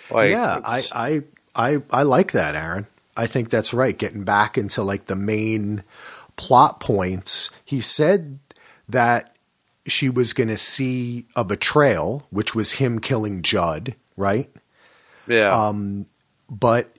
Like 0.10 0.32
yeah, 0.32 0.62
I, 0.64 0.84
I 0.94 1.22
I 1.56 1.82
I 1.92 2.04
like 2.04 2.32
that, 2.32 2.56
Aaron. 2.56 2.88
I 3.18 3.28
think 3.28 3.50
that's 3.50 3.74
right. 3.74 3.98
Getting 3.98 4.24
back 4.24 4.58
into 4.58 4.84
like 4.84 5.06
the 5.06 5.16
main 5.16 5.84
plot 6.36 6.80
points. 6.80 7.50
He 7.64 7.82
said 7.82 8.40
that 8.88 9.36
she 9.88 10.10
was 10.10 10.34
going 10.34 10.48
to 10.48 10.58
see 10.58 11.26
a 11.36 11.44
betrayal, 11.44 12.26
which 12.30 12.56
was 12.56 12.74
him 12.74 13.00
killing 13.00 13.42
Judd, 13.42 13.96
right? 14.18 14.50
yeah. 15.28 15.48
Um, 15.48 16.08
but 16.50 16.95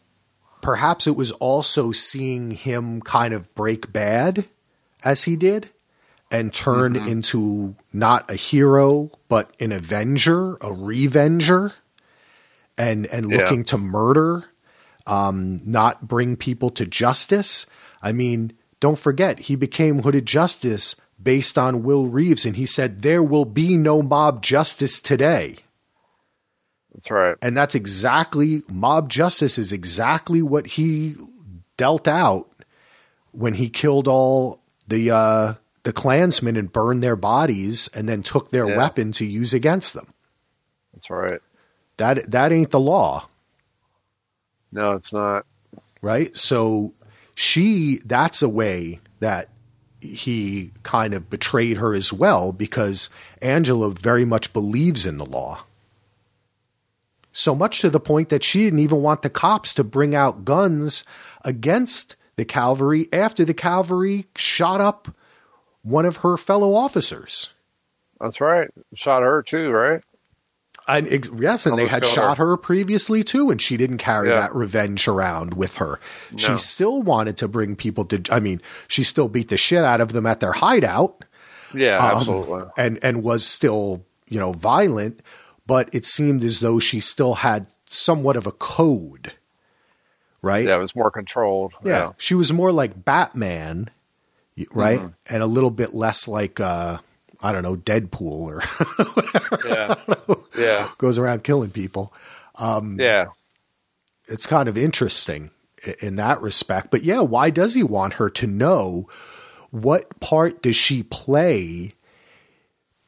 perhaps 0.61 1.07
it 1.07 1.17
was 1.17 1.31
also 1.33 1.93
seeing 1.93 2.51
him 2.53 3.01
kind 3.01 3.33
of 3.35 3.55
break 3.55 3.93
bad 3.93 4.47
as 5.05 5.25
he 5.25 5.37
did 5.37 5.71
and 6.31 6.53
turn 6.53 6.97
into 6.97 7.77
not 7.93 8.29
a 8.31 8.35
hero 8.35 9.11
but 9.29 9.55
an 9.61 9.71
avenger, 9.73 10.57
a 10.61 10.73
revenger, 10.73 11.73
and 12.77 13.07
and 13.07 13.31
Yeah. 13.31 13.39
looking 13.39 13.65
to 13.65 13.79
murder, 13.79 14.45
um, 15.07 15.61
not 15.65 16.09
bring 16.09 16.37
people 16.37 16.71
to 16.71 16.85
justice. 16.85 17.67
I 18.03 18.13
mean, 18.13 18.53
don't 18.81 18.99
forget 18.99 19.41
he 19.41 19.57
became 19.57 20.03
hooded 20.03 20.27
justice 20.27 20.97
based 21.23 21.57
on 21.57 21.83
Will 21.83 22.07
Reeves, 22.07 22.45
and 22.45 22.57
he 22.57 22.67
said 22.67 23.03
there 23.03 23.23
will 23.23 23.45
be 23.47 23.77
no 23.77 24.03
mob 24.03 24.43
justice 24.43 25.01
today. 25.01 25.57
That's 26.97 27.11
right. 27.11 27.37
And 27.43 27.55
that's 27.55 27.75
exactly 27.75 28.63
mob 28.69 29.11
justice 29.11 29.59
is 29.59 29.71
exactly 29.71 30.41
what 30.41 30.67
he 30.67 31.15
dealt 31.77 32.09
out 32.09 32.49
when 33.33 33.53
he 33.55 33.69
killed 33.69 34.09
all 34.09 34.63
the 34.89 35.11
uh, 35.11 35.55
the 35.83 35.93
Klansmen 35.93 36.57
and 36.57 36.73
burned 36.73 37.03
their 37.03 37.15
bodies 37.17 37.89
and 37.95 38.09
then 38.09 38.23
took 38.23 38.51
their 38.51 38.67
Yeah. 38.69 38.79
weapon 38.79 39.13
to 39.13 39.27
use 39.27 39.53
against 39.53 39.93
them. 39.93 40.15
That's 40.95 41.11
right. 41.11 41.41
That 41.99 42.31
that 42.31 42.51
ain't 42.51 42.71
the 42.71 42.81
law. 42.81 43.29
No, 44.73 44.93
it's 44.93 45.13
not. 45.13 45.45
Right? 46.01 46.35
So 46.35 46.95
she 47.35 48.01
that's 48.07 48.41
a 48.41 48.49
way 48.49 49.01
that 49.21 49.51
he 50.01 50.71
kind 50.83 51.13
of 51.13 51.29
betrayed 51.29 51.77
her 51.77 51.93
as 51.93 52.11
well 52.11 52.53
because 52.53 53.11
Angela 53.43 53.91
very 53.91 54.25
much 54.25 54.55
believes 54.55 55.05
in 55.05 55.19
the 55.19 55.27
law. 55.27 55.65
So 57.37 57.55
much 57.55 57.83
to 57.83 57.91
the 57.91 58.01
point 58.01 58.31
that 58.31 58.43
she 58.43 58.65
didn't 58.65 58.79
even 58.79 59.03
want 59.03 59.21
the 59.21 59.29
cops 59.29 59.75
to 59.75 59.85
bring 59.85 60.15
out 60.15 60.47
guns 60.47 61.05
against 61.45 62.17
the 62.37 62.47
cavalry 62.47 63.09
after 63.13 63.45
the 63.45 63.53
cavalry 63.53 64.25
shot 64.35 64.81
up 64.81 65.09
one 65.83 66.07
of 66.07 66.19
her 66.19 66.39
fellow 66.39 66.73
officers. 66.73 67.53
That's 68.19 68.41
right. 68.41 68.71
Shot 68.95 69.23
her 69.23 69.43
too, 69.43 69.71
right? 69.71 70.01
And 70.89 71.07
yes, 71.39 71.67
and 71.67 71.75
Almost 71.75 71.77
they 71.77 71.87
had 71.87 72.07
shot 72.07 72.39
her. 72.39 72.47
her. 72.47 72.57
previously 72.57 73.23
too, 73.23 73.51
and 73.51 73.61
she 73.61 73.77
didn't 73.77 73.99
carry 73.99 74.31
yeah. 74.31 74.41
that 74.41 74.55
revenge 74.55 75.07
around 75.07 75.53
with 75.53 75.77
her. 75.77 76.01
No. 76.33 76.39
She 76.39 76.57
still 76.57 77.03
wanted 77.03 77.37
to 77.37 77.49
bring 77.49 77.77
people 77.77 78.07
to. 78.07 78.23
I 78.33 78.41
mean, 78.41 78.63
she 78.89 79.05
still 79.05 79.29
beat 79.29 79.49
the 79.49 79.59
shit 79.59 79.85
out 79.85 80.01
of 80.01 80.13
them 80.13 80.25
at 80.25 80.41
their 80.41 80.53
hideout. 80.53 81.23
Yeah, 81.75 81.99
um, 81.99 82.17
absolutely. 82.17 82.63
And 82.79 82.99
and 83.03 83.23
was 83.23 83.45
still 83.45 84.07
you 84.27 84.41
know 84.41 84.53
violent, 84.53 85.21
but 85.67 85.95
it 85.95 86.05
seemed 86.05 86.45
as 86.45 86.61
though 86.61 86.79
she 86.79 87.01
still 87.01 87.35
had 87.35 87.67
somewhat 87.87 88.37
of 88.37 88.47
a 88.47 88.53
code, 88.53 89.35
right? 90.43 90.67
Yeah, 90.67 90.77
it 90.77 90.81
was 90.81 90.97
more 90.97 91.11
controlled. 91.11 91.73
Yeah, 91.85 91.91
yeah. 91.91 92.13
she 92.19 92.35
was 92.35 92.53
more 92.53 92.73
like 92.73 93.05
Batman, 93.05 93.91
right, 94.73 94.99
mm-hmm. 94.99 95.35
and 95.35 95.43
a 95.43 95.47
little 95.47 95.71
bit 95.71 95.95
less 95.95 96.29
like. 96.29 96.61
uh 96.61 96.99
I 97.39 97.53
don't 97.53 97.63
know, 97.63 97.77
Deadpool 97.77 98.23
or 98.23 98.61
whatever. 99.15 99.69
Yeah. 99.69 100.35
Yeah. 100.59 100.89
Goes 100.97 101.19
around 101.19 101.45
killing 101.45 101.71
people. 101.71 102.13
Um, 102.55 102.99
yeah. 102.99 103.27
It's 104.27 104.47
kind 104.47 104.69
of 104.69 104.79
interesting 104.79 105.51
in 106.01 106.17
that 106.17 106.41
respect. 106.41 106.91
But 106.91 107.03
yeah, 107.03 107.21
why 107.21 107.51
does 107.51 107.75
he 107.75 107.83
want 107.83 108.15
her 108.15 108.31
to 108.31 108.47
know? 108.47 109.09
What 109.71 110.19
part 110.21 110.63
does 110.63 110.77
she 110.77 111.03
play 111.03 111.93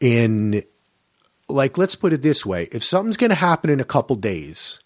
in, 0.00 0.62
like, 1.48 1.78
let's 1.78 1.94
put 1.94 2.12
it 2.12 2.22
this 2.22 2.44
way 2.44 2.68
if 2.72 2.84
something's 2.84 3.16
going 3.16 3.30
to 3.30 3.36
happen 3.36 3.70
in 3.70 3.80
a 3.80 3.84
couple 3.84 4.16
days, 4.16 4.80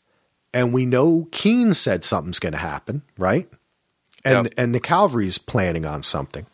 and 0.55 0.73
we 0.73 0.87
know 0.87 1.29
Keene 1.33 1.73
said 1.73 2.05
something's 2.05 2.39
going 2.39 2.53
to 2.53 2.59
happen, 2.59 3.03
right? 3.19 3.49
And, 4.25 4.47
yep. 4.47 4.55
and 4.57 4.75
the 4.75 4.81
cavalry's 4.81 5.39
planning 5.39 5.85
on 5.85 6.03
something 6.03 6.47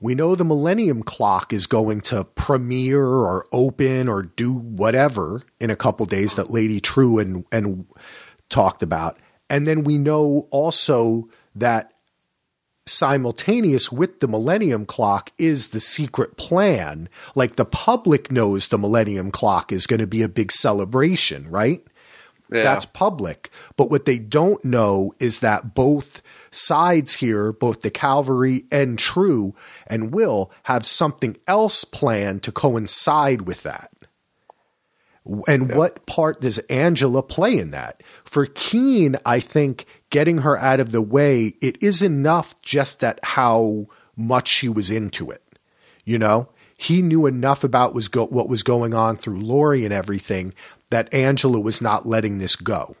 we 0.00 0.14
know 0.14 0.34
the 0.34 0.44
Millennium 0.44 1.02
Clock 1.02 1.52
is 1.52 1.66
going 1.66 2.00
to 2.02 2.24
premiere 2.24 3.04
or 3.04 3.46
open 3.52 4.08
or 4.08 4.22
do 4.22 4.52
whatever 4.52 5.42
in 5.58 5.70
a 5.70 5.76
couple 5.76 6.06
days 6.06 6.34
that 6.34 6.50
Lady 6.50 6.80
Trieu 6.80 7.18
and, 7.18 7.44
and 7.50 7.86
talked 8.48 8.82
about. 8.82 9.18
And 9.48 9.66
then 9.66 9.84
we 9.84 9.96
know 9.96 10.48
also 10.50 11.28
that 11.54 11.92
simultaneous 12.86 13.90
with 13.90 14.20
the 14.20 14.28
Millennium 14.28 14.86
Clock 14.86 15.32
is 15.38 15.68
the 15.68 15.80
secret 15.80 16.36
plan. 16.36 17.08
Like 17.34 17.56
the 17.56 17.64
public 17.64 18.30
knows 18.30 18.68
the 18.68 18.78
Millennium 18.78 19.30
Clock 19.30 19.72
is 19.72 19.86
going 19.86 20.00
to 20.00 20.06
be 20.06 20.22
a 20.22 20.28
big 20.28 20.52
celebration, 20.52 21.50
right? 21.50 21.84
Yeah. 22.50 22.62
That's 22.62 22.86
public. 22.86 23.50
But 23.76 23.90
what 23.90 24.04
they 24.04 24.18
don't 24.18 24.64
know 24.64 25.12
is 25.18 25.40
that 25.40 25.74
both 25.74 26.22
sides 26.52 27.16
here, 27.16 27.52
both 27.52 27.80
the 27.80 27.90
Calvary 27.90 28.64
and 28.70 28.98
Trieu 28.98 29.54
and 29.88 30.14
Will, 30.14 30.52
have 30.64 30.86
something 30.86 31.36
else 31.48 31.84
planned 31.84 32.44
to 32.44 32.52
coincide 32.52 33.42
with 33.42 33.64
that. 33.64 33.90
And 35.46 35.70
yeah. 35.70 35.76
what 35.76 36.06
part 36.06 36.40
does 36.40 36.58
Angela 36.58 37.22
play 37.22 37.58
in 37.58 37.70
that? 37.72 38.02
For 38.24 38.46
Keene, 38.46 39.16
I 39.26 39.40
think 39.40 39.86
getting 40.10 40.38
her 40.38 40.56
out 40.56 40.80
of 40.80 40.92
the 40.92 41.02
way, 41.02 41.54
it 41.60 41.82
is 41.82 42.02
enough 42.02 42.60
just 42.62 43.00
that 43.00 43.18
how 43.22 43.86
much 44.16 44.48
she 44.48 44.68
was 44.68 44.90
into 44.90 45.30
it. 45.30 45.42
You 46.04 46.18
know, 46.18 46.48
he 46.78 47.02
knew 47.02 47.26
enough 47.26 47.64
about 47.64 47.94
was 47.94 48.08
go- 48.08 48.26
what 48.26 48.48
was 48.48 48.62
going 48.62 48.94
on 48.94 49.16
through 49.16 49.40
Laurie 49.40 49.84
and 49.84 49.92
everything 49.92 50.54
that 50.90 51.12
Angela 51.12 51.58
was 51.58 51.80
not 51.80 52.06
letting 52.06 52.38
this 52.38 52.54
go. 52.54 52.94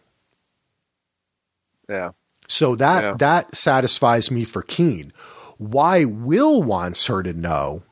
Yeah. 1.88 2.10
So 2.48 2.74
that 2.76 3.04
yeah. 3.04 3.14
that 3.18 3.54
satisfies 3.54 4.30
me 4.30 4.44
for 4.44 4.62
Keene. 4.62 5.12
Why 5.58 6.04
Will 6.04 6.62
wants 6.62 7.06
her 7.06 7.22
to 7.22 7.32
know 7.32 7.82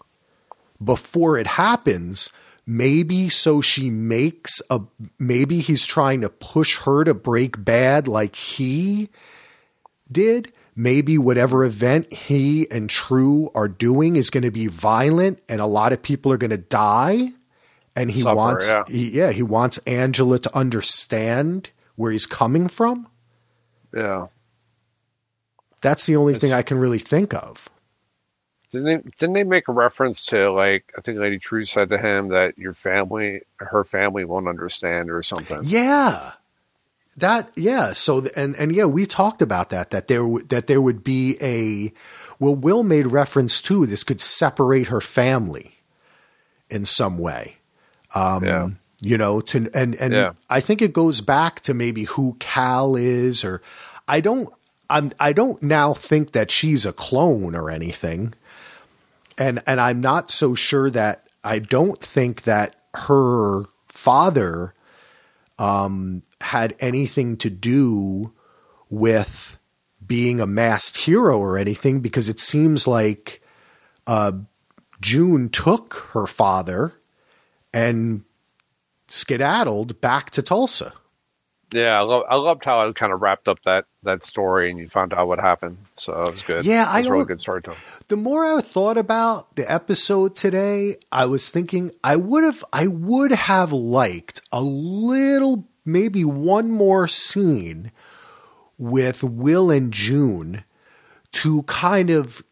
before 0.82 1.39
it 1.39 1.47
happens, 1.47 2.30
maybe 2.66 3.28
so 3.28 3.60
she 3.60 3.90
makes 3.90 4.62
a 4.70 4.80
maybe 5.18 5.60
he's 5.60 5.86
trying 5.86 6.20
to 6.22 6.28
push 6.28 6.78
her 6.78 7.04
to 7.04 7.14
break 7.14 7.62
bad 7.62 8.08
like 8.08 8.36
he 8.36 9.10
did. 10.10 10.52
Maybe 10.76 11.18
whatever 11.18 11.64
event 11.64 12.12
he 12.12 12.68
and 12.70 12.90
Trieu 12.90 13.50
are 13.54 13.68
doing 13.68 14.16
is 14.16 14.30
going 14.30 14.42
to 14.42 14.50
be 14.50 14.66
violent 14.66 15.40
and 15.48 15.60
a 15.60 15.66
lot 15.66 15.92
of 15.92 16.02
people 16.02 16.32
are 16.32 16.36
going 16.36 16.50
to 16.50 16.56
die. 16.56 17.32
And 17.94 18.10
he 18.10 18.22
Suffer, 18.22 18.34
wants, 18.34 18.70
yeah. 18.70 18.82
He, 18.88 19.10
yeah, 19.10 19.30
he 19.30 19.44
wants 19.44 19.78
Angela 19.86 20.40
to 20.40 20.56
understand 20.56 21.70
where 21.94 22.10
he's 22.10 22.26
coming 22.26 22.66
from. 22.66 23.06
Yeah. 23.94 24.26
That's 25.80 26.06
the 26.06 26.16
only 26.16 26.32
it's, 26.32 26.40
thing 26.40 26.52
I 26.52 26.62
can 26.62 26.78
really 26.78 26.98
think 26.98 27.32
of. 27.34 27.68
Didn't 28.74 29.04
they, 29.04 29.10
didn't 29.16 29.32
they 29.34 29.44
make 29.44 29.68
a 29.68 29.72
reference 29.72 30.26
to 30.26 30.50
like 30.50 30.92
I 30.98 31.00
think 31.00 31.18
Lady 31.18 31.38
Trieu 31.38 31.64
said 31.64 31.90
to 31.90 31.98
him 31.98 32.28
that 32.28 32.58
your 32.58 32.74
family, 32.74 33.42
her 33.56 33.84
family, 33.84 34.24
won't 34.24 34.48
understand 34.48 35.10
or 35.10 35.22
something? 35.22 35.60
Yeah, 35.62 36.32
that 37.16 37.50
yeah. 37.56 37.92
So 37.92 38.26
and 38.36 38.56
and 38.56 38.74
yeah, 38.74 38.86
we 38.86 39.06
talked 39.06 39.40
about 39.40 39.70
that 39.70 39.90
that 39.90 40.08
there 40.08 40.26
that 40.48 40.66
there 40.66 40.80
would 40.80 41.04
be 41.04 41.36
a 41.40 41.92
well, 42.38 42.54
Will 42.54 42.82
made 42.82 43.06
reference 43.06 43.60
to 43.62 43.86
this 43.86 44.04
could 44.04 44.20
separate 44.20 44.88
her 44.88 45.00
family 45.00 45.76
in 46.68 46.84
some 46.84 47.18
way. 47.18 47.56
Um, 48.14 48.44
yeah. 48.44 48.70
You 49.00 49.18
know, 49.18 49.40
to 49.40 49.70
and 49.74 49.94
and 49.94 50.12
yeah. 50.12 50.32
I 50.50 50.60
think 50.60 50.82
it 50.82 50.92
goes 50.92 51.20
back 51.20 51.60
to 51.62 51.74
maybe 51.74 52.04
who 52.04 52.36
Cal 52.40 52.96
is, 52.96 53.44
or 53.44 53.62
I 54.08 54.20
don't 54.20 54.52
I'm 54.88 55.12
I 55.18 55.32
don't 55.32 55.62
now 55.62 55.94
think 55.94 56.32
that 56.32 56.50
she's 56.50 56.86
a 56.86 56.92
clone 56.92 57.54
or 57.54 57.70
anything. 57.70 58.34
And 59.37 59.62
and 59.66 59.80
I'm 59.80 60.01
not 60.01 60.30
so 60.30 60.55
sure 60.55 60.91
that 60.91 61.28
I 61.43 61.59
don't 61.59 62.01
think 62.01 62.43
that 62.43 62.76
her 62.95 63.64
father 63.87 64.74
um, 65.59 66.22
had 66.41 66.74
anything 66.80 67.37
to 67.39 67.51
do 67.51 68.32
with 68.91 69.59
being 70.05 70.41
a 70.41 70.47
masked 70.47 70.99
hero 70.99 71.39
or 71.39 71.59
anything 71.59 72.01
because 72.01 72.28
it 72.28 72.39
seems 72.39 72.87
like 72.87 73.43
uh, 74.07 74.32
June 75.01 75.49
took 75.49 76.11
her 76.12 76.26
father 76.26 76.95
and 77.72 78.24
skedaddled 79.09 80.01
back 80.01 80.30
to 80.30 80.43
Tulsa. 80.43 80.93
Yeah, 81.74 81.98
I, 81.98 82.02
lo- 82.02 82.24
I 82.30 82.36
loved 82.36 82.64
how 82.64 82.86
it 82.86 82.94
kind 82.94 83.12
of 83.12 83.20
wrapped 83.20 83.48
up 83.48 83.60
that 83.62 83.86
that 84.04 84.24
story, 84.24 84.70
and 84.70 84.78
you 84.78 84.86
found 84.86 85.12
out 85.12 85.26
what 85.26 85.40
happened. 85.40 85.76
So 85.94 86.12
it 86.22 86.30
was 86.30 86.42
good. 86.42 86.64
Yeah, 86.64 86.82
it 86.82 86.98
was 86.98 87.06
I 87.08 87.10
really 87.10 87.24
good 87.24 87.40
storytelling. 87.40 87.80
The 88.06 88.16
more 88.16 88.44
I 88.44 88.60
thought 88.60 88.96
about 88.96 89.56
the 89.56 89.70
episode 89.70 90.36
today, 90.36 90.98
I 91.10 91.26
was 91.26 91.50
thinking 91.50 91.90
I 92.04 92.14
would 92.14 92.44
have 92.44 92.64
I 92.72 92.86
would 92.86 93.32
have 93.32 93.72
liked 93.72 94.40
a 94.52 94.62
little, 94.62 95.66
maybe 95.84 96.24
one 96.24 96.70
more 96.70 97.08
scene 97.08 97.90
with 98.78 99.24
Will 99.24 99.68
and 99.72 99.92
June 99.92 100.62
to 101.32 101.64
kind 101.64 102.08
of 102.08 102.44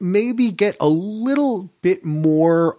maybe 0.00 0.50
get 0.50 0.74
a 0.80 0.88
little 0.88 1.70
bit 1.82 2.02
more 2.02 2.78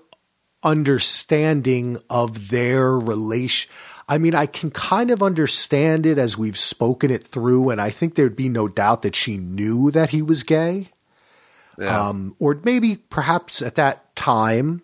understanding 0.64 1.98
of 2.10 2.50
their 2.50 2.98
relation 2.98 3.70
I 4.12 4.18
mean, 4.18 4.36
I 4.36 4.46
can 4.46 4.72
kind 4.72 5.10
of 5.10 5.24
understand 5.24 6.06
it 6.06 6.18
as 6.18 6.38
we've 6.38 6.58
spoken 6.58 7.12
it 7.12 7.26
through, 7.26 7.70
and 7.70 7.80
I 7.80 7.92
think 7.92 8.16
there'd 8.16 8.36
be 8.36 8.50
no 8.50 8.68
doubt 8.68 9.04
that 9.04 9.16
she 9.16 9.38
knew 9.38 9.90
that 9.92 10.10
he 10.10 10.22
was 10.22 10.44
gay. 10.44 10.90
Yeah. 11.80 12.10
Um, 12.10 12.36
or 12.38 12.60
maybe 12.62 12.98
perhaps 12.98 13.62
at 13.62 13.76
that 13.76 14.14
time 14.18 14.82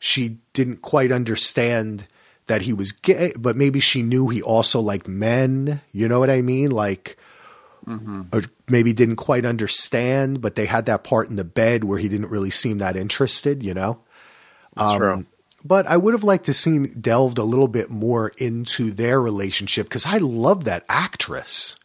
she 0.00 0.38
didn't 0.54 0.82
quite 0.82 1.12
understand 1.12 2.08
that 2.48 2.62
he 2.62 2.72
was 2.72 2.90
gay, 2.90 3.32
but 3.38 3.56
maybe 3.56 3.78
she 3.78 4.02
knew 4.02 4.28
he 4.28 4.42
also 4.42 4.80
liked 4.80 5.06
men. 5.06 5.80
You 5.92 6.08
know 6.08 6.18
what 6.18 6.28
I 6.28 6.42
mean? 6.42 6.72
Like, 6.72 7.16
mm-hmm. 7.86 8.22
or 8.32 8.42
maybe 8.68 8.92
didn't 8.92 9.16
quite 9.16 9.44
understand, 9.44 10.40
but 10.40 10.56
they 10.56 10.66
had 10.66 10.86
that 10.86 11.04
part 11.04 11.30
in 11.30 11.36
the 11.36 11.44
bed 11.44 11.84
where 11.84 11.98
he 11.98 12.08
didn't 12.08 12.28
really 12.28 12.50
seem 12.50 12.78
that 12.78 12.96
interested, 12.96 13.62
you 13.62 13.72
know? 13.72 14.00
That's 14.74 14.88
um, 14.88 14.98
true. 14.98 15.26
But 15.64 15.86
I 15.86 15.96
would 15.96 16.12
have 16.12 16.24
liked 16.24 16.44
to 16.46 16.52
see 16.52 16.86
delved 16.86 17.38
a 17.38 17.44
little 17.44 17.68
bit 17.68 17.88
more 17.88 18.32
into 18.36 18.90
their 18.90 19.20
relationship 19.20 19.86
because 19.86 20.06
I 20.06 20.18
love 20.18 20.64
that 20.64 20.84
actress. 20.88 21.80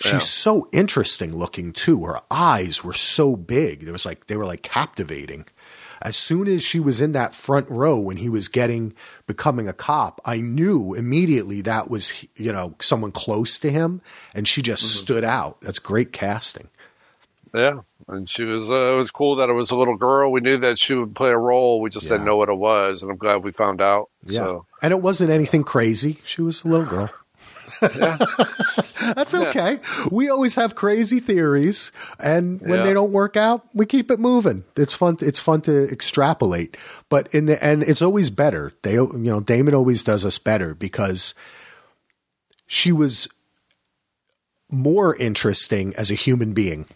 She's 0.00 0.12
yeah. 0.12 0.18
so 0.18 0.68
interesting 0.72 1.34
looking 1.34 1.72
too. 1.72 2.04
Her 2.04 2.20
eyes 2.30 2.82
were 2.82 2.94
so 2.94 3.36
big. 3.36 3.82
It 3.82 3.90
was 3.90 4.06
like 4.06 4.26
they 4.26 4.36
were 4.36 4.46
like 4.46 4.62
captivating. 4.62 5.46
As 6.02 6.16
soon 6.16 6.48
as 6.48 6.62
she 6.62 6.80
was 6.80 7.02
in 7.02 7.12
that 7.12 7.34
front 7.34 7.68
row 7.68 7.98
when 7.98 8.16
he 8.16 8.30
was 8.30 8.48
getting 8.48 8.94
becoming 9.26 9.68
a 9.68 9.74
cop, 9.74 10.18
I 10.24 10.40
knew 10.40 10.94
immediately 10.94 11.60
that 11.62 11.90
was 11.90 12.24
you 12.36 12.50
know 12.50 12.76
someone 12.80 13.12
close 13.12 13.58
to 13.58 13.70
him, 13.70 14.00
and 14.34 14.48
she 14.48 14.62
just 14.62 14.84
mm-hmm. 14.84 15.04
stood 15.04 15.24
out. 15.24 15.60
That's 15.60 15.78
great 15.78 16.12
casting. 16.12 16.68
Yeah, 17.52 17.80
and 18.10 18.28
she 18.28 18.44
was. 18.44 18.68
Uh, 18.68 18.92
it 18.92 18.96
was 18.96 19.10
cool 19.10 19.36
that 19.36 19.48
it 19.48 19.54
was 19.54 19.70
a 19.70 19.76
little 19.76 19.96
girl. 19.96 20.30
We 20.30 20.40
knew 20.40 20.56
that 20.58 20.78
she 20.78 20.94
would 20.94 21.14
play 21.14 21.30
a 21.30 21.38
role. 21.38 21.80
We 21.80 21.90
just 21.90 22.06
yeah. 22.06 22.12
didn't 22.12 22.26
know 22.26 22.36
what 22.36 22.48
it 22.48 22.56
was, 22.56 23.02
and 23.02 23.10
I'm 23.10 23.18
glad 23.18 23.44
we 23.44 23.52
found 23.52 23.80
out. 23.80 24.10
Yeah, 24.24 24.44
so. 24.44 24.66
and 24.82 24.92
it 24.92 25.00
wasn't 25.00 25.30
anything 25.30 25.64
crazy. 25.64 26.18
She 26.24 26.42
was 26.42 26.64
a 26.64 26.68
little 26.68 26.86
girl. 26.86 27.10
Yeah. 27.82 28.18
That's 29.14 29.34
okay. 29.34 29.80
Yeah. 29.82 30.06
We 30.10 30.28
always 30.28 30.54
have 30.56 30.74
crazy 30.74 31.20
theories, 31.20 31.92
and 32.18 32.60
when 32.60 32.80
yeah. 32.80 32.84
they 32.84 32.92
don't 32.92 33.12
work 33.12 33.36
out, 33.36 33.66
we 33.74 33.86
keep 33.86 34.10
it 34.10 34.20
moving. 34.20 34.64
It's 34.76 34.94
fun. 34.94 35.18
It's 35.20 35.40
fun 35.40 35.62
to 35.62 35.88
extrapolate, 35.90 36.76
but 37.08 37.32
in 37.34 37.46
the 37.46 37.62
end, 37.64 37.82
it's 37.84 38.02
always 38.02 38.30
better. 38.30 38.72
They, 38.82 38.94
you 38.94 39.10
know, 39.14 39.40
Damon 39.40 39.74
always 39.74 40.02
does 40.02 40.24
us 40.24 40.38
better 40.38 40.74
because 40.74 41.34
she 42.66 42.92
was 42.92 43.28
more 44.70 45.16
interesting 45.16 45.94
as 45.96 46.10
a 46.10 46.14
human 46.14 46.52
being 46.52 46.86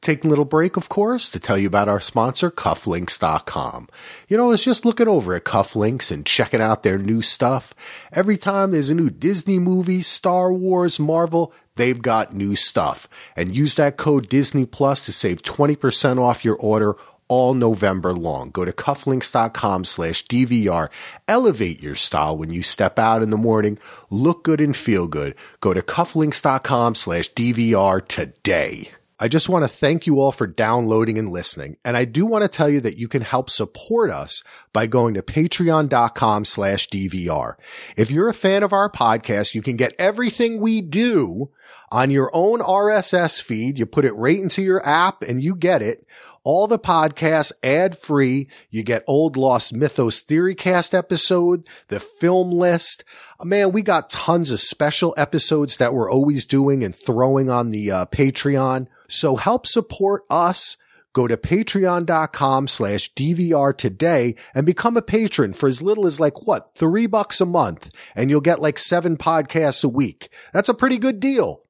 Taking 0.00 0.28
a 0.28 0.30
little 0.30 0.44
break, 0.44 0.76
of 0.76 0.88
course, 0.88 1.28
to 1.30 1.40
tell 1.40 1.58
you 1.58 1.66
about 1.66 1.88
our 1.88 1.98
sponsor, 1.98 2.52
cufflinks.com. 2.52 3.88
You 4.28 4.36
know, 4.36 4.44
I 4.44 4.48
was 4.48 4.64
just 4.64 4.84
looking 4.84 5.08
over 5.08 5.34
at 5.34 5.44
Cufflinks 5.44 6.12
and 6.12 6.24
checking 6.24 6.60
out 6.60 6.84
their 6.84 6.98
new 6.98 7.20
stuff. 7.20 7.74
Every 8.12 8.36
time 8.36 8.70
there's 8.70 8.90
a 8.90 8.94
new 8.94 9.10
Disney 9.10 9.58
movie, 9.58 10.02
Star 10.02 10.52
Wars, 10.52 11.00
Marvel, 11.00 11.52
they've 11.74 12.00
got 12.00 12.32
new 12.32 12.54
stuff. 12.54 13.08
And 13.34 13.56
use 13.56 13.74
that 13.74 13.96
code 13.96 14.28
Disney 14.28 14.66
Plus 14.66 15.04
to 15.06 15.12
save 15.12 15.42
20% 15.42 16.18
off 16.22 16.44
your 16.44 16.56
order 16.56 16.96
all 17.26 17.52
November 17.54 18.12
long. 18.12 18.50
Go 18.50 18.64
to 18.64 18.72
cufflinks.com 18.72 19.84
slash 19.84 20.24
DVR. 20.26 20.88
Elevate 21.26 21.82
your 21.82 21.96
style 21.96 22.36
when 22.36 22.50
you 22.50 22.62
step 22.62 22.98
out 22.98 23.22
in 23.22 23.30
the 23.30 23.36
morning. 23.36 23.78
Look 24.10 24.44
good 24.44 24.60
and 24.60 24.76
feel 24.76 25.06
good. 25.08 25.34
Go 25.60 25.74
to 25.74 25.82
cufflinks.com 25.82 26.94
slash 26.94 27.32
DVR 27.32 28.06
today. 28.06 28.92
I 29.20 29.28
just 29.28 29.48
want 29.48 29.64
to 29.64 29.68
thank 29.68 30.06
you 30.06 30.20
all 30.20 30.30
for 30.30 30.46
downloading 30.46 31.18
and 31.18 31.28
listening. 31.28 31.76
And 31.84 31.96
I 31.96 32.04
do 32.04 32.24
want 32.24 32.42
to 32.42 32.48
tell 32.48 32.68
you 32.68 32.80
that 32.82 32.98
you 32.98 33.08
can 33.08 33.22
help 33.22 33.50
support 33.50 34.10
us 34.10 34.44
by 34.72 34.86
going 34.86 35.14
to 35.14 35.22
patreon.com 35.22 36.44
slash 36.44 36.88
DVR. 36.88 37.54
If 37.96 38.10
you're 38.10 38.28
a 38.28 38.34
fan 38.34 38.62
of 38.62 38.72
our 38.72 38.90
podcast, 38.90 39.54
you 39.54 39.62
can 39.62 39.76
get 39.76 39.94
everything 39.98 40.60
we 40.60 40.80
do 40.80 41.50
on 41.90 42.10
your 42.10 42.30
own 42.32 42.60
RSS 42.60 43.42
feed. 43.42 43.78
You 43.78 43.86
put 43.86 44.04
it 44.04 44.14
right 44.14 44.38
into 44.38 44.62
your 44.62 44.86
app 44.86 45.22
and 45.22 45.42
you 45.42 45.56
get 45.56 45.82
it. 45.82 46.06
All 46.44 46.66
the 46.66 46.78
podcasts 46.78 47.52
ad 47.62 47.98
free. 47.98 48.48
You 48.70 48.82
get 48.82 49.04
old 49.06 49.36
Lost 49.36 49.72
Mythos 49.72 50.20
Theory 50.20 50.54
Cast 50.54 50.94
episode, 50.94 51.66
the 51.88 52.00
film 52.00 52.52
list. 52.52 53.04
Man, 53.44 53.70
we 53.70 53.82
got 53.82 54.10
tons 54.10 54.50
of 54.50 54.58
special 54.58 55.14
episodes 55.16 55.76
that 55.76 55.94
we're 55.94 56.10
always 56.10 56.44
doing 56.44 56.82
and 56.82 56.94
throwing 56.94 57.48
on 57.48 57.70
the 57.70 57.88
uh, 57.88 58.06
Patreon. 58.06 58.88
So 59.08 59.36
help 59.36 59.64
support 59.64 60.24
us. 60.28 60.76
Go 61.12 61.28
to 61.28 61.36
patreon.com 61.36 62.66
slash 62.66 63.12
DVR 63.14 63.76
today 63.76 64.34
and 64.54 64.66
become 64.66 64.96
a 64.96 65.02
patron 65.02 65.52
for 65.52 65.68
as 65.68 65.80
little 65.80 66.04
as 66.04 66.18
like 66.18 66.48
what? 66.48 66.74
Three 66.74 67.06
bucks 67.06 67.40
a 67.40 67.46
month 67.46 67.90
and 68.16 68.28
you'll 68.28 68.40
get 68.40 68.60
like 68.60 68.76
seven 68.78 69.16
podcasts 69.16 69.84
a 69.84 69.88
week. 69.88 70.30
That's 70.52 70.68
a 70.68 70.74
pretty 70.74 70.98
good 70.98 71.20
deal. 71.20 71.62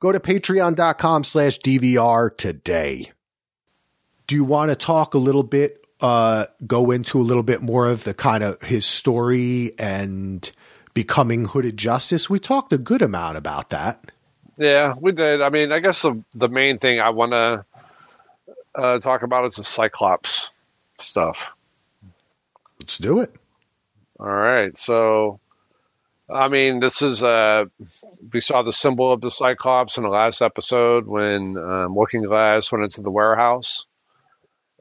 Go 0.00 0.10
to 0.10 0.18
patreon.com 0.18 1.22
slash 1.22 1.60
DVR 1.60 2.36
today. 2.36 3.12
Do 4.26 4.34
you 4.34 4.44
want 4.44 4.70
to 4.70 4.76
talk 4.76 5.14
a 5.14 5.18
little 5.18 5.44
bit, 5.44 5.86
uh, 6.00 6.46
go 6.66 6.90
into 6.90 7.20
a 7.20 7.22
little 7.22 7.44
bit 7.44 7.62
more 7.62 7.86
of 7.86 8.02
the 8.02 8.12
kind 8.12 8.42
of 8.42 8.60
his 8.62 8.86
story 8.86 9.70
and 9.78 10.50
becoming 10.94 11.46
hooded 11.46 11.76
justice? 11.76 12.28
We 12.28 12.38
talked 12.38 12.72
a 12.72 12.78
good 12.78 13.02
amount 13.02 13.36
about 13.36 13.70
that. 13.70 14.12
Yeah, 14.58 14.94
we 15.00 15.12
did. 15.12 15.40
I 15.40 15.50
mean, 15.50 15.72
I 15.72 15.80
guess 15.80 16.02
the 16.02 16.22
the 16.34 16.48
main 16.48 16.78
thing 16.78 17.00
I 17.00 17.10
want 17.10 17.32
to 17.32 17.64
uh, 18.74 18.98
talk 18.98 19.22
about 19.22 19.44
is 19.44 19.56
the 19.56 19.64
Cyclops 19.64 20.50
stuff. 20.98 21.50
Let's 22.80 22.98
do 22.98 23.20
it. 23.20 23.34
All 24.18 24.26
right. 24.26 24.76
So, 24.76 25.40
I 26.30 26.48
mean, 26.48 26.80
this 26.80 27.02
is 27.02 27.22
uh, 27.22 27.64
we 28.32 28.40
saw 28.40 28.62
the 28.62 28.72
symbol 28.72 29.12
of 29.12 29.20
the 29.20 29.30
Cyclops 29.30 29.96
in 29.96 30.04
the 30.04 30.10
last 30.10 30.42
episode 30.42 31.06
when 31.06 31.56
um, 31.56 31.96
Looking 31.96 32.22
Glass 32.22 32.70
went 32.70 32.84
into 32.84 33.02
the 33.02 33.10
warehouse, 33.10 33.86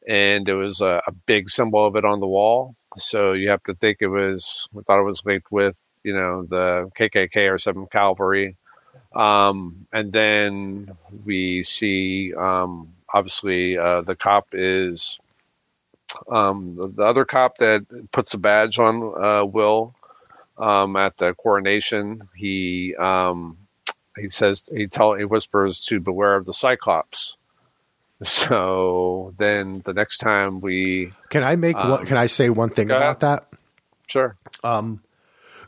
and 0.07 0.47
it 0.47 0.55
was 0.55 0.81
a, 0.81 1.01
a 1.07 1.11
big 1.25 1.49
symbol 1.49 1.85
of 1.85 1.95
it 1.95 2.05
on 2.05 2.19
the 2.19 2.27
wall. 2.27 2.75
So 2.97 3.31
you 3.33 3.49
have 3.49 3.63
to 3.63 3.73
think 3.73 3.97
it 4.01 4.07
was. 4.07 4.67
We 4.73 4.83
thought 4.83 4.99
it 4.99 5.03
was 5.03 5.23
linked 5.25 5.51
with 5.51 5.77
you 6.03 6.13
know 6.13 6.43
the 6.43 6.91
KKK 6.97 7.53
or 7.53 7.57
Seventh 7.57 7.89
Cavalry 7.89 8.55
um, 9.13 9.87
and 9.91 10.11
then 10.13 10.95
we 11.25 11.63
see, 11.63 12.33
um, 12.33 12.93
obviously, 13.13 13.77
uh, 13.77 14.01
the 14.01 14.15
cop 14.15 14.47
is 14.53 15.19
um, 16.29 16.75
the, 16.75 16.87
the, 16.87 17.03
other 17.03 17.25
cop 17.25 17.57
that 17.57 17.85
puts 18.11 18.31
the 18.31 18.37
badge 18.37 18.79
on 18.79 19.13
uh, 19.21 19.45
Will 19.45 19.93
um, 20.57 20.95
at 20.95 21.17
the 21.17 21.33
coronation. 21.33 22.29
He 22.35 22.95
um, 22.95 23.57
he 24.17 24.29
says 24.29 24.63
he 24.73 24.87
tell 24.87 25.13
he 25.13 25.25
whispers 25.25 25.85
to 25.85 25.99
beware 25.99 26.35
of 26.35 26.45
the 26.45 26.53
Cyclops. 26.53 27.37
So 28.23 29.33
then 29.37 29.79
the 29.79 29.95
next 29.95 30.19
time 30.19 30.61
we 30.61 31.11
can 31.29 31.43
I 31.43 31.55
make 31.55 31.75
what 31.75 32.05
can 32.05 32.17
I 32.17 32.27
say 32.27 32.51
one 32.51 32.69
thing 32.69 32.91
about 32.91 33.21
that? 33.21 33.47
Sure. 34.05 34.37
Um, 34.63 35.01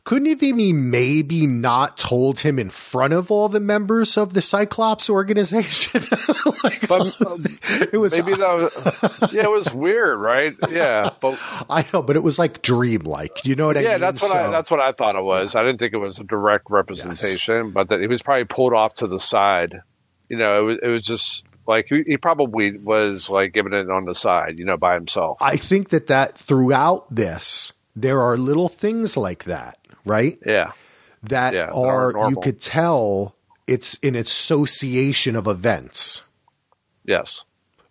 couldn't 0.05 0.27
have 0.27 0.41
he 0.41 0.73
maybe 0.73 1.47
not 1.47 1.97
told 1.97 2.41
him 2.41 2.59
in 2.59 2.69
front 2.69 3.13
of 3.13 3.31
all 3.31 3.47
the 3.47 3.61
members 3.61 4.17
of 4.17 4.33
the 4.33 4.41
Cyclops 4.41 5.09
organization? 5.09 6.01
like, 6.63 6.87
but, 6.89 7.21
um, 7.27 7.45
it 7.91 7.97
was 7.97 8.17
maybe 8.17 8.33
that 8.33 8.53
was, 8.53 9.29
yeah, 9.33 9.43
it 9.43 9.51
was 9.51 9.73
weird, 9.73 10.19
right? 10.19 10.53
Yeah, 10.69 11.11
but 11.21 11.39
I 11.69 11.85
know, 11.93 12.01
but 12.01 12.17
it 12.17 12.23
was 12.23 12.37
like 12.37 12.61
dreamlike. 12.61 13.45
You 13.45 13.55
know 13.55 13.67
what 13.67 13.77
I 13.77 13.81
mean? 13.81 13.91
Yeah, 13.91 13.97
that's 13.97 14.21
what 14.21 14.31
so, 14.31 14.37
I 14.37 14.49
that's 14.49 14.69
what 14.69 14.81
I 14.81 14.91
thought 14.91 15.15
it 15.15 15.23
was. 15.23 15.55
I 15.55 15.63
didn't 15.63 15.79
think 15.79 15.93
it 15.93 15.97
was 15.97 16.19
a 16.19 16.25
direct 16.25 16.69
representation, 16.69 17.65
yes. 17.67 17.73
but 17.73 17.89
that 17.89 18.01
he 18.01 18.07
was 18.07 18.21
probably 18.21 18.45
pulled 18.45 18.73
off 18.73 18.95
to 18.95 19.07
the 19.07 19.19
side. 19.19 19.81
You 20.27 20.37
know, 20.37 20.59
it 20.59 20.63
was 20.63 20.77
it 20.83 20.87
was 20.87 21.03
just 21.03 21.45
like 21.65 21.85
he, 21.87 22.03
he, 22.05 22.17
probably 22.17 22.77
was 22.77 23.29
like 23.29 23.53
giving 23.53 23.71
it 23.71 23.89
on 23.89 24.03
the 24.03 24.15
side, 24.15 24.59
you 24.59 24.65
know, 24.65 24.75
by 24.75 24.95
himself. 24.95 25.37
I 25.39 25.55
think 25.55 25.89
that 25.89 26.07
that 26.07 26.37
throughout 26.37 27.09
this, 27.09 27.71
there 27.95 28.19
are 28.19 28.37
little 28.37 28.67
things 28.67 29.15
like 29.15 29.45
that 29.45 29.77
right? 30.05 30.37
Yeah. 30.45 30.71
That 31.23 31.53
yeah, 31.53 31.67
are, 31.73 32.29
you 32.29 32.35
could 32.35 32.59
tell 32.59 33.35
it's 33.65 33.97
an 34.03 34.15
association 34.15 35.35
of 35.35 35.47
events. 35.47 36.23
Yes. 37.05 37.45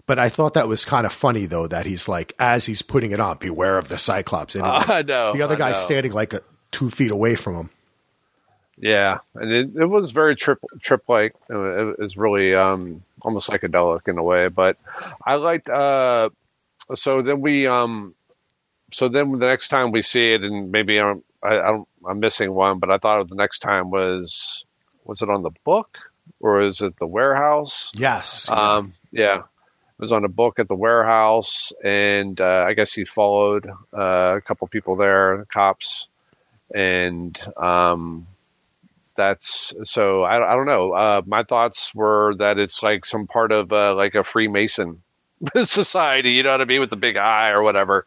But 0.07 0.19
I 0.19 0.29
thought 0.29 0.55
that 0.55 0.69
was 0.69 0.85
kind 0.85 1.07
of 1.07 1.13
funny 1.13 1.47
though 1.47 1.67
that 1.67 1.87
he's 1.87 2.09
like 2.09 2.35
as 2.39 2.67
he's 2.67 2.83
putting 2.83 3.13
it 3.13 3.21
on, 3.21 3.39
beware 3.39 3.79
of 3.79 3.89
the 3.89 3.99
Cyclops. 3.99 4.55
And 4.55 4.65
uh, 4.65 4.85
I 4.89 5.03
know. 5.03 5.33
The 5.33 5.43
other 5.43 5.57
guy's 5.57 5.81
standing 5.81 6.13
like 6.13 6.35
a, 6.35 6.41
two 6.71 6.91
feet 6.91 7.11
away 7.11 7.37
from 7.37 7.55
him. 7.55 7.71
Yeah, 8.79 9.19
and 9.35 9.53
it, 9.53 9.71
it 9.77 9.87
was 9.87 10.11
very 10.11 10.35
trip 10.35 10.59
trip 10.81 11.03
like. 11.09 11.35
It 11.49 11.99
was 11.99 12.17
really 12.17 12.55
um, 12.55 13.03
almost 13.21 13.49
psychedelic 13.49 14.09
in 14.09 14.19
a 14.19 14.23
way. 14.23 14.49
But 14.49 14.77
I 15.25 15.37
liked. 15.37 15.69
Uh, 15.69 16.31
so 16.93 17.23
then 17.23 17.41
we 17.41 17.67
um, 17.67 18.15
so 18.91 19.09
then 19.09 19.31
the 19.33 19.47
next 19.47 19.69
time 19.69 19.93
we 19.93 20.03
see 20.03 20.33
it, 20.33 20.43
and 20.43 20.73
maybe 20.73 20.99
um, 20.99 21.23
I, 21.43 21.59
I 21.59 21.67
don't, 21.73 21.89
I'm 22.09 22.21
missing 22.21 22.53
one, 22.53 22.79
but 22.79 22.91
I 22.91 22.99
thought 22.99 23.29
the 23.29 23.37
next 23.37 23.61
time 23.61 23.91
was 23.91 24.65
was 25.05 25.23
it 25.23 25.29
on 25.29 25.43
the 25.43 25.51
book 25.65 25.99
or 26.41 26.61
is 26.61 26.81
it 26.81 26.99
the 26.99 27.07
warehouse? 27.07 27.91
Yes. 27.95 28.49
Um, 28.51 28.93
yeah. 29.11 29.39
It 29.39 29.99
was 29.99 30.13
on 30.13 30.25
a 30.25 30.29
book 30.29 30.59
at 30.59 30.69
the 30.69 30.75
warehouse, 30.75 31.73
and 31.85 32.41
uh, 32.41 32.65
I 32.67 32.75
guess 32.75 32.93
he 32.93 33.05
followed 33.05 33.69
uh, 33.97 34.35
a 34.37 34.41
couple 34.41 34.67
people 34.67 34.97
there, 34.97 35.47
cops, 35.53 36.09
and 36.75 37.39
um, 37.57 38.27
that's 39.15 39.73
so. 39.83 40.23
I, 40.25 40.53
I 40.53 40.57
don't 40.57 40.67
know. 40.67 40.93
Uh, 40.93 41.23
my 41.27 41.45
thoughts 41.45 41.95
were 41.95 42.35
that 42.37 42.59
it's 42.59 42.83
like 42.83 43.05
some 43.05 43.29
part 43.29 43.53
of 43.53 43.73
uh, 43.73 43.95
like 43.95 44.17
a 44.17 44.25
Freemason 44.25 45.03
society, 45.65 46.33
you 46.33 46.43
know 46.43 46.53
what 46.53 46.61
I 46.61 46.65
mean, 46.65 46.81
with 46.81 46.91
the 46.91 46.97
big 46.97 47.17
eye 47.17 47.51
or 47.51 47.63
whatever. 47.63 48.05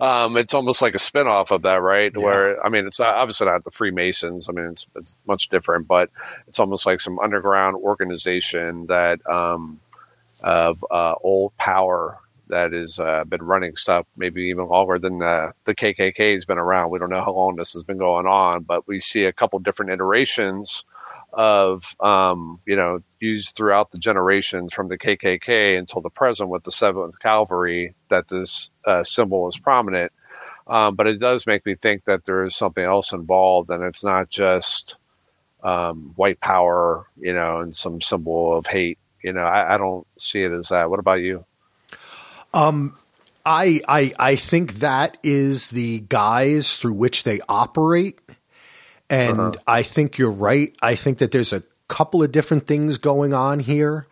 Um, 0.00 0.36
it's 0.36 0.54
almost 0.54 0.80
like 0.80 0.94
a 0.94 0.98
spinoff 0.98 1.50
of 1.50 1.62
that, 1.62 1.82
right? 1.82 2.12
Yeah. 2.16 2.24
Where 2.24 2.64
I 2.64 2.68
mean, 2.68 2.86
it's 2.86 2.98
not, 2.98 3.14
obviously 3.14 3.46
not 3.46 3.64
the 3.64 3.70
Freemasons. 3.70 4.48
I 4.48 4.52
mean, 4.52 4.66
it's 4.66 4.86
it's 4.96 5.16
much 5.26 5.48
different, 5.48 5.86
but 5.86 6.10
it's 6.46 6.58
almost 6.58 6.86
like 6.86 7.00
some 7.00 7.18
underground 7.18 7.76
organization 7.76 8.86
that 8.86 9.26
um, 9.28 9.80
of 10.42 10.84
uh, 10.90 11.14
old 11.22 11.56
power 11.56 12.18
that 12.48 12.72
has 12.72 12.98
uh, 12.98 13.24
been 13.24 13.42
running 13.42 13.76
stuff 13.76 14.06
maybe 14.16 14.44
even 14.44 14.66
longer 14.66 14.98
than 14.98 15.22
uh, 15.22 15.52
the 15.64 15.74
KKK 15.74 16.34
has 16.34 16.46
been 16.46 16.58
around. 16.58 16.90
We 16.90 16.98
don't 16.98 17.10
know 17.10 17.20
how 17.20 17.32
long 17.32 17.56
this 17.56 17.74
has 17.74 17.82
been 17.82 17.98
going 17.98 18.26
on, 18.26 18.62
but 18.62 18.88
we 18.88 19.00
see 19.00 19.24
a 19.24 19.32
couple 19.32 19.58
different 19.58 19.92
iterations 19.92 20.84
of 21.32 21.94
um, 22.00 22.60
you 22.66 22.76
know 22.76 23.00
used 23.20 23.56
throughout 23.56 23.90
the 23.90 23.98
generations 23.98 24.72
from 24.72 24.88
the 24.88 24.98
KKK 24.98 25.78
until 25.78 26.00
the 26.00 26.10
present 26.10 26.48
with 26.48 26.64
the 26.64 26.70
Seventh 26.70 27.18
Cavalry 27.18 27.94
that 28.08 28.28
this 28.28 28.70
uh, 28.84 29.02
symbol 29.02 29.48
is 29.48 29.58
prominent. 29.58 30.12
Um, 30.66 30.96
but 30.96 31.06
it 31.06 31.18
does 31.18 31.46
make 31.46 31.64
me 31.64 31.74
think 31.74 32.04
that 32.04 32.24
there 32.24 32.44
is 32.44 32.54
something 32.54 32.84
else 32.84 33.12
involved, 33.12 33.70
and 33.70 33.82
it's 33.82 34.04
not 34.04 34.28
just 34.28 34.96
um, 35.62 36.12
white 36.16 36.40
power, 36.40 37.06
you 37.18 37.32
know, 37.32 37.60
and 37.60 37.74
some 37.74 38.00
symbol 38.00 38.56
of 38.56 38.66
hate. 38.66 38.98
You 39.22 39.32
know, 39.32 39.44
I, 39.44 39.74
I 39.74 39.78
don't 39.78 40.06
see 40.18 40.42
it 40.42 40.52
as 40.52 40.68
that. 40.68 40.90
What 40.90 41.00
about 41.00 41.22
you? 41.22 41.44
Um, 42.54 42.96
I, 43.44 43.80
I 43.88 44.12
I 44.18 44.36
think 44.36 44.74
that 44.74 45.16
is 45.22 45.70
the 45.70 46.00
guise 46.00 46.76
through 46.76 46.94
which 46.94 47.22
they 47.22 47.40
operate, 47.48 48.18
and 49.10 49.40
uh-huh. 49.40 49.52
I 49.66 49.82
think 49.82 50.18
you're 50.18 50.30
right. 50.30 50.74
I 50.82 50.94
think 50.94 51.18
that 51.18 51.32
there's 51.32 51.52
a 51.52 51.62
couple 51.88 52.22
of 52.22 52.32
different 52.32 52.66
things 52.66 52.98
going 52.98 53.32
on 53.32 53.60
here. 53.60 54.06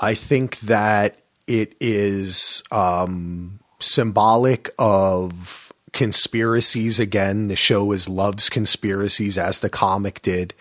I 0.00 0.14
think 0.14 0.60
that 0.60 1.18
it 1.46 1.74
is 1.80 2.62
um, 2.70 3.58
symbolic 3.80 4.70
of 4.78 5.72
conspiracies 5.92 7.00
again. 7.00 7.48
The 7.48 7.56
show 7.56 7.92
is 7.92 8.08
loves 8.08 8.48
conspiracies 8.48 9.36
as 9.36 9.58
the 9.58 9.68
comic 9.68 10.22
did, 10.22 10.54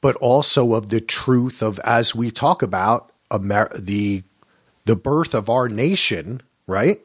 but 0.00 0.14
also 0.16 0.74
of 0.74 0.90
the 0.90 1.00
truth 1.00 1.62
of 1.62 1.80
as 1.80 2.14
we 2.14 2.30
talk 2.30 2.62
about 2.62 3.12
Amer- 3.32 3.76
the 3.76 4.22
the 4.84 4.96
birth 4.96 5.34
of 5.34 5.50
our 5.50 5.68
nation, 5.68 6.40
right? 6.66 7.04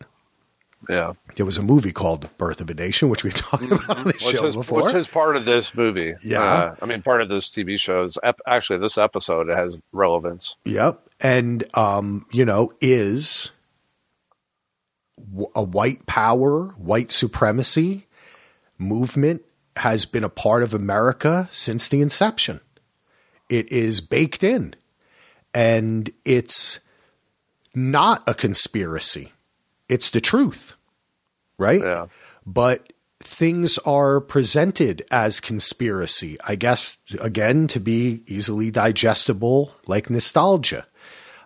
Yeah. 0.90 1.14
There 1.36 1.46
was 1.46 1.58
a 1.58 1.64
movie 1.64 1.92
called 1.92 2.30
Birth 2.38 2.62
of 2.62 2.70
a 2.70 2.74
Nation, 2.74 3.10
which 3.10 3.24
we've 3.24 3.34
talked 3.34 3.64
about 3.64 3.98
on 3.98 4.04
the 4.06 4.18
show 4.18 4.46
is, 4.46 4.56
before. 4.56 4.84
Which 4.84 4.96
is 4.96 5.08
part 5.08 5.36
of 5.36 5.46
this 5.46 5.76
movie. 5.76 6.14
Yeah. 6.24 6.42
Uh, 6.42 6.76
I 6.82 6.86
mean, 6.86 7.02
part 7.02 7.22
of 7.22 7.30
this 7.30 7.50
TV 7.50 7.80
show's, 7.80 8.18
ep- 8.24 8.42
actually, 8.48 8.80
this 8.80 8.98
episode 8.98 9.48
has 9.50 9.78
relevance. 9.92 10.56
Yep. 10.66 11.10
And, 11.22 11.64
um, 11.78 12.26
you 12.32 12.46
know, 12.46 12.72
is 12.82 13.52
a 15.56 15.64
white 15.64 16.06
power, 16.06 16.68
white 16.78 17.12
supremacy 17.12 18.08
movement 18.78 19.44
has 19.78 20.06
been 20.06 20.24
a 20.24 20.30
part 20.30 20.64
of 20.64 20.74
America 20.74 21.48
since 21.50 21.88
the 21.88 22.02
inception. 22.02 22.60
It 23.50 23.72
is 23.72 24.02
baked 24.02 24.44
in. 24.44 24.76
And 25.54 26.12
it's 26.26 26.80
not 27.76 28.24
a 28.28 28.34
conspiracy 28.34 29.32
it's 29.90 30.10
the 30.10 30.22
truth, 30.22 30.74
right? 31.58 31.82
Yeah. 31.82 32.08
But 32.46 32.94
things 33.20 33.78
are 33.80 34.20
presented 34.20 35.04
as 35.10 35.40
conspiracy, 35.40 36.38
I 36.46 36.56
guess, 36.56 36.98
again, 37.22 37.68
to 37.68 37.80
be 37.80 38.24
easily 38.28 38.70
digestible, 38.70 39.74
like 39.88 40.10
nostalgia. 40.10 40.88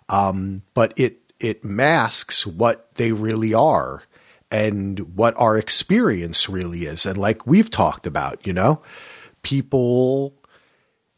Um, 0.09 0.63
but 0.73 0.93
it 0.97 1.19
it 1.39 1.63
masks 1.63 2.47
what 2.47 2.95
they 2.95 3.11
really 3.11 3.53
are 3.53 4.03
and 4.49 5.15
what 5.15 5.35
our 5.37 5.57
experience 5.57 6.49
really 6.49 6.85
is. 6.85 7.05
And 7.05 7.17
like 7.17 7.45
we've 7.45 7.69
talked 7.69 8.07
about, 8.07 8.47
you 8.47 8.53
know, 8.53 8.81
people 9.43 10.33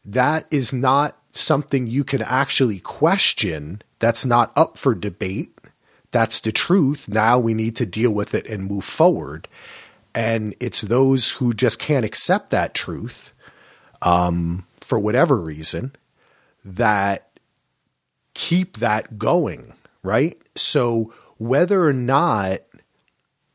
that 0.04 0.46
is 0.50 0.72
not 0.72 1.16
something 1.30 1.86
you 1.86 2.04
can 2.04 2.22
actually 2.22 2.80
question. 2.80 3.82
That's 3.98 4.26
not 4.26 4.52
up 4.56 4.76
for 4.76 4.94
debate. 4.94 5.56
That's 6.12 6.40
the 6.40 6.52
truth. 6.52 7.08
Now 7.08 7.38
we 7.38 7.54
need 7.54 7.76
to 7.76 7.86
deal 7.86 8.12
with 8.12 8.34
it 8.34 8.48
and 8.48 8.64
move 8.64 8.84
forward. 8.84 9.48
And 10.14 10.54
it's 10.58 10.80
those 10.80 11.32
who 11.32 11.54
just 11.54 11.78
can't 11.78 12.04
accept 12.04 12.50
that 12.50 12.74
truth 12.74 13.32
um, 14.02 14.66
for 14.80 14.98
whatever 14.98 15.36
reason 15.36 15.94
that 16.64 17.30
keep 18.34 18.78
that 18.78 19.18
going, 19.18 19.72
right? 20.02 20.40
So 20.56 21.12
whether 21.38 21.86
or 21.86 21.92
not 21.92 22.60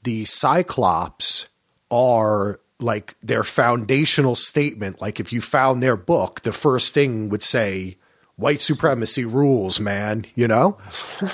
the 0.03 0.25
Cyclops 0.25 1.47
are 1.91 2.59
like 2.79 3.15
their 3.21 3.43
foundational 3.43 4.35
statement, 4.35 5.01
like 5.01 5.19
if 5.19 5.33
you 5.33 5.41
found 5.41 5.83
their 5.83 5.97
book, 5.97 6.41
the 6.41 6.53
first 6.53 6.93
thing 6.93 7.29
would 7.29 7.43
say, 7.43 7.97
white 8.35 8.61
supremacy 8.61 9.25
rules, 9.25 9.79
man, 9.79 10.25
you 10.35 10.47
know? 10.47 10.77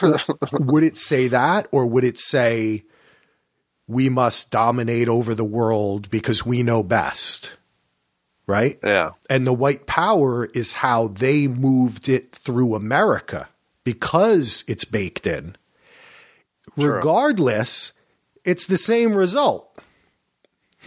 would 0.54 0.84
it 0.84 0.98
say 0.98 1.28
that 1.28 1.68
or 1.72 1.86
would 1.88 2.04
it 2.04 2.18
say 2.18 2.84
we 3.88 4.10
must 4.10 4.52
dominate 4.52 5.08
over 5.08 5.36
the 5.36 5.46
world 5.46 6.10
because 6.10 6.46
we 6.46 6.64
know 6.64 6.84
best? 6.84 7.54
Right? 8.48 8.80
Yeah. 8.84 9.12
And 9.30 9.48
the 9.48 9.54
white 9.54 9.88
power 9.88 10.46
is 10.54 10.74
how 10.74 11.08
they 11.08 11.48
moved 11.48 12.10
it 12.10 12.34
through 12.34 12.76
America 12.76 13.50
because 13.84 14.64
it's 14.68 14.86
baked 14.86 15.26
in. 15.26 15.56
True. 16.78 16.94
Regardless, 16.94 17.94
it's 18.44 18.68
the 18.68 18.78
same 18.78 19.14
result. 19.14 19.68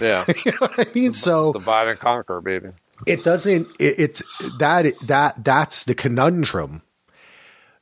Yeah. 0.00 0.24
you 0.44 0.52
know 0.52 0.58
what 0.58 0.78
I 0.78 0.86
mean? 0.94 1.14
So 1.14 1.52
divide 1.52 1.88
and 1.88 1.98
conquer, 1.98 2.40
baby 2.40 2.70
it 3.06 3.24
doesn't 3.24 3.68
it, 3.78 3.94
it's 3.98 4.22
that 4.58 4.98
that 5.00 5.44
that's 5.44 5.84
the 5.84 5.94
conundrum. 5.94 6.82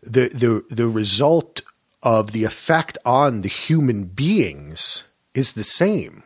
The 0.02 0.28
the 0.28 0.74
the 0.74 0.88
result 0.88 1.62
of 2.02 2.32
the 2.32 2.44
effect 2.44 2.98
on 3.04 3.42
the 3.42 3.48
human 3.48 4.04
beings 4.04 5.04
is 5.34 5.52
the 5.52 5.64
same. 5.64 6.24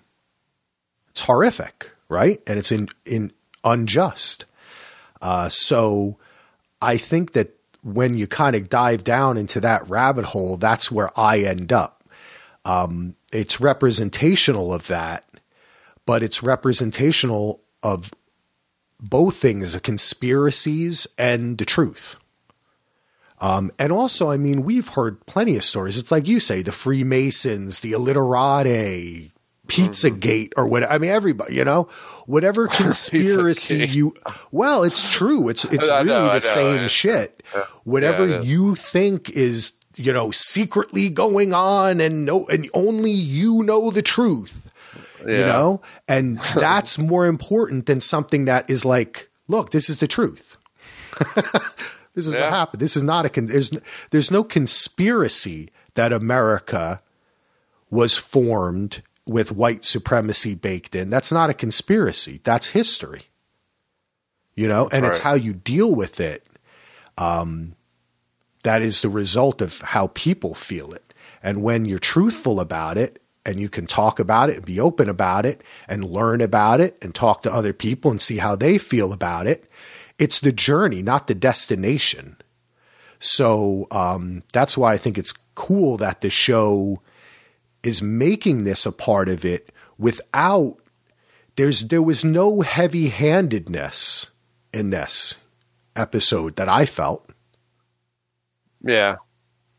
It's 1.11 1.23
horrific 1.23 1.91
right? 2.09 2.41
And 2.47 2.59
it's 2.59 2.73
in 2.73 2.89
in 3.05 3.33
unjust. 3.65 4.45
Uh, 5.23 5.49
so 5.49 6.19
i 6.83 6.99
think 6.99 7.33
that 7.33 7.59
when 7.83 8.15
you 8.15 8.27
kind 8.27 8.55
of 8.55 8.69
dive 8.69 9.03
down 9.03 9.39
into 9.39 9.59
that 9.61 9.89
rabbit 9.89 10.27
hole 10.27 10.59
that's 10.59 10.93
where 10.93 11.11
i 11.17 11.39
end 11.39 11.73
up. 11.73 12.05
Um, 12.67 13.15
it's 13.33 13.61
representational 13.61 14.75
of 14.75 14.89
that 14.89 15.25
but 16.05 16.23
it's 16.23 16.43
representational 16.43 17.63
of 17.83 18.13
both 19.01 19.37
things 19.37 19.79
conspiracies 19.81 21.07
and 21.19 21.59
the 21.59 21.65
truth. 21.65 22.17
Um, 23.39 23.71
and 23.79 23.93
also, 23.93 24.31
I 24.31 24.39
mean, 24.39 24.63
we've 24.63 24.89
heard 24.89 25.25
plenty 25.27 25.57
of 25.57 25.65
stories. 25.65 25.99
It's 25.99 26.11
like 26.11 26.27
you 26.27 26.41
say, 26.41 26.63
the 26.63 26.73
Freemasons, 26.73 27.81
the 27.81 27.93
illiterati, 27.93 29.33
Pizzagate, 29.67 30.53
or 30.57 30.67
what? 30.67 30.91
I 30.91 30.97
mean, 30.99 31.11
everybody, 31.11 31.55
you 31.55 31.65
know, 31.65 31.89
whatever 32.25 32.67
conspiracy 32.69 33.87
you. 33.87 34.15
Well, 34.53 34.85
it's 34.85 35.13
true. 35.13 35.49
It's 35.49 35.65
it's 35.67 35.87
really 35.87 36.05
know, 36.05 36.27
the 36.27 36.33
know, 36.33 36.39
same 36.39 36.89
shit. 36.89 37.43
Whatever 37.85 38.27
yeah, 38.27 38.41
you 38.41 38.75
think 38.75 39.29
is, 39.31 39.73
you 39.97 40.13
know, 40.13 40.31
secretly 40.31 41.11
going 41.11 41.53
on, 41.53 42.01
and 42.01 42.25
no, 42.25 42.47
and 42.47 42.71
only 42.73 43.11
you 43.11 43.63
know 43.65 43.91
the 43.91 44.03
truth 44.03 44.66
yeah. 45.27 45.39
you 45.39 45.47
know? 45.47 45.81
And 46.09 46.39
that's 46.55 46.99
more 46.99 47.27
important 47.27 47.87
than 47.87 48.01
something 48.01 48.45
that 48.47 48.69
is 48.71 48.85
like, 48.85 49.29
look, 49.49 49.71
this 49.71 49.89
is 49.89 49.99
the 49.99 50.07
truth. 50.07 50.57
this 52.15 52.27
is 52.27 52.35
yeah. 52.35 52.43
what 52.43 52.51
happened. 52.51 52.81
This 52.81 52.97
is 52.97 53.03
not 53.03 53.27
a 53.27 53.29
con- 53.29 53.47
there's 53.47 53.71
there's 54.11 54.31
no 54.31 54.45
conspiracy 54.45 55.71
that 55.95 56.13
America 56.13 57.01
was 57.91 58.19
formed 58.19 59.03
with 59.27 59.53
white 59.53 59.85
supremacy 59.85 60.55
baked 60.55 60.95
in. 60.95 61.11
That's 61.11 61.33
not 61.33 61.51
a 61.51 61.55
conspiracy. 61.55 62.41
That's 62.45 62.69
history. 62.69 63.23
You 64.55 64.69
know, 64.69 64.89
and 64.93 65.03
right. 65.03 65.09
it's 65.11 65.19
how 65.19 65.35
you 65.35 65.53
deal 65.53 65.95
with 65.95 66.21
it. 66.21 66.47
Um, 67.19 67.75
that 68.63 68.83
is 68.83 69.03
the 69.03 69.09
result 69.09 69.61
of 69.61 69.81
how 69.81 70.09
people 70.09 70.55
feel 70.55 70.93
it. 70.93 71.15
And 71.43 71.63
when 71.63 71.85
you're 71.85 71.99
truthful 71.99 72.59
about 72.59 72.99
it 72.99 73.23
and 73.47 73.61
you 73.61 73.69
can 73.69 73.87
talk 73.87 74.19
about 74.19 74.51
it 74.51 74.57
and 74.57 74.67
be 74.67 74.81
open 74.81 75.09
about 75.09 75.47
it 75.47 75.63
and 75.89 76.05
learn 76.05 76.41
about 76.41 76.81
it 76.81 76.99
and 77.01 77.15
talk 77.15 77.43
to 77.43 77.53
other 77.53 77.73
people 77.73 78.11
and 78.11 78.21
see 78.21 78.39
how 78.39 78.57
they 78.57 78.77
feel 78.77 79.13
about 79.13 79.47
it. 79.47 79.71
It's 80.19 80.41
the 80.41 80.53
journey, 80.53 81.01
not 81.01 81.29
the 81.29 81.35
destination. 81.35 82.37
So 83.21 83.87
um, 83.93 84.43
that's 84.53 84.77
why 84.77 84.95
I 84.95 84.97
think 84.97 85.17
it's 85.17 85.33
cool 85.55 85.97
that 85.99 86.23
the 86.23 86.29
show 86.29 87.01
is 87.85 88.03
making 88.03 88.65
this 88.65 88.85
a 88.85 88.93
part 88.93 89.29
of 89.29 89.45
it 89.45 89.71
without 89.97 90.77
there's 91.55 91.83
there 91.89 92.03
was 92.03 92.25
no 92.25 92.61
heavy 92.61 93.09
handedness 93.09 94.31
in 94.75 94.91
this 94.91 95.37
episode 95.95 96.57
that 96.57 96.69
I 96.69 96.85
felt. 96.85 97.31
Yeah. 98.83 99.17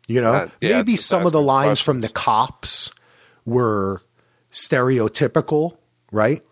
You 0.07 0.21
know, 0.21 0.31
uh, 0.31 0.49
yeah, 0.61 0.77
maybe 0.77 0.95
some 0.95 1.25
of 1.25 1.33
the 1.33 1.41
lines 1.41 1.81
questions. 1.81 1.81
from 1.81 1.99
the 1.99 2.09
cops 2.09 2.91
were 3.47 4.01
stereotypical, 4.51 5.77
right? 6.11 6.43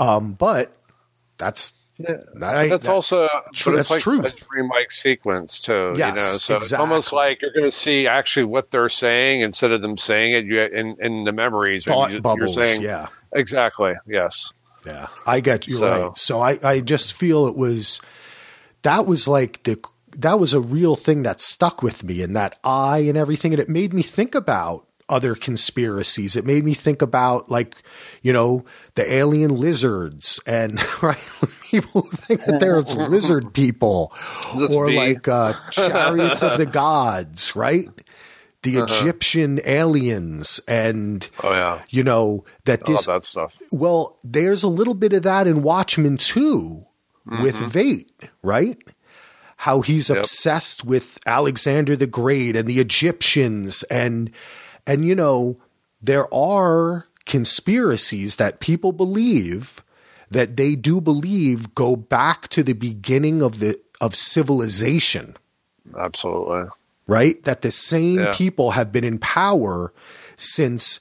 Um, 0.00 0.32
but 0.32 0.76
that's 1.38 1.74
yeah, 1.98 2.16
that 2.34 2.68
that's 2.68 2.86
that, 2.86 2.92
also 2.92 3.28
tr- 3.52 3.70
but 3.70 3.78
it's 3.78 3.90
like 3.90 4.00
truth. 4.00 4.24
a 4.24 4.44
dream 4.46 4.68
like 4.68 4.90
sequence 4.90 5.60
too. 5.60 5.94
Yes, 5.96 6.08
you 6.08 6.14
know, 6.14 6.18
so 6.18 6.56
exactly. 6.56 6.56
it's 6.56 6.72
almost 6.72 7.12
like 7.12 7.42
you're 7.42 7.52
going 7.52 7.66
to 7.66 7.70
see 7.70 8.08
actually 8.08 8.46
what 8.46 8.72
they're 8.72 8.88
saying 8.88 9.42
instead 9.42 9.70
of 9.70 9.82
them 9.82 9.96
saying 9.96 10.32
it. 10.32 10.44
You 10.46 10.60
in 10.62 10.96
in 10.98 11.22
the 11.22 11.32
memories, 11.32 11.84
thought 11.84 12.12
you, 12.12 12.20
bubbles. 12.20 12.54
Saying, 12.54 12.82
yeah, 12.82 13.06
exactly. 13.32 13.92
Yes. 14.06 14.52
Yeah, 14.84 15.06
I 15.26 15.40
get 15.40 15.66
you 15.66 15.76
so, 15.76 16.06
right. 16.06 16.16
So 16.16 16.40
I 16.40 16.58
I 16.62 16.80
just 16.80 17.12
feel 17.12 17.46
it 17.46 17.56
was 17.56 18.00
that 18.82 19.06
was 19.06 19.28
like 19.28 19.62
the 19.62 19.82
that 20.16 20.40
was 20.40 20.52
a 20.52 20.60
real 20.60 20.96
thing 20.96 21.22
that 21.22 21.40
stuck 21.40 21.82
with 21.82 22.02
me 22.04 22.22
and 22.22 22.34
that 22.34 22.58
eye 22.64 22.98
and 22.98 23.16
everything 23.16 23.52
and 23.52 23.60
it 23.60 23.68
made 23.68 23.92
me 23.92 24.02
think 24.02 24.34
about 24.34 24.86
other 25.08 25.34
conspiracies 25.34 26.34
it 26.36 26.46
made 26.46 26.64
me 26.64 26.72
think 26.72 27.02
about 27.02 27.50
like 27.50 27.76
you 28.22 28.32
know 28.32 28.64
the 28.94 29.12
alien 29.12 29.54
lizards 29.54 30.40
and 30.46 30.80
right 31.02 31.18
people 31.62 32.02
think 32.02 32.42
that 32.46 32.58
there's 32.60 32.96
lizard 32.96 33.52
people 33.52 34.12
or 34.70 34.86
be. 34.86 34.96
like 34.96 35.28
uh, 35.28 35.52
chariots 35.72 36.42
of 36.42 36.56
the 36.58 36.66
gods 36.66 37.54
right 37.54 37.88
the 38.62 38.78
Uh-huh. 38.78 38.86
egyptian 38.86 39.60
aliens 39.66 40.58
and 40.66 41.28
Oh 41.42 41.52
yeah, 41.52 41.82
you 41.90 42.02
know 42.02 42.44
that 42.64 42.86
this 42.86 43.04
that 43.04 43.22
stuff. 43.24 43.54
well, 43.70 44.18
there's 44.24 44.62
a 44.62 44.68
little 44.68 44.94
bit 44.94 45.12
of 45.12 45.22
that 45.24 45.46
in 45.46 45.62
Watchmen 45.62 46.16
too, 46.16 46.86
with 47.26 47.56
Veidt, 47.56 48.08
right? 48.42 48.78
How 49.58 49.82
he's 49.82 50.08
Yep. 50.08 50.18
obsessed 50.20 50.82
with 50.84 51.18
Alexander 51.26 51.94
the 51.94 52.06
Great 52.06 52.56
and 52.56 52.66
the 52.66 52.80
Egyptians, 52.80 53.82
and 53.84 54.30
and 54.86 55.04
you 55.04 55.14
know 55.14 55.56
there 56.02 56.32
are 56.34 57.06
conspiracies 57.26 58.36
that 58.36 58.60
people 58.60 58.92
believe 58.92 59.82
that 60.30 60.56
they 60.56 60.74
do 60.74 61.00
believe 61.00 61.74
go 61.74 61.96
back 61.96 62.48
to 62.48 62.62
the 62.62 62.72
beginning 62.74 63.42
of 63.42 63.58
the 63.60 63.78
of 64.00 64.14
civilization 64.14 65.36
Absolutely. 65.98 66.68
right? 67.06 67.42
That 67.44 67.62
the 67.62 67.70
same 67.70 68.18
Yeah. 68.18 68.32
people 68.34 68.72
have 68.72 68.90
been 68.92 69.04
in 69.04 69.18
power 69.18 69.92
since 70.36 71.00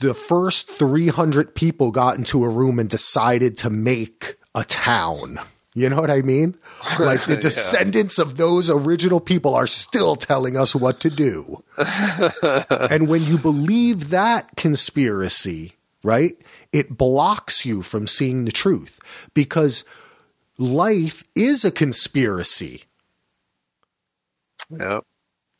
the 0.00 0.14
first 0.14 0.68
300 0.68 1.54
people 1.54 1.90
got 1.90 2.16
into 2.18 2.44
a 2.44 2.48
room 2.48 2.78
and 2.78 2.88
decided 2.88 3.56
to 3.58 3.70
make 3.70 4.36
a 4.54 4.64
town. 4.64 5.40
You 5.78 5.88
know 5.88 6.00
what 6.00 6.10
I 6.10 6.22
mean? 6.22 6.56
Like 6.98 7.20
the 7.20 7.36
descendants 7.40 8.18
of 8.18 8.36
those 8.36 8.68
original 8.68 9.20
people 9.20 9.54
are 9.54 9.68
still 9.68 10.16
telling 10.16 10.56
us 10.56 10.74
what 10.74 10.98
to 11.00 11.08
do. 11.08 11.62
and 12.70 13.08
when 13.08 13.22
you 13.22 13.38
believe 13.38 14.10
that 14.10 14.56
conspiracy, 14.56 15.74
right, 16.02 16.36
it 16.72 16.98
blocks 16.98 17.64
you 17.64 17.82
from 17.82 18.08
seeing 18.08 18.44
the 18.44 18.50
truth 18.50 18.98
because 19.34 19.84
life 20.58 21.22
is 21.36 21.64
a 21.64 21.70
conspiracy. 21.70 22.82
Yeah. 24.68 25.00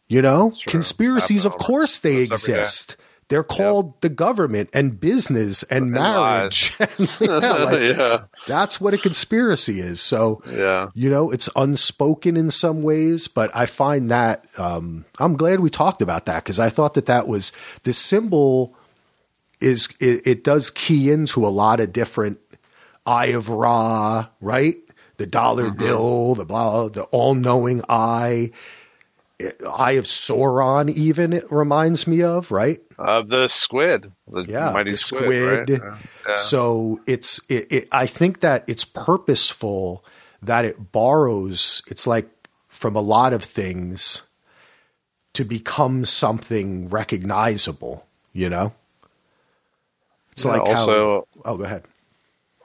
You 0.09 0.21
know, 0.21 0.53
conspiracies, 0.67 1.45
of 1.45 1.59
course, 1.59 2.01
they 2.01 2.23
exist. 2.23 2.97
They're 3.29 3.45
called 3.45 4.01
the 4.01 4.09
government 4.09 4.71
and 4.73 4.99
business 4.99 5.63
and, 5.65 5.91
marriage. 5.91 6.75
yeah, 6.81 6.87
like, 7.21 7.81
yeah. 7.97 8.23
That's 8.47 8.81
what 8.81 8.95
a 8.95 8.99
conspiracy 8.99 9.81
is. 9.81 10.01
So, 10.01 10.43
Yeah. 10.51 10.89
you 10.95 11.11
know, 11.11 11.31
it's 11.31 11.49
unspoken 11.55 12.37
in 12.39 12.51
some 12.51 12.83
ways, 12.83 13.29
but 13.29 13.51
I 13.55 13.67
find 13.67 14.11
that 14.11 14.47
um, 14.59 15.05
I'm 15.19 15.37
glad 15.37 15.61
we 15.61 15.69
talked 15.69 16.01
about 16.01 16.25
that 16.25 16.43
because 16.43 16.59
I 16.59 16.71
thought 16.71 16.95
that 16.95 17.05
that 17.07 17.29
was 17.29 17.53
the 17.83 17.93
symbol 17.93 18.75
is 19.61 19.89
it, 20.01 20.27
it 20.27 20.45
does 20.45 20.71
key 20.71 21.11
into 21.11 21.45
a 21.45 21.49
lot 21.49 21.81
of 21.81 21.93
different 21.93 22.39
eye 23.05 23.27
of 23.27 23.51
Ra, 23.51 24.29
right? 24.41 24.77
The 25.19 25.27
dollar 25.27 25.65
Mm-hmm. 25.67 25.79
bill, 25.79 26.35
the 26.37 26.45
blah, 26.45 26.89
the 26.89 27.03
all 27.05 27.35
knowing 27.35 27.83
eye, 27.89 28.53
eye 29.77 29.93
of 29.93 30.05
Sauron, 30.05 30.91
even 30.91 31.33
it 31.33 31.45
reminds 31.51 32.07
me 32.07 32.23
of, 32.23 32.51
right? 32.51 32.81
Uh, 32.99 33.23
the 33.23 33.47
squid, 33.49 34.13
the 34.27 34.43
yeah, 34.45 34.73
mighty 34.73 34.91
the 34.91 34.97
squid. 34.97 35.69
squid. 35.69 35.81
right? 35.81 35.97
Yeah. 36.29 36.37
So 36.37 37.01
it's 37.07 37.41
it, 37.49 37.71
it, 37.71 37.89
I 37.93 38.07
think 38.07 38.41
that 38.41 38.65
it's 38.67 38.85
purposeful 38.85 40.05
that 40.43 40.65
it 40.65 40.91
borrows. 40.93 41.83
It's 41.89 42.07
like 42.07 42.29
from 42.67 42.97
a 42.97 43.01
lot 43.01 43.33
of 43.33 43.43
things 43.45 44.27
to 45.35 45.45
become 45.45 46.05
something 46.05 46.89
recognizable. 46.89 48.05
You 48.33 48.51
know, 48.51 48.75
it's 50.33 50.45
Yeah, 50.45 50.53
like 50.53 50.63
also- 50.63 51.27
how. 51.45 51.53
Oh, 51.53 51.57
go 51.57 51.65
ahead. 51.65 51.85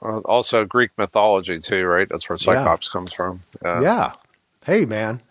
Uh, 0.02 0.18
also 0.26 0.64
Greek 0.64 0.90
mythology 0.98 1.58
too, 1.60 1.84
right? 1.86 2.08
That's 2.08 2.28
where 2.28 2.36
Cyclops 2.36 2.88
comes 2.90 3.12
from. 3.14 3.40
Yeah. 3.64 4.12
Hey, 4.66 4.84
man. 4.84 5.22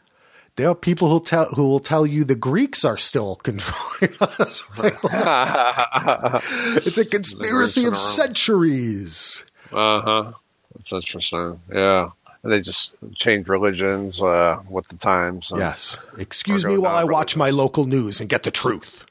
There 0.55 0.69
are 0.69 0.75
people 0.75 1.09
who 1.09 1.19
tell 1.19 1.45
who 1.45 1.67
will 1.67 1.79
tell 1.79 2.05
you 2.05 2.23
the 2.23 2.35
Greeks 2.35 2.85
are 2.85 2.97
still 2.97 3.35
controlling 3.43 4.15
us. 4.21 4.63
it's 6.85 6.97
a 6.97 7.05
conspiracy 7.05 7.85
of 7.85 7.97
centuries. 7.97 9.45
Uh 9.71 10.01
huh. 10.01 10.31
That's 10.75 10.91
interesting. 10.91 11.59
Yeah. 11.73 12.09
And 12.43 12.51
they 12.51 12.59
just 12.59 12.93
change 13.15 13.47
religions 13.47 14.21
uh, 14.21 14.59
with 14.69 14.87
the 14.89 14.97
times. 14.97 15.51
Yes. 15.55 15.97
Excuse 16.17 16.65
me 16.65 16.77
while 16.77 16.95
I 16.95 17.05
watch 17.05 17.37
my 17.37 17.49
local 17.49 17.85
news 17.85 18.19
and 18.19 18.29
get 18.29 18.43
the 18.43 18.51
truth 18.51 19.05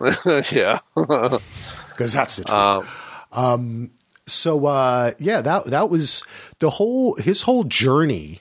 yeah. 0.50 0.78
because 0.94 2.12
that's 2.12 2.36
the 2.36 2.44
truth. 2.44 2.88
Um, 3.32 3.90
so 4.26 4.66
uh, 4.66 5.12
yeah, 5.18 5.42
that 5.42 5.66
that 5.66 5.90
was 5.90 6.22
the 6.58 6.70
whole 6.70 7.16
his 7.16 7.42
whole 7.42 7.64
journey. 7.64 8.40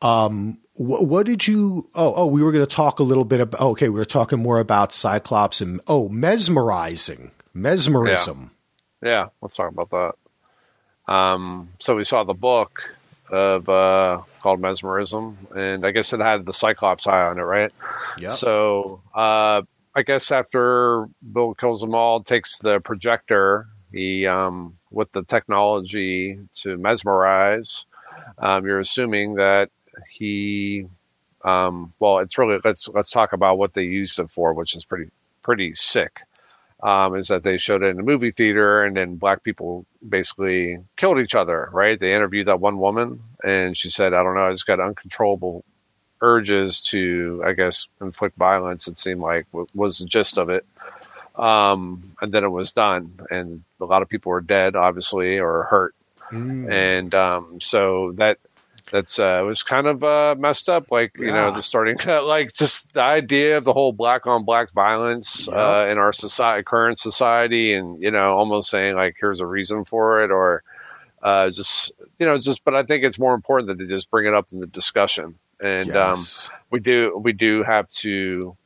Um, 0.00 0.58
wh- 0.74 1.02
what 1.02 1.26
did 1.26 1.46
you? 1.46 1.88
Oh, 1.94 2.14
oh, 2.16 2.26
we 2.26 2.42
were 2.42 2.52
going 2.52 2.66
to 2.66 2.74
talk 2.74 2.98
a 2.98 3.02
little 3.02 3.24
bit 3.24 3.40
about. 3.40 3.60
Okay, 3.60 3.88
we 3.88 3.98
were 3.98 4.04
talking 4.04 4.40
more 4.40 4.58
about 4.58 4.92
Cyclops 4.92 5.60
and 5.60 5.80
oh, 5.86 6.08
mesmerizing, 6.08 7.30
mesmerism. 7.52 8.50
yeah. 9.02 9.28
Let's 9.40 9.56
talk 9.56 9.70
about 9.70 9.90
that. 9.90 11.12
Um, 11.12 11.70
so 11.80 11.96
we 11.96 12.04
saw 12.04 12.24
the 12.24 12.34
book 12.34 12.94
of 13.30 13.68
uh, 13.68 14.22
called 14.40 14.60
Mesmerism, 14.60 15.36
and 15.54 15.86
I 15.86 15.90
guess 15.90 16.12
it 16.12 16.20
had 16.20 16.46
the 16.46 16.52
Cyclops 16.52 17.06
eye 17.06 17.26
on 17.26 17.38
it, 17.38 17.42
right? 17.42 17.72
Yeah. 18.18 18.28
So 18.28 19.02
uh, 19.14 19.62
I 19.94 20.02
guess 20.02 20.30
after 20.30 21.06
Bill 21.32 21.54
kills 21.54 21.80
them 21.80 21.94
all, 21.94 22.20
takes 22.20 22.58
the 22.58 22.80
projector, 22.80 23.66
he 23.92 24.26
um, 24.26 24.78
with 24.90 25.12
the 25.12 25.24
technology 25.24 26.38
to 26.62 26.76
mesmerize. 26.76 27.84
Um, 28.38 28.64
you're 28.66 28.80
assuming 28.80 29.34
that 29.34 29.70
he, 30.10 30.86
um, 31.44 31.92
well, 31.98 32.18
it's 32.18 32.38
really 32.38 32.58
let's 32.64 32.88
let's 32.88 33.10
talk 33.10 33.32
about 33.32 33.58
what 33.58 33.74
they 33.74 33.84
used 33.84 34.18
it 34.18 34.30
for, 34.30 34.52
which 34.52 34.74
is 34.74 34.84
pretty 34.84 35.10
pretty 35.42 35.74
sick. 35.74 36.20
Um, 36.82 37.16
is 37.16 37.28
that 37.28 37.44
they 37.44 37.56
showed 37.56 37.82
it 37.82 37.86
in 37.86 38.00
a 38.00 38.02
movie 38.02 38.30
theater, 38.30 38.82
and 38.84 38.96
then 38.96 39.16
black 39.16 39.42
people 39.42 39.86
basically 40.06 40.78
killed 40.96 41.18
each 41.18 41.34
other. 41.34 41.68
Right? 41.72 41.98
They 41.98 42.14
interviewed 42.14 42.46
that 42.46 42.60
one 42.60 42.78
woman, 42.78 43.22
and 43.42 43.76
she 43.76 43.90
said, 43.90 44.14
"I 44.14 44.22
don't 44.22 44.34
know, 44.34 44.46
I 44.46 44.50
just 44.50 44.66
got 44.66 44.80
uncontrollable 44.80 45.64
urges 46.20 46.80
to, 46.80 47.42
I 47.44 47.52
guess, 47.52 47.88
inflict 48.00 48.36
violence. 48.36 48.88
It 48.88 48.96
seemed 48.96 49.20
like 49.20 49.46
was 49.74 49.98
the 49.98 50.06
gist 50.06 50.38
of 50.38 50.48
it. 50.48 50.64
Um, 51.36 52.16
and 52.20 52.32
then 52.32 52.44
it 52.44 52.48
was 52.48 52.72
done, 52.72 53.20
and 53.30 53.64
a 53.80 53.84
lot 53.84 54.02
of 54.02 54.08
people 54.08 54.30
were 54.30 54.40
dead, 54.40 54.76
obviously, 54.76 55.38
or 55.40 55.64
hurt. 55.64 55.94
Mm. 56.30 56.70
And 56.70 57.14
um, 57.14 57.60
so 57.60 58.12
that 58.12 58.38
that's 58.90 59.18
uh, 59.18 59.38
it 59.42 59.46
was 59.46 59.62
kind 59.62 59.86
of 59.86 60.04
uh, 60.04 60.34
messed 60.38 60.68
up. 60.68 60.90
Like 60.90 61.16
you 61.18 61.26
know, 61.32 61.50
the 61.50 61.62
starting 61.62 61.96
like 62.06 62.52
just 62.52 62.92
the 62.94 63.02
idea 63.02 63.56
of 63.58 63.64
the 63.64 63.72
whole 63.72 63.92
black 63.92 64.26
on 64.26 64.44
black 64.44 64.72
violence 64.72 65.48
Yeah. 65.50 65.56
uh, 65.56 65.86
in 65.86 65.98
our 65.98 66.12
society, 66.12 66.62
current 66.64 66.98
society, 66.98 67.74
and 67.74 68.00
you 68.02 68.10
know, 68.10 68.36
almost 68.36 68.70
saying 68.70 68.96
like, 68.96 69.16
here's 69.18 69.40
a 69.40 69.46
reason 69.46 69.84
for 69.84 70.22
it, 70.22 70.30
or 70.30 70.62
uh, 71.22 71.50
just 71.50 71.92
you 72.18 72.26
know, 72.26 72.38
just. 72.38 72.64
But 72.64 72.74
I 72.74 72.82
think 72.82 73.04
it's 73.04 73.18
more 73.18 73.34
important 73.34 73.68
that 73.68 73.78
to 73.78 73.86
just 73.86 74.10
bring 74.10 74.26
it 74.26 74.34
up 74.34 74.52
in 74.52 74.60
the 74.60 74.66
discussion. 74.66 75.36
And 75.62 75.96
um, 75.96 76.18
we 76.70 76.80
do 76.80 77.16
we 77.16 77.32
do 77.32 77.62
have 77.62 77.88
to 77.90 78.56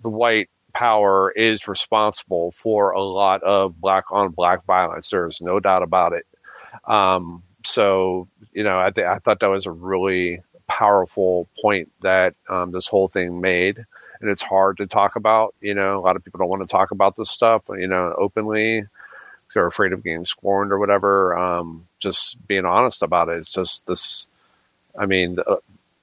the 0.00 0.08
white 0.08 0.48
power 0.72 1.30
is 1.30 1.68
responsible 1.68 2.50
for 2.52 2.90
a 2.92 3.02
lot 3.02 3.42
of 3.42 3.80
black 3.80 4.04
on 4.10 4.30
black 4.30 4.64
violence 4.64 5.08
there's 5.10 5.40
no 5.40 5.60
doubt 5.60 5.82
about 5.84 6.12
it 6.12 6.26
um, 6.86 7.42
so 7.64 8.28
you 8.52 8.62
know 8.64 8.78
I, 8.80 8.90
th- 8.90 9.06
I 9.06 9.16
thought 9.16 9.40
that 9.40 9.50
was 9.50 9.66
a 9.66 9.72
really 9.72 10.42
powerful 10.66 11.48
point 11.60 11.90
that 12.02 12.34
um, 12.48 12.72
this 12.72 12.88
whole 12.88 13.08
thing 13.08 13.40
made 13.40 13.84
and 14.20 14.30
it's 14.30 14.42
hard 14.42 14.78
to 14.78 14.86
talk 14.86 15.16
about 15.16 15.54
you 15.60 15.74
know 15.74 15.98
a 15.98 16.02
lot 16.02 16.16
of 16.16 16.24
people 16.24 16.38
don't 16.38 16.48
want 16.48 16.62
to 16.62 16.68
talk 16.68 16.90
about 16.90 17.14
this 17.16 17.30
stuff 17.30 17.64
you 17.70 17.88
know 17.88 18.14
openly 18.18 18.80
because 18.80 19.54
they're 19.54 19.66
afraid 19.66 19.92
of 19.92 20.02
getting 20.02 20.24
scorned 20.24 20.72
or 20.72 20.78
whatever 20.78 21.36
um, 21.36 21.86
just 21.98 22.36
being 22.46 22.64
honest 22.64 23.02
about 23.02 23.28
it. 23.28 23.38
It's 23.38 23.52
just 23.52 23.86
this 23.86 24.26
I 24.98 25.06
mean, 25.06 25.38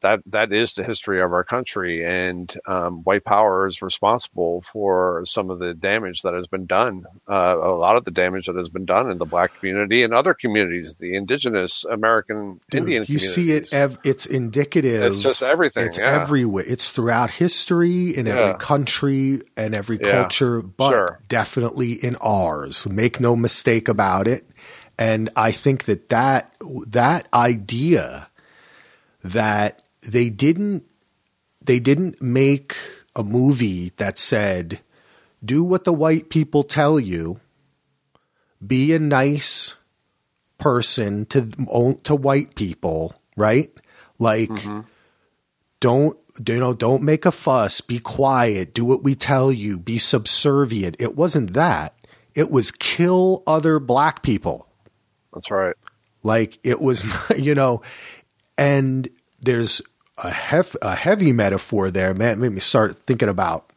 that 0.02 0.22
that 0.28 0.52
is 0.52 0.74
the 0.74 0.84
history 0.84 1.22
of 1.22 1.32
our 1.34 1.44
country, 1.44 2.06
and 2.06 2.54
um, 2.68 3.04
white 3.04 3.24
power 3.24 3.66
is 3.68 3.82
responsible 3.82 4.62
for 4.62 5.24
some 5.26 5.50
of 5.50 5.60
the 5.60 5.74
damage 5.74 6.22
that 6.24 6.34
has 6.34 6.48
been 6.48 6.66
done. 6.66 7.06
Uh, 7.30 7.56
a 7.58 7.74
lot 7.76 7.96
of 7.96 8.04
the 8.04 8.12
damage 8.12 8.48
that 8.48 8.56
has 8.56 8.70
been 8.70 8.86
done 8.86 9.10
in 9.10 9.18
the 9.18 9.26
black 9.26 9.54
community 9.60 10.04
and 10.04 10.14
other 10.14 10.34
communities, 10.34 10.96
the 10.96 11.16
indigenous 11.16 11.86
American 11.86 12.60
Dude, 12.70 12.82
Indian. 12.82 13.06
you 13.08 13.20
see 13.20 13.52
it. 13.52 13.74
Ev- 13.74 13.98
it's 14.04 14.26
indicative. 14.26 15.04
It's 15.14 15.22
just 15.24 15.42
everything, 15.44 15.86
It's 15.86 16.00
yeah. 16.00 16.22
everywhere. 16.22 16.66
It's 16.68 16.92
throughout 16.92 17.30
history 17.30 18.10
in 18.16 18.28
every 18.28 18.56
country 18.60 19.42
and 19.56 19.74
every 19.74 19.98
Yeah, 20.02 20.12
culture, 20.22 20.62
but 20.62 20.90
sure. 20.90 21.20
definitely 21.28 21.94
in 21.94 22.16
ours. 22.22 22.88
Make 22.90 23.20
no 23.20 23.36
mistake 23.36 23.88
about 23.88 24.28
it. 24.28 24.46
And 25.00 25.30
I 25.36 25.52
think 25.52 25.86
that 25.86 26.10
that 26.10 26.54
that 26.88 27.28
idea 27.34 28.28
that 29.24 29.81
they 30.02 30.30
didn't 30.30 30.84
they 31.64 31.80
didn't 31.80 32.22
make 32.22 32.76
a 33.16 33.24
movie 33.24 33.90
that 33.98 34.18
said 34.18 34.80
do 35.44 35.64
what 35.64 35.86
the 35.86 35.94
white 35.94 36.30
people 36.30 36.64
tell 36.64 37.00
you. 37.00 37.40
Be 38.66 38.94
a 38.94 39.00
nice 39.00 39.76
person 40.58 41.26
to 41.28 41.98
to 42.04 42.16
white 42.16 42.56
people 42.56 43.16
right? 43.36 43.72
Like 44.20 44.50
mm-hmm. 44.50 44.82
don't 45.80 46.18
you 46.48 46.60
know 46.60 46.74
don't 46.74 47.04
make 47.04 47.26
a 47.26 47.32
fuss. 47.32 47.82
Be 47.82 48.00
quiet. 48.00 48.74
Do 48.74 48.86
what 48.86 49.04
we 49.04 49.16
tell 49.16 49.52
you. 49.52 49.78
Be 49.78 49.98
subservient. 49.98 50.96
It 51.00 51.16
wasn't 51.16 51.54
that. 51.54 51.96
It 52.36 52.52
was 52.52 52.72
kill 52.72 53.44
other 53.46 53.80
black 53.80 54.24
people. 54.24 54.68
That's 55.34 55.52
right. 55.52 55.76
Like 56.24 56.60
it 56.64 56.82
was 56.82 57.06
you 57.38 57.56
know 57.56 57.82
and 58.58 59.10
there's 59.42 59.82
a, 60.24 60.32
hef- 60.32 60.76
a 60.82 60.96
heavy 60.96 61.32
metaphor 61.32 61.92
there 61.92 62.14
man 62.14 62.40
made 62.40 62.52
me 62.52 62.60
start 62.60 62.98
thinking 62.98 63.30
about 63.30 63.72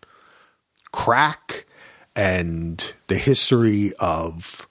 crack 0.92 1.66
and 2.16 2.94
the 3.08 3.16
history 3.16 3.92
of 3.98 4.68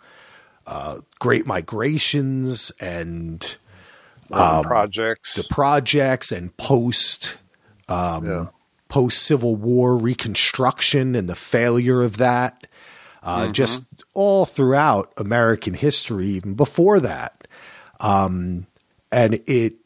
uh, 0.66 1.00
great 1.20 1.46
migrations 1.46 2.72
and 2.80 3.58
um, 4.32 4.64
projects 4.64 5.36
the 5.36 5.44
projects 5.50 6.32
and 6.32 6.56
post 6.58 7.38
um, 7.90 8.26
yeah. 8.26 8.48
post 8.90 9.24
Civil 9.24 9.56
War 9.56 9.98
reconstruction 9.98 11.16
and 11.16 11.30
the 11.30 11.36
failure 11.36 12.02
of 12.02 12.18
that. 12.18 12.68
Uh, 13.22 13.44
mm-hmm. 13.44 13.52
Just 13.54 13.84
all 14.14 14.46
throughout 14.46 15.14
American 15.16 15.74
history, 15.74 16.28
even 16.28 16.56
before 16.56 17.00
that, 17.00 17.48
um, 18.02 18.68
and 19.12 19.40
it 19.48 19.83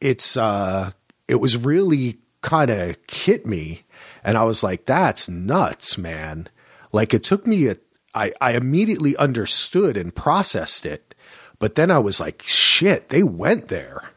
it's 0.00 0.36
uh, 0.36 0.92
it 1.26 1.36
was 1.36 1.56
really 1.56 2.18
kind 2.40 2.70
of 2.70 2.96
hit 3.10 3.46
me, 3.46 3.84
and 4.22 4.36
I 4.36 4.44
was 4.44 4.62
like, 4.62 4.86
"That's 4.86 5.28
nuts, 5.28 5.98
man!" 5.98 6.48
Like 6.92 7.12
it 7.14 7.24
took 7.24 7.46
me 7.46 7.68
a 7.68 7.76
I, 8.14 8.32
I 8.40 8.52
immediately 8.52 9.16
understood 9.16 9.96
and 9.96 10.14
processed 10.14 10.86
it, 10.86 11.14
but 11.58 11.74
then 11.74 11.90
I 11.90 11.98
was 11.98 12.20
like, 12.20 12.42
"Shit, 12.42 13.08
they 13.08 13.22
went 13.22 13.68
there." 13.68 14.10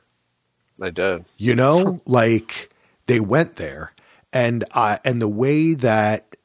They 0.77 0.91
did. 0.91 1.25
You 1.37 1.55
know, 1.55 2.01
like 2.07 2.73
they 3.07 3.19
went 3.19 3.57
there, 3.57 3.93
and 4.31 4.63
uh, 4.71 4.97
and 5.03 5.21
the 5.21 5.29
way 5.29 5.73
that 5.73 6.35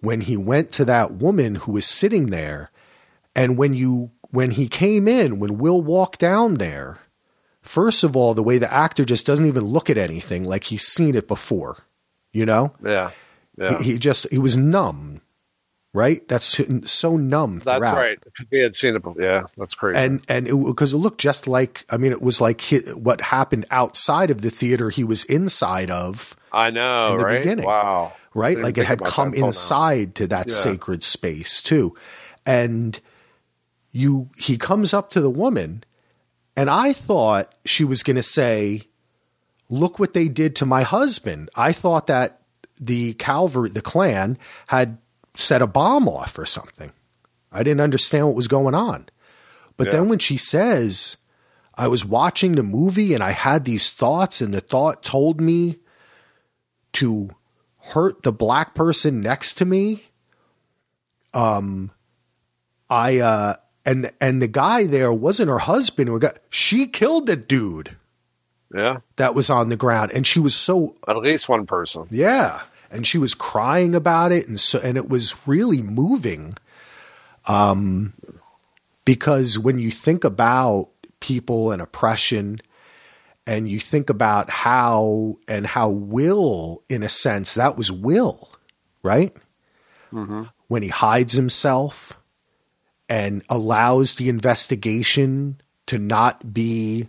when 0.00 0.22
he 0.22 0.36
went 0.36 0.72
to 0.72 0.84
that 0.84 1.12
woman 1.12 1.56
who 1.56 1.72
was 1.72 1.86
sitting 1.86 2.26
there, 2.26 2.70
and 3.34 3.56
when 3.56 3.74
you 3.74 4.10
when 4.30 4.52
he 4.52 4.68
came 4.68 5.08
in, 5.08 5.38
when 5.38 5.58
Will 5.58 5.80
walked 5.80 6.20
down 6.20 6.54
there, 6.54 7.00
first 7.68 8.04
of 8.04 8.16
all, 8.16 8.34
the 8.34 8.42
way 8.42 8.58
the 8.58 8.72
actor 8.72 9.04
just 9.04 9.26
doesn't 9.26 9.46
even 9.46 9.64
look 9.64 9.90
at 9.90 9.98
anything 9.98 10.44
like 10.44 10.64
he's 10.64 10.86
seen 10.86 11.14
it 11.14 11.28
before. 11.28 11.84
You 12.32 12.46
know? 12.46 12.74
Yeah. 12.84 13.10
Yeah. 13.56 13.78
He, 13.78 13.92
he 13.92 13.98
just 13.98 14.26
he 14.30 14.38
was 14.38 14.56
numb 14.56 15.20
right? 15.94 16.26
That's 16.28 16.60
so 16.90 17.16
numb. 17.16 17.60
Throughout. 17.60 17.80
That's 17.80 17.96
right. 17.96 18.18
We 18.50 18.58
had 18.60 18.74
seen 18.74 18.94
it 18.96 19.02
before. 19.02 19.20
Yeah, 19.20 19.42
that's 19.56 19.74
crazy. 19.74 19.98
And 19.98 20.22
and 20.28 20.46
because 20.66 20.92
it, 20.92 20.96
it, 20.96 21.00
looked 21.00 21.20
just 21.20 21.46
like 21.46 21.84
I 21.90 21.96
mean, 21.96 22.12
it 22.12 22.22
was 22.22 22.40
like 22.40 22.60
he, 22.60 22.78
what 22.92 23.20
happened 23.20 23.66
outside 23.70 24.30
of 24.30 24.42
the 24.42 24.50
theater 24.50 24.90
he 24.90 25.04
was 25.04 25.24
inside 25.24 25.90
of. 25.90 26.36
I 26.52 26.70
know, 26.70 27.12
in 27.12 27.18
the 27.18 27.24
right? 27.24 27.38
Beginning, 27.38 27.64
wow, 27.66 28.12
right? 28.34 28.58
Like 28.58 28.78
it 28.78 28.86
had 28.86 29.04
come 29.04 29.34
inside 29.34 30.14
to 30.16 30.26
that 30.28 30.48
yeah. 30.48 30.54
sacred 30.54 31.02
space 31.02 31.60
too, 31.60 31.94
and 32.46 32.98
you 33.90 34.30
he 34.36 34.56
comes 34.56 34.94
up 34.94 35.10
to 35.10 35.20
the 35.20 35.30
woman, 35.30 35.84
and 36.58 36.68
I 36.68 36.92
thought 36.92 37.54
she 37.64 37.84
was 37.84 38.02
going 38.02 38.16
to 38.16 38.22
say. 38.22 38.82
Look 39.70 39.98
what 39.98 40.14
they 40.14 40.28
did 40.28 40.56
to 40.56 40.66
my 40.66 40.82
husband. 40.82 41.50
I 41.54 41.72
thought 41.72 42.06
that 42.06 42.40
the 42.80 43.12
Calvary, 43.14 43.68
the 43.68 43.82
Klan, 43.82 44.38
had 44.68 44.96
set 45.34 45.60
a 45.60 45.66
bomb 45.66 46.08
off 46.08 46.38
or 46.38 46.46
something. 46.46 46.90
I 47.52 47.62
didn't 47.62 47.82
understand 47.82 48.26
what 48.26 48.34
was 48.34 48.48
going 48.48 48.74
on. 48.74 49.06
But 49.76 49.88
yeah. 49.88 49.92
then 49.92 50.08
when 50.08 50.18
she 50.18 50.36
says, 50.36 51.18
I 51.74 51.86
was 51.86 52.04
watching 52.04 52.54
the 52.54 52.62
movie 52.62 53.14
and 53.14 53.22
I 53.22 53.30
had 53.30 53.64
these 53.64 53.88
thoughts, 53.88 54.40
and 54.40 54.52
the 54.52 54.60
thought 54.60 55.02
told 55.02 55.40
me 55.40 55.76
to 56.94 57.30
hurt 57.92 58.22
the 58.22 58.32
black 58.32 58.74
person 58.74 59.20
next 59.20 59.54
to 59.58 59.64
me. 59.64 60.06
Um, 61.34 61.92
I, 62.90 63.18
uh, 63.18 63.56
and, 63.90 64.10
and 64.20 64.42
the 64.42 64.48
guy 64.48 64.86
there 64.86 65.12
wasn't 65.12 65.50
her 65.50 65.58
husband. 65.58 66.08
Or 66.08 66.18
got, 66.18 66.38
she 66.50 66.86
killed 66.86 67.26
the 67.26 67.36
dude. 67.36 67.96
Yeah. 68.74 68.98
That 69.16 69.34
was 69.34 69.50
on 69.50 69.68
the 69.68 69.76
ground. 69.76 70.12
And 70.12 70.26
she 70.26 70.38
was 70.40 70.54
so. 70.54 70.96
At 71.08 71.16
least 71.16 71.48
one 71.48 71.66
person. 71.66 72.06
Yeah 72.10 72.60
and 72.90 73.06
she 73.06 73.18
was 73.18 73.34
crying 73.34 73.94
about 73.94 74.32
it, 74.32 74.48
and 74.48 74.60
so 74.60 74.80
and 74.80 74.96
it 74.96 75.08
was 75.08 75.46
really 75.46 75.82
moving. 75.82 76.54
Um, 77.46 78.14
because 79.04 79.58
when 79.58 79.78
you 79.78 79.90
think 79.90 80.24
about 80.24 80.90
people 81.20 81.72
and 81.72 81.80
oppression, 81.80 82.60
and 83.46 83.68
you 83.68 83.80
think 83.80 84.10
about 84.10 84.50
how 84.50 85.38
and 85.46 85.66
how 85.66 85.90
Will, 85.90 86.82
in 86.88 87.02
a 87.02 87.08
sense, 87.08 87.54
that 87.54 87.76
was 87.76 87.90
Will, 87.90 88.50
right? 89.02 89.34
Mm-hmm. 90.12 90.44
When 90.68 90.82
he 90.82 90.88
hides 90.88 91.34
himself 91.34 92.17
and 93.08 93.42
allows 93.48 94.16
the 94.16 94.28
investigation 94.28 95.60
to 95.86 95.98
not 95.98 96.52
be 96.52 97.08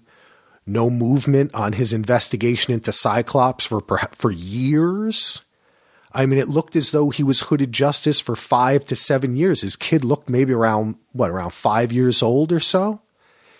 no 0.65 0.89
movement 0.89 1.53
on 1.53 1.73
his 1.73 1.91
investigation 1.91 2.73
into 2.73 2.91
Cyclops 2.93 3.65
for 3.65 3.81
for 4.11 4.31
years 4.31 5.43
I 6.11 6.25
mean, 6.25 6.39
it 6.39 6.47
looked 6.47 6.75
as 6.75 6.91
though 6.91 7.09
he 7.09 7.23
was 7.23 7.41
hooded 7.41 7.71
justice 7.71 8.19
for 8.19 8.35
five 8.35 8.85
to 8.87 8.95
seven 8.95 9.35
years. 9.35 9.61
His 9.61 9.75
kid 9.75 10.03
looked 10.03 10.29
maybe 10.29 10.53
around 10.53 10.95
what, 11.11 11.29
around 11.29 11.51
five 11.51 11.91
years 11.91 12.23
old 12.23 12.51
or 12.51 12.59
so. 12.59 13.01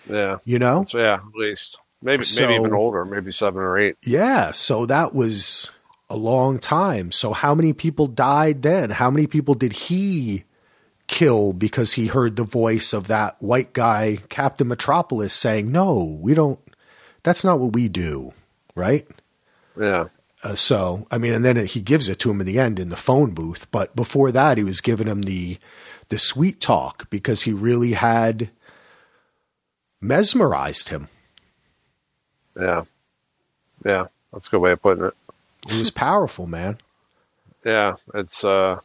Yeah, 0.08 0.38
you 0.44 0.58
know, 0.58 0.84
so, 0.84 0.98
yeah, 0.98 1.14
at 1.14 1.34
least 1.34 1.78
maybe 2.02 2.24
so, 2.24 2.42
maybe 2.42 2.54
even 2.54 2.74
older, 2.74 3.04
maybe 3.04 3.30
seven 3.30 3.60
or 3.60 3.78
eight. 3.78 3.96
Yeah, 4.04 4.50
so 4.50 4.86
that 4.86 5.14
was 5.14 5.70
a 6.08 6.16
long 6.16 6.58
time. 6.58 7.12
So 7.12 7.32
how 7.32 7.54
many 7.54 7.72
people 7.72 8.06
died 8.08 8.62
then? 8.62 8.90
How 8.90 9.10
many 9.10 9.28
people 9.28 9.54
did 9.54 9.72
he 9.72 10.44
kill 11.10 11.52
because 11.52 11.94
he 11.94 12.06
heard 12.06 12.36
the 12.36 12.44
voice 12.44 12.92
of 12.92 13.08
that 13.08 13.36
white 13.42 13.72
guy, 13.72 14.18
Captain 14.28 14.68
Metropolis, 14.68 15.34
saying, 15.34 15.70
"No, 15.70 16.18
we 16.22 16.32
don't. 16.32 16.60
That's 17.22 17.44
not 17.44 17.58
what 17.58 17.72
we 17.72 17.88
do." 17.88 18.32
Right? 18.74 19.06
Yeah. 19.78 20.06
Uh, 20.42 20.54
so, 20.54 21.06
I 21.10 21.18
mean, 21.18 21.34
and 21.34 21.44
then 21.44 21.66
he 21.66 21.82
gives 21.82 22.08
it 22.08 22.18
to 22.20 22.30
him 22.30 22.40
in 22.40 22.46
the 22.46 22.58
end 22.58 22.78
in 22.78 22.88
the 22.88 22.96
phone 22.96 23.32
booth. 23.32 23.66
But 23.70 23.94
before 23.94 24.32
that, 24.32 24.56
he 24.56 24.64
was 24.64 24.80
giving 24.80 25.06
him 25.06 25.22
the 25.22 25.58
the 26.08 26.18
sweet 26.18 26.60
talk 26.60 27.10
because 27.10 27.42
he 27.42 27.52
really 27.52 27.92
had 27.92 28.50
mesmerized 30.00 30.88
him. 30.88 31.08
Yeah, 32.58 32.84
yeah, 33.84 34.06
that's 34.32 34.46
a 34.46 34.50
good 34.50 34.60
way 34.60 34.72
of 34.72 34.82
putting 34.82 35.04
it. 35.04 35.14
It 35.66 35.78
was 35.78 35.90
powerful, 35.90 36.46
man. 36.46 36.78
Yeah, 37.62 37.96
it's 38.14 38.42
uh, 38.42 38.80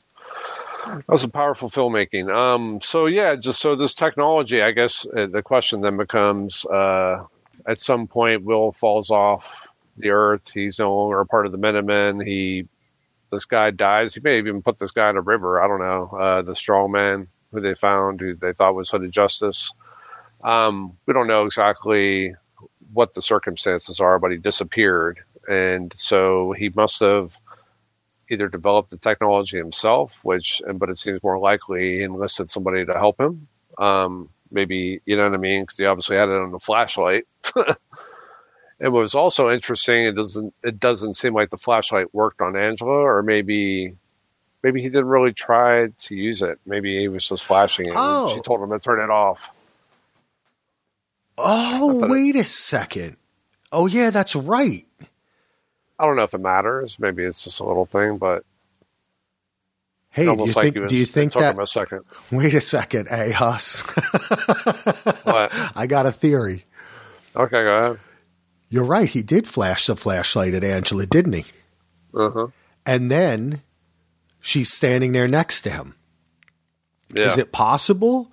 that 0.85 1.07
was 1.07 1.23
a 1.23 1.29
powerful 1.29 1.69
filmmaking. 1.69 2.33
Um, 2.33 2.79
so 2.81 3.05
yeah, 3.05 3.35
just 3.35 3.59
so 3.59 3.75
this 3.75 3.93
technology, 3.93 4.61
I 4.61 4.71
guess 4.71 5.07
uh, 5.15 5.27
the 5.27 5.41
question 5.41 5.81
then 5.81 5.97
becomes, 5.97 6.65
uh, 6.65 7.25
at 7.65 7.79
some 7.79 8.07
point, 8.07 8.43
Will 8.43 8.71
falls 8.71 9.11
off 9.11 9.67
the 9.97 10.09
Earth. 10.09 10.51
He's 10.53 10.79
no 10.79 10.95
longer 10.95 11.19
a 11.19 11.25
part 11.25 11.45
of 11.45 11.51
the 11.51 11.57
Minutemen. 11.57 12.25
He, 12.25 12.67
this 13.31 13.45
guy 13.45 13.71
dies. 13.71 14.13
He 14.13 14.21
may 14.21 14.37
even 14.37 14.61
put 14.61 14.79
this 14.79 14.91
guy 14.91 15.09
in 15.09 15.17
a 15.17 15.21
river. 15.21 15.61
I 15.61 15.67
don't 15.67 15.79
know. 15.79 16.17
Uh, 16.17 16.41
the 16.41 16.55
strong 16.55 16.91
man 16.91 17.27
who 17.51 17.61
they 17.61 17.75
found, 17.75 18.19
who 18.19 18.35
they 18.35 18.53
thought 18.53 18.75
was 18.75 18.89
hooded 18.89 19.11
justice. 19.11 19.71
Um, 20.43 20.95
we 21.05 21.13
don't 21.13 21.27
know 21.27 21.45
exactly 21.45 22.35
what 22.93 23.13
the 23.13 23.21
circumstances 23.21 23.99
are, 23.99 24.19
but 24.19 24.31
he 24.31 24.37
disappeared, 24.37 25.19
and 25.49 25.91
so 25.95 26.53
he 26.53 26.69
must 26.69 26.99
have 26.99 27.37
either 28.29 28.47
developed 28.47 28.89
the 28.89 28.97
technology 28.97 29.57
himself, 29.57 30.23
which, 30.23 30.61
but 30.75 30.89
it 30.89 30.97
seems 30.97 31.21
more 31.23 31.39
likely 31.39 31.97
he 31.97 32.03
enlisted 32.03 32.49
somebody 32.49 32.85
to 32.85 32.93
help 32.93 33.19
him. 33.19 33.47
Um, 33.77 34.29
maybe 34.51 35.01
you 35.05 35.15
know 35.15 35.23
what 35.23 35.33
I 35.33 35.37
mean, 35.37 35.63
because 35.63 35.77
he 35.77 35.85
obviously 35.85 36.17
had 36.17 36.29
it 36.29 36.41
on 36.41 36.51
the 36.51 36.59
flashlight. 36.59 37.25
And 38.79 38.91
what 38.91 38.99
was 38.99 39.15
also 39.15 39.49
interesting, 39.49 40.05
it 40.05 40.15
doesn't 40.15 40.53
it 40.63 40.79
doesn't 40.79 41.13
seem 41.13 41.33
like 41.33 41.49
the 41.49 41.57
flashlight 41.57 42.13
worked 42.13 42.41
on 42.41 42.57
Angela, 42.57 42.91
or 42.91 43.23
maybe 43.23 43.95
maybe 44.63 44.81
he 44.81 44.89
didn't 44.89 45.07
really 45.07 45.33
try 45.33 45.87
to 45.87 46.15
use 46.15 46.41
it. 46.41 46.59
Maybe 46.65 46.99
he 46.99 47.07
was 47.07 47.27
just 47.27 47.45
flashing 47.45 47.87
it. 47.87 47.93
Oh. 47.95 48.33
she 48.35 48.41
told 48.41 48.61
him 48.61 48.71
to 48.71 48.79
turn 48.79 48.99
it 48.99 49.09
off. 49.09 49.49
Oh, 51.37 52.07
wait 52.07 52.35
it, 52.35 52.41
a 52.41 52.45
second. 52.45 53.17
Oh 53.71 53.87
yeah, 53.87 54.09
that's 54.09 54.35
right. 54.35 54.85
I 55.97 56.05
don't 56.05 56.15
know 56.15 56.23
if 56.23 56.33
it 56.33 56.39
matters. 56.39 56.99
Maybe 56.99 57.23
it's 57.23 57.43
just 57.43 57.59
a 57.59 57.63
little 57.65 57.85
thing, 57.85 58.17
but 58.17 58.43
Hey, 60.15 60.33
do 60.33 60.45
you 60.45 60.47
think? 60.47 60.75
Was, 60.75 60.85
do 60.89 60.95
you 60.95 61.05
think 61.05 61.33
that? 61.33 61.59
A 61.59 61.67
second. 61.67 62.05
Wait 62.31 62.53
a 62.53 62.61
second, 62.61 63.09
hey 63.09 63.31
Huss. 63.31 63.81
what? 65.25 65.51
I 65.75 65.87
got 65.87 66.05
a 66.05 66.11
theory. 66.11 66.63
Okay, 67.35 67.63
go 67.63 67.75
ahead 67.75 67.99
You're 68.69 68.85
right. 68.85 69.09
He 69.09 69.21
did 69.21 69.45
flash 69.45 69.87
the 69.87 69.97
flashlight 69.97 70.53
at 70.53 70.63
Angela, 70.63 71.05
didn't 71.05 71.33
he? 71.33 71.45
Uh 72.13 72.29
huh. 72.29 72.47
And 72.85 73.11
then 73.11 73.61
she's 74.39 74.71
standing 74.71 75.11
there 75.11 75.27
next 75.27 75.61
to 75.61 75.69
him. 75.69 75.95
Yeah. 77.13 77.25
Is 77.25 77.37
it 77.37 77.51
possible 77.51 78.31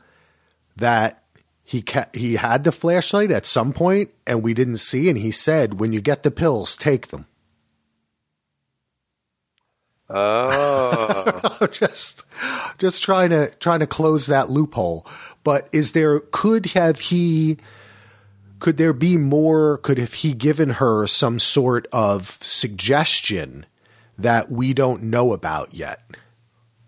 that 0.76 1.24
he 1.64 1.82
ca- 1.82 2.10
he 2.14 2.34
had 2.34 2.62
the 2.62 2.70
flashlight 2.70 3.32
at 3.32 3.46
some 3.46 3.72
point 3.72 4.10
and 4.24 4.42
we 4.42 4.54
didn't 4.54 4.76
see 4.76 5.08
and 5.08 5.18
he 5.18 5.30
said 5.32 5.80
when 5.80 5.92
you 5.92 6.00
get 6.00 6.22
the 6.22 6.30
pills 6.30 6.76
take 6.76 7.08
them. 7.08 7.26
Oh. 10.14 11.66
just 11.72 12.24
just 12.78 13.02
trying 13.02 13.30
to 13.30 13.50
trying 13.58 13.80
to 13.80 13.86
close 13.86 14.26
that 14.26 14.50
loophole. 14.50 15.06
But 15.44 15.68
is 15.72 15.92
there 15.92 16.20
could 16.20 16.66
have 16.66 17.00
he 17.00 17.56
could 18.58 18.76
there 18.76 18.92
be 18.92 19.16
more 19.16 19.78
could 19.78 19.98
have 19.98 20.12
he 20.14 20.34
given 20.34 20.70
her 20.70 21.06
some 21.06 21.38
sort 21.38 21.86
of 21.92 22.30
suggestion 22.30 23.66
that 24.18 24.50
we 24.50 24.72
don't 24.72 25.02
know 25.04 25.32
about 25.32 25.74
yet? 25.74 26.00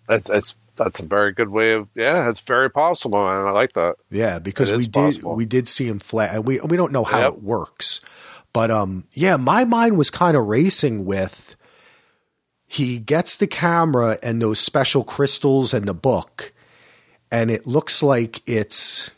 that's 0.07 0.29
that's 0.31 0.55
that's 0.77 1.01
a 1.01 1.07
very 1.07 1.33
good 1.33 1.49
way 1.49 1.73
of 1.73 1.89
yeah. 1.95 2.25
That's 2.27 2.41
very 2.41 2.69
possible, 2.71 3.27
and 3.29 3.49
I 3.49 3.53
like 3.53 3.73
that. 3.75 3.97
Yeah, 4.11 4.39
because 4.39 4.71
It 4.73 4.77
we 4.77 4.83
did 4.85 4.93
possible. 4.93 5.35
we 5.37 5.45
did 5.47 5.67
see 5.69 5.87
him 5.87 5.99
flat, 6.01 6.35
and 6.35 6.45
we 6.45 6.61
we 6.61 6.77
don't 6.77 6.93
know 6.93 7.05
how 7.05 7.21
Yep. 7.21 7.33
it 7.35 7.43
works, 7.43 8.01
but 8.53 8.71
um, 8.71 9.05
yeah, 9.13 9.37
my 9.37 9.65
mind 9.65 9.97
was 9.97 10.11
kind 10.11 10.37
of 10.37 10.47
racing 10.47 11.05
with. 11.05 11.44
He 12.75 12.99
gets 12.99 13.37
the 13.37 13.47
camera 13.47 14.19
and 14.23 14.43
those 14.43 14.59
special 14.59 15.05
crystals 15.05 15.73
and 15.73 15.87
the 15.87 15.95
book, 15.95 16.53
and 17.31 17.51
it 17.51 17.67
looks 17.67 18.03
like 18.03 18.43
it's. 18.49 19.11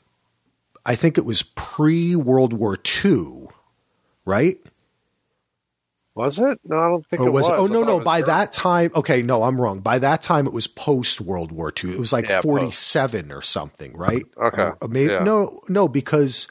I 0.84 0.94
think 0.94 1.18
it 1.18 1.24
was 1.24 1.42
pre 1.42 2.14
World 2.14 2.52
War 2.52 2.76
II, 3.04 3.48
right? 4.24 4.58
Was 6.14 6.38
it? 6.38 6.58
No, 6.64 6.78
I 6.78 6.88
don't 6.88 7.06
think 7.06 7.20
Or 7.20 7.26
it 7.28 7.30
was. 7.30 7.48
it? 7.48 7.52
Oh 7.54 7.66
no, 7.66 7.82
no. 7.82 8.00
By 8.00 8.20
during- 8.20 8.26
that 8.28 8.52
time, 8.52 8.90
okay, 8.94 9.20
no, 9.22 9.42
I'm 9.42 9.60
wrong. 9.60 9.80
By 9.80 9.98
that 9.98 10.22
time, 10.22 10.46
it 10.46 10.52
was 10.52 10.66
post 10.66 11.20
World 11.20 11.52
War 11.52 11.72
II. 11.82 11.90
It 11.92 11.98
was 11.98 12.12
like 12.12 12.24
Yeah, 12.28 12.36
post. 12.36 12.44
47 12.44 13.32
or 13.32 13.42
something, 13.42 13.94
right? 13.96 14.24
Okay, 14.38 14.70
maybe 14.88 15.12
yeah. 15.12 15.24
no, 15.24 15.60
no, 15.68 15.88
because 15.88 16.46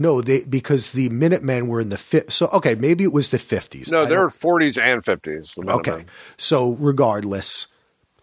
no, 0.00 0.20
they 0.20 0.42
because 0.44 0.90
the 0.92 1.08
Minutemen 1.10 1.68
were 1.68 1.80
in 1.80 1.90
the 1.90 1.96
fifth. 1.98 2.32
So 2.32 2.48
okay, 2.54 2.74
maybe 2.74 3.04
it 3.04 3.12
was 3.12 3.28
the 3.28 3.36
50s. 3.36 3.92
No, 3.92 4.00
I 4.02 4.04
they 4.06 4.14
don't- 4.14 4.24
were 4.24 4.28
40s 4.30 4.76
and 4.82 5.04
50s. 5.04 5.54
The 5.64 5.70
okay. 5.74 6.06
So 6.38 6.70
regardless, 6.80 7.68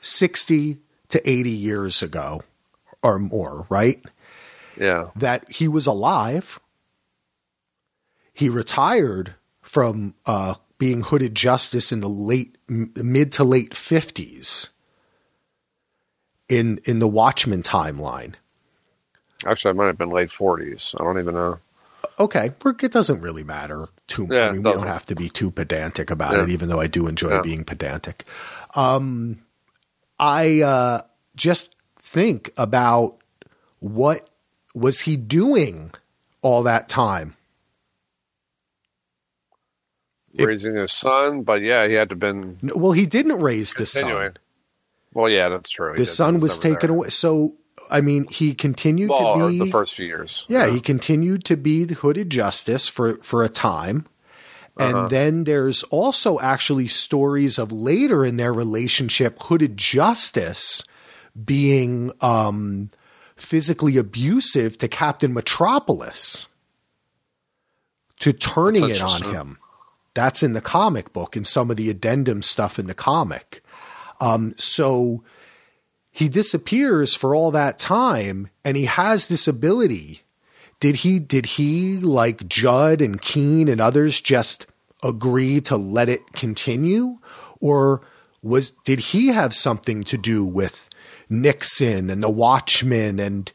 60 0.01 0.79
to 1.09 1.29
80 1.29 1.49
years 1.49 2.01
ago 2.03 2.41
or 3.03 3.17
more, 3.19 3.65
right? 3.69 4.03
Yeah. 4.75 5.07
that 5.15 5.49
he 5.51 5.67
was 5.67 5.87
alive. 5.87 6.59
He 8.33 8.49
retired 8.49 9.33
from 9.61 10.13
uh, 10.27 10.55
being 10.77 11.01
hooded 11.01 11.33
justice 11.33 11.91
in 11.91 11.99
the 12.01 12.09
late 12.09 12.57
m- 12.69 12.91
mid 12.95 13.31
to 13.33 13.43
late 13.43 13.73
fifties 13.75 14.69
in 16.49 16.79
in 16.85 16.99
the 16.99 17.07
Watchmen 17.07 17.63
timeline. 17.63 18.33
Actually, 19.45 19.71
it 19.71 19.75
might 19.75 19.85
have 19.87 19.97
been 19.97 20.09
late 20.09 20.29
40s. 20.29 20.95
I 20.99 21.03
don't 21.03 21.19
even 21.19 21.35
know. 21.35 21.59
Okay, 22.19 22.51
it 22.65 22.91
doesn't 22.91 23.21
really 23.21 23.43
matter 23.43 23.89
too. 24.07 24.27
Yeah, 24.31 24.47
I 24.47 24.51
mean, 24.53 24.63
we 24.63 24.71
don't 24.71 24.87
have 24.87 25.05
to 25.05 25.15
be 25.15 25.29
too 25.29 25.51
pedantic 25.51 26.09
about 26.09 26.33
Yeah. 26.33 26.43
it, 26.43 26.49
even 26.49 26.67
though 26.69 26.79
I 26.79 26.87
do 26.87 27.07
enjoy 27.07 27.31
Yeah. 27.31 27.41
being 27.41 27.63
pedantic. 27.63 28.25
Um, 28.75 29.43
I 30.19 30.61
uh, 30.61 31.01
just 31.35 31.75
think 31.99 32.51
about 32.57 33.17
what 33.79 34.29
was 34.73 35.01
he 35.01 35.15
doing 35.15 35.91
all 36.41 36.63
that 36.63 36.89
time. 36.89 37.35
Raising 40.33 40.75
his 40.75 40.91
son, 40.91 41.41
but 41.43 41.61
yeah, 41.61 41.87
he 41.87 41.93
had 41.93 42.09
to 42.09 42.15
been 42.15 42.57
Well, 42.61 42.91
he 42.91 43.05
didn't 43.07 43.39
raise 43.39 43.73
the 43.73 43.85
son. 43.87 44.33
Well, 45.13 45.29
yeah, 45.29 45.49
that's 45.49 45.69
true. 45.69 45.95
The 45.95 46.05
son 46.05 46.39
was 46.39 46.59
taken 46.59 46.89
there. 46.89 46.97
away. 46.97 47.09
So, 47.09 47.55
I 47.89 48.01
mean, 48.01 48.27
he 48.27 48.53
continued 48.53 49.09
Well, 49.09 49.37
to 49.37 49.47
be 49.49 49.59
the 49.59 49.65
first 49.67 49.95
few 49.95 50.05
years. 50.05 50.45
Yeah, 50.47 50.69
he 50.69 50.81
continued 50.81 51.43
to 51.45 51.55
be 51.55 51.83
the 51.85 51.95
hooded 51.95 52.29
justice 52.29 52.87
for 52.89 53.15
for 53.17 53.43
a 53.43 53.49
time. 53.49 54.05
And 54.79 54.95
Uh-huh. 54.95 55.07
then 55.07 55.43
there's 55.45 55.81
also 55.83 56.39
actually 56.39 56.87
stories 56.87 57.57
of 57.57 57.71
later 57.71 58.23
in 58.23 58.37
their 58.37 58.53
relationship, 58.53 59.41
hooded 59.41 59.75
justice 59.77 60.83
being 61.45 62.11
um, 62.21 62.89
physically 63.35 63.97
abusive 63.97 64.77
to 64.79 64.87
Captain 64.87 65.33
Metropolis, 65.33 66.47
to 68.19 68.33
turning 68.33 68.89
it 68.89 69.01
on 69.01 69.21
him. 69.33 69.57
That's 70.13 70.41
in 70.43 70.53
the 70.53 70.61
comic 70.61 71.13
book 71.13 71.35
and 71.35 71.45
some 71.45 71.69
of 71.71 71.77
the 71.77 71.89
addendum 71.89 72.41
stuff 72.41 72.79
in 72.79 72.87
the 72.87 72.95
comic. 72.95 73.63
Um, 74.19 74.53
so 74.57 75.23
he 76.17 76.27
disappears 76.27 77.13
for 77.13 77.35
all 77.35 77.51
that 77.51 77.77
time 77.77 78.49
and 78.65 78.75
he 78.75 78.85
has 78.85 79.27
this 79.27 79.47
ability 79.47 80.23
did 80.79 80.95
he 80.97 81.19
did 81.19 81.45
he 81.45 81.97
like 81.97 82.47
Judd 82.47 83.01
and 83.01 83.21
Keene 83.21 83.67
and 83.67 83.79
others 83.79 84.19
just 84.19 84.65
agree 85.03 85.61
to 85.61 85.77
let 85.77 86.09
it 86.09 86.33
continue 86.33 87.19
or 87.61 88.01
was 88.41 88.71
did 88.83 88.99
he 88.99 89.27
have 89.27 89.53
something 89.53 90.03
to 90.05 90.17
do 90.17 90.43
with 90.43 90.89
Nixon 91.29 92.09
and 92.09 92.23
the 92.23 92.31
Watchmen 92.31 93.19
and 93.19 93.51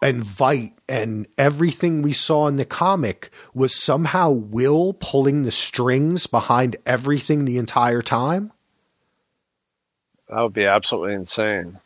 and 0.00 0.22
Veidt 0.22 0.72
and 0.88 1.28
everything 1.36 2.00
we 2.00 2.14
saw 2.14 2.46
in 2.46 2.56
the 2.56 2.64
comic 2.64 3.28
was 3.52 3.74
somehow 3.74 4.30
Will 4.30 4.94
pulling 4.94 5.42
the 5.42 5.50
strings 5.50 6.26
behind 6.26 6.76
everything 6.86 7.44
the 7.44 7.58
entire 7.58 8.00
time? 8.00 8.52
That 10.28 10.40
would 10.42 10.52
be 10.52 10.66
absolutely 10.66 11.14
insane. 11.14 11.78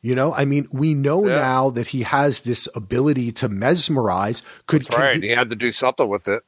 You 0.00 0.14
know, 0.14 0.34
I 0.34 0.44
mean, 0.44 0.66
we 0.72 0.92
know 0.94 1.26
Yeah. 1.26 1.36
now 1.36 1.70
that 1.70 1.88
he 1.88 2.02
has 2.02 2.40
this 2.40 2.68
ability 2.74 3.32
to 3.32 3.48
mesmerize. 3.48 4.42
Could 4.66 4.82
That's 4.82 4.96
right. 4.98 5.20
he, 5.22 5.28
He 5.28 5.34
had 5.34 5.48
to 5.50 5.56
do 5.56 5.70
something 5.72 6.08
with 6.08 6.28
it. 6.28 6.42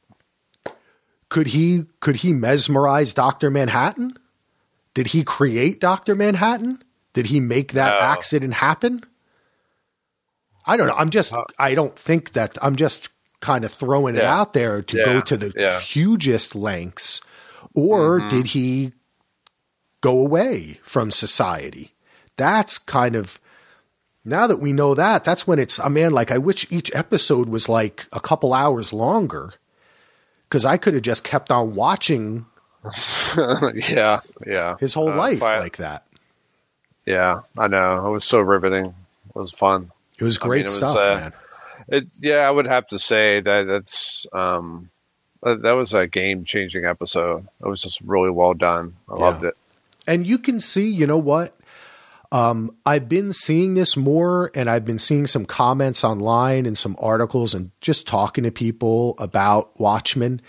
could 1.29 1.47
he 1.47 1.85
could 1.99 2.17
he 2.17 2.33
mesmerize 2.33 3.13
Doctor 3.13 3.49
Manhattan? 3.49 4.13
Did 4.93 5.07
he 5.07 5.23
create 5.23 5.79
Doctor 5.79 6.15
Manhattan? 6.15 6.81
Did 7.13 7.27
he 7.27 7.39
make 7.39 7.73
that 7.73 7.99
No. 7.99 7.99
accident 7.99 8.53
happen? 8.55 9.03
I 10.65 10.77
don't 10.77 10.87
know. 10.87 10.95
I'm 10.95 11.09
just. 11.09 11.33
I 11.59 11.73
don't 11.75 11.97
think 11.97 12.33
that. 12.33 12.57
I'm 12.61 12.75
just 12.75 13.09
kind 13.39 13.63
of 13.63 13.71
throwing 13.71 14.15
it 14.15 14.23
out 14.23 14.53
there 14.53 14.81
to 14.81 14.95
go 14.97 15.21
to 15.21 15.37
the 15.37 15.53
Yeah. 15.55 15.79
hugest 15.79 16.55
lengths, 16.55 17.21
or 17.75 18.19
Mm-hmm. 18.19 18.27
did 18.29 18.45
he 18.47 18.93
go 20.01 20.19
away 20.19 20.79
from 20.83 21.11
society? 21.11 21.93
That's 22.37 22.77
kind 22.77 23.15
of 23.15 23.39
now 24.25 24.45
that 24.47 24.59
we 24.59 24.73
know 24.73 24.93
that, 24.93 25.23
that's 25.23 25.47
when 25.47 25.57
it's, 25.59 25.79
I 25.79 25.87
mean, 25.89 26.11
like, 26.11 26.31
I 26.31 26.37
wish 26.37 26.69
each 26.71 26.93
episode 26.93 27.47
was 27.49 27.69
like 27.69 28.07
a 28.11 28.19
couple 28.19 28.53
hours 28.53 28.91
longer 28.91 29.53
because 30.43 30.65
I 30.65 30.77
could 30.77 30.93
have 30.95 31.03
just 31.03 31.23
kept 31.23 31.49
on 31.51 31.75
watching 31.75 32.45
yeah, 33.73 34.19
yeah. 34.45 34.77
his 34.79 34.93
whole 34.93 35.09
Uh, 35.09 35.15
life 35.15 35.39
fi- 35.39 35.59
like 35.59 35.77
that. 35.77 36.05
Yeah, 37.05 37.41
I 37.57 37.67
know. 37.67 38.05
It 38.05 38.11
was 38.11 38.25
so 38.25 38.39
riveting. 38.39 38.85
It 38.87 39.35
was 39.35 39.51
fun. 39.51 39.91
It 40.19 40.23
was 40.23 40.37
I 40.41 40.43
mean, 40.43 40.49
great 40.49 40.59
it 40.61 40.63
was, 40.65 40.75
stuff, 40.75 40.97
uh, 40.97 41.15
man. 41.15 41.33
It, 41.89 42.07
yeah, 42.19 42.39
I 42.39 42.51
would 42.51 42.67
have 42.67 42.85
to 42.87 42.99
say 42.99 43.39
that 43.39 43.67
that's 43.69 44.27
um, 44.33 44.89
that, 45.41 45.61
that 45.61 45.71
was 45.71 45.93
a 45.93 46.05
game 46.05 46.43
changing 46.43 46.83
episode. 46.83 47.47
It 47.63 47.67
was 47.67 47.81
just 47.81 48.01
really 48.01 48.29
well 48.29 48.53
done. 48.53 48.93
I 49.09 49.13
Yeah. 49.15 49.19
loved 49.21 49.43
it. 49.45 49.57
And 50.07 50.25
you 50.25 50.39
can 50.39 50.59
see, 50.59 50.89
you 50.89 51.05
know 51.05 51.17
what? 51.17 51.53
Um, 52.31 52.75
I've 52.85 53.07
been 53.07 53.31
seeing 53.33 53.75
this 53.75 53.95
more, 53.95 54.51
and 54.55 54.69
I've 54.69 54.85
been 54.85 54.99
seeing 54.99 55.27
some 55.27 55.45
comments 55.45 56.03
online 56.03 56.65
and 56.65 56.77
some 56.77 56.95
articles, 56.99 57.53
and 57.53 57.71
just 57.81 58.07
talking 58.07 58.43
to 58.43 58.51
people 58.51 59.15
about 59.19 59.79
Watchmen. 59.79 60.41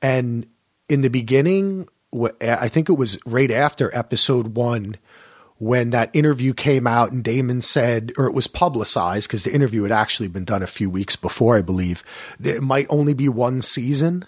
And 0.00 0.46
in 0.88 1.02
the 1.02 1.10
beginning, 1.10 1.88
I 2.40 2.68
think 2.68 2.88
it 2.88 2.94
was 2.94 3.18
right 3.26 3.50
after 3.50 3.94
episode 3.94 4.56
one, 4.56 4.96
when 5.58 5.90
that 5.90 6.10
interview 6.14 6.54
came 6.54 6.86
out, 6.86 7.12
and 7.12 7.22
Damon 7.22 7.60
said, 7.60 8.12
or 8.16 8.24
it 8.24 8.32
was 8.32 8.46
publicized 8.46 9.28
because 9.28 9.44
the 9.44 9.54
interview 9.54 9.82
had 9.82 9.92
actually 9.92 10.28
been 10.28 10.46
done 10.46 10.62
a 10.62 10.66
few 10.66 10.88
weeks 10.88 11.16
before, 11.16 11.58
I 11.58 11.60
believe, 11.60 12.02
that 12.38 12.56
it 12.56 12.62
might 12.62 12.86
only 12.88 13.12
be 13.12 13.28
one 13.28 13.60
season. 13.60 14.24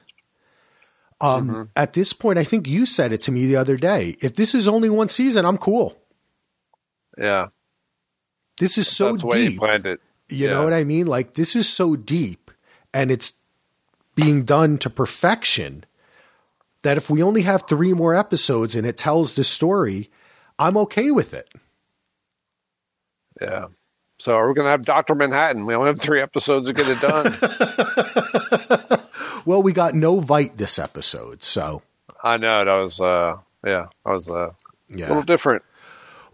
Um, 1.23 1.71
At 1.77 1.93
this 1.93 2.13
point, 2.13 2.39
I 2.39 2.45
think 2.45 2.67
you 2.67 2.85
said 2.85 3.13
it 3.13 3.21
to 3.23 3.33
me 3.33 3.47
the 3.47 3.57
other 3.57 3.77
day. 3.77 4.17
If 4.21 4.35
this 4.35 4.55
is 4.55 4.67
only 4.67 4.91
one 4.91 5.09
season, 5.09 5.47
I'm 5.47 5.57
cool. 5.57 5.97
Yeah, 7.17 7.49
This 8.59 8.77
is 8.77 8.89
so 8.89 9.09
that's 9.09 9.21
the 9.21 9.27
way 9.29 9.43
he 9.43 9.49
deep. 9.51 9.61
it. 9.87 10.01
You 10.29 10.49
know 10.49 10.65
what 10.65 10.73
I 10.73 10.83
mean? 10.83 11.07
Like 11.07 11.35
this 11.35 11.55
is 11.55 11.69
so 11.69 11.95
deep 11.95 12.51
and 12.95 13.11
it's 13.11 13.35
being 14.15 14.45
done 14.45 14.79
to 14.79 14.91
perfection 14.91 15.85
that 16.83 16.97
if 16.97 17.09
we 17.11 17.23
only 17.23 17.43
have 17.43 17.65
three 17.69 17.93
more 17.93 18.15
episodes 18.15 18.75
and 18.75 18.87
it 18.87 18.97
tells 18.97 19.35
the 19.35 19.45
story, 19.45 20.11
I'm 20.59 20.77
okay 20.79 21.11
with 21.11 21.35
it. 21.35 21.51
Yeah. 23.41 23.67
So 24.19 24.37
we're 24.37 24.49
we 24.49 24.55
going 24.55 24.67
to 24.67 24.71
have 24.71 24.85
Doctor 24.85 25.15
Manhattan? 25.15 25.67
We 25.67 25.75
only 25.75 25.89
have 25.89 26.01
three 26.01 26.23
episodes 26.23 26.69
to 26.69 26.75
get 26.75 26.87
it 26.89 27.01
done. 27.01 28.99
well, 29.45 29.63
we 29.63 29.73
got 29.73 29.95
no 29.95 30.21
Veidt 30.21 30.57
this 30.57 30.79
episode, 30.79 31.43
so 31.43 31.83
I 32.23 32.37
know 32.37 32.65
that 32.65 32.75
was 32.75 33.01
uh 33.01 33.37
yeah, 33.65 33.87
that 34.05 34.13
was 34.13 34.29
uh, 34.29 34.51
yeah. 34.89 35.07
a 35.07 35.09
little 35.09 35.23
different. 35.23 35.63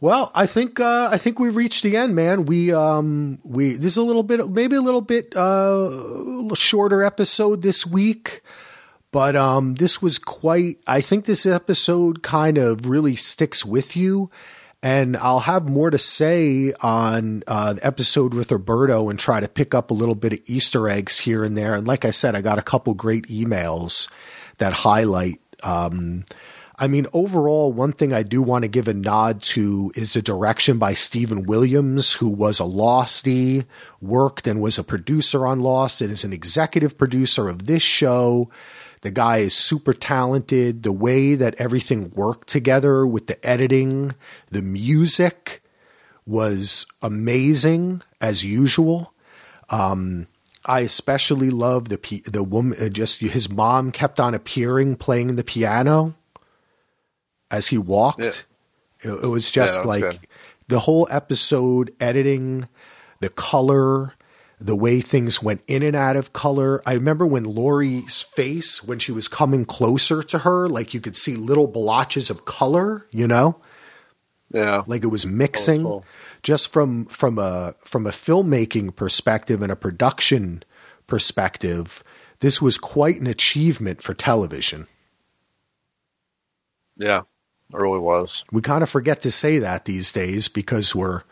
Well, 0.00 0.30
I 0.34 0.46
think 0.46 0.78
uh, 0.78 1.08
I 1.10 1.18
think 1.18 1.40
we've 1.40 1.56
reached 1.56 1.82
the 1.82 1.96
end, 1.96 2.14
man. 2.14 2.44
We 2.44 2.72
um 2.72 3.38
we 3.42 3.72
this 3.72 3.94
is 3.94 3.96
a 3.96 4.02
little 4.02 4.22
bit 4.22 4.48
maybe 4.48 4.76
a 4.76 4.80
little 4.80 5.00
bit 5.00 5.34
uh 5.36 6.54
shorter 6.54 7.02
episode 7.02 7.62
this 7.62 7.84
week, 7.84 8.42
but 9.10 9.34
um 9.34 9.74
this 9.74 10.00
was 10.00 10.18
quite. 10.18 10.78
I 10.86 11.00
think 11.00 11.24
this 11.24 11.46
episode 11.46 12.22
kind 12.22 12.58
of 12.58 12.88
really 12.88 13.16
sticks 13.16 13.64
with 13.64 13.96
you, 13.96 14.30
and 14.82 15.16
I'll 15.16 15.40
have 15.40 15.68
more 15.68 15.90
to 15.90 15.98
say 15.98 16.72
on 16.80 17.42
uh, 17.46 17.74
the 17.74 17.86
episode 17.86 18.32
with 18.32 18.52
Roberto 18.52 19.08
and 19.08 19.18
try 19.18 19.40
to 19.40 19.48
pick 19.48 19.74
up 19.74 19.90
a 19.90 19.94
little 19.94 20.14
bit 20.14 20.32
of 20.32 20.40
Easter 20.46 20.88
eggs 20.88 21.18
here 21.18 21.42
and 21.42 21.56
there. 21.56 21.74
And 21.74 21.86
like 21.86 22.04
I 22.04 22.10
said, 22.10 22.34
I 22.34 22.40
got 22.40 22.58
a 22.58 22.62
couple 22.62 22.94
great 22.94 23.26
emails 23.26 24.08
that 24.58 24.72
highlight. 24.72 25.40
Um, 25.64 26.24
I 26.80 26.86
mean, 26.86 27.08
overall, 27.12 27.72
one 27.72 27.92
thing 27.92 28.12
I 28.12 28.22
do 28.22 28.40
want 28.40 28.62
to 28.62 28.68
give 28.68 28.86
a 28.86 28.94
nod 28.94 29.42
to 29.42 29.90
is 29.96 30.12
the 30.12 30.22
direction 30.22 30.78
by 30.78 30.94
Stephen 30.94 31.42
Williams, 31.42 32.12
who 32.14 32.28
was 32.28 32.60
a 32.60 32.64
Losty, 32.64 33.64
worked 34.00 34.46
and 34.46 34.62
was 34.62 34.78
a 34.78 34.84
producer 34.84 35.44
on 35.44 35.58
Lost, 35.58 36.00
and 36.00 36.12
is 36.12 36.22
an 36.22 36.32
executive 36.32 36.96
producer 36.96 37.48
of 37.48 37.66
this 37.66 37.82
show. 37.82 38.48
The 39.02 39.10
guy 39.10 39.38
is 39.38 39.54
super 39.54 39.92
talented. 39.92 40.82
The 40.82 40.92
way 40.92 41.34
that 41.34 41.54
everything 41.58 42.10
worked 42.14 42.48
together 42.48 43.06
with 43.06 43.26
the 43.26 43.44
editing, 43.46 44.14
the 44.50 44.62
music 44.62 45.62
was 46.26 46.86
amazing 47.02 48.02
as 48.20 48.44
usual. 48.44 49.14
Um, 49.70 50.26
I 50.64 50.80
especially 50.80 51.50
love 51.50 51.88
the 51.88 52.22
the 52.26 52.42
woman. 52.42 52.92
Just 52.92 53.20
his 53.20 53.48
mom 53.48 53.92
kept 53.92 54.20
on 54.20 54.34
appearing, 54.34 54.96
playing 54.96 55.36
the 55.36 55.44
piano 55.44 56.14
as 57.50 57.68
he 57.68 57.78
walked. 57.78 58.20
Yeah. 58.20 58.32
It, 59.00 59.24
it, 59.24 59.28
was 59.28 59.50
just 59.50 59.78
Yeah, 59.78 59.84
like 59.84 60.00
good. 60.02 60.18
the 60.66 60.80
whole 60.80 61.06
episode 61.10 61.94
editing, 62.00 62.68
the 63.20 63.28
color, 63.28 64.14
the 64.60 64.76
way 64.76 65.00
things 65.00 65.42
went 65.42 65.62
in 65.66 65.82
and 65.82 65.94
out 65.94 66.16
of 66.16 66.32
color. 66.32 66.82
I 66.84 66.94
remember 66.94 67.26
when 67.26 67.44
Laurie's 67.44 68.22
face, 68.22 68.82
when 68.82 68.98
she 68.98 69.12
was 69.12 69.28
coming 69.28 69.64
closer 69.64 70.22
to 70.24 70.38
her, 70.38 70.68
like 70.68 70.94
you 70.94 71.00
could 71.00 71.16
see 71.16 71.36
little 71.36 71.68
blotches 71.68 72.30
of 72.30 72.44
color, 72.44 73.06
you 73.10 73.26
know? 73.26 73.60
Yeah, 74.50 74.82
like 74.86 75.04
it 75.04 75.08
was 75.08 75.26
oh, 75.26 75.28
mixing 75.28 75.82
cool. 75.82 76.04
just 76.42 76.72
from 76.72 77.04
from 77.06 77.38
a 77.38 77.74
from 77.80 78.06
a 78.06 78.10
filmmaking 78.10 78.96
perspective 78.96 79.60
and 79.60 79.70
a 79.70 79.76
production 79.76 80.62
perspective 81.06 82.02
this 82.40 82.62
was 82.62 82.78
quite 82.78 83.20
an 83.20 83.26
achievement 83.26 84.02
for 84.02 84.14
television 84.14 84.86
yeah, 86.96 87.20
it 87.20 87.76
really 87.76 87.98
was. 87.98 88.42
we 88.50 88.62
kind 88.62 88.82
of 88.82 88.88
forget 88.88 89.20
to 89.20 89.30
say 89.30 89.58
that 89.58 89.84
these 89.84 90.12
days 90.12 90.48
because 90.48 90.94
we're 90.94 91.24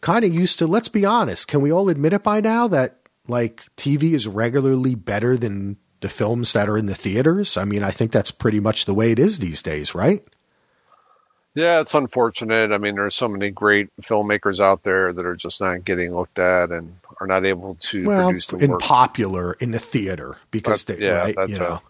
kind 0.00 0.24
of 0.24 0.32
used 0.34 0.58
to 0.58 0.66
let's 0.66 0.88
be 0.88 1.04
honest 1.04 1.48
can 1.48 1.60
we 1.60 1.70
all 1.72 1.88
admit 1.88 2.12
it 2.12 2.22
by 2.22 2.40
now 2.40 2.66
that 2.68 2.98
like 3.28 3.64
tv 3.76 4.12
is 4.12 4.26
regularly 4.26 4.94
better 4.94 5.36
than 5.36 5.76
the 6.00 6.08
films 6.08 6.52
that 6.54 6.68
are 6.68 6.78
in 6.78 6.86
the 6.86 6.94
theaters 6.94 7.56
i 7.56 7.64
mean 7.64 7.82
i 7.82 7.90
think 7.90 8.10
that's 8.12 8.30
pretty 8.30 8.60
much 8.60 8.84
the 8.86 8.94
way 8.94 9.10
it 9.12 9.18
is 9.18 9.38
these 9.38 9.60
days 9.62 9.94
right 9.94 10.22
Yeah, 11.54 11.80
it's 11.80 11.94
unfortunate. 11.94 12.70
I 12.72 12.78
mean, 12.78 12.94
there's 12.94 13.16
so 13.16 13.26
many 13.28 13.50
great 13.50 13.88
filmmakers 14.00 14.60
out 14.60 14.84
there 14.84 15.12
that 15.12 15.26
are 15.26 15.34
just 15.34 15.60
not 15.60 15.84
getting 15.84 16.14
looked 16.14 16.38
at 16.38 16.70
and 16.70 16.94
are 17.20 17.26
not 17.26 17.44
able 17.44 17.74
to 17.90 18.06
well, 18.06 18.28
produce 18.28 18.46
the 18.48 18.58
in 18.58 18.70
work. 18.70 18.80
popular 18.80 19.54
in 19.54 19.72
the 19.72 19.80
theater 19.80 20.36
because 20.52 20.84
But, 20.84 20.98
they, 20.98 21.06
yeah, 21.06 21.10
right, 21.10 21.34
that's 21.36 21.50
you 21.50 21.58
know, 21.58 21.66
a- 21.66 21.82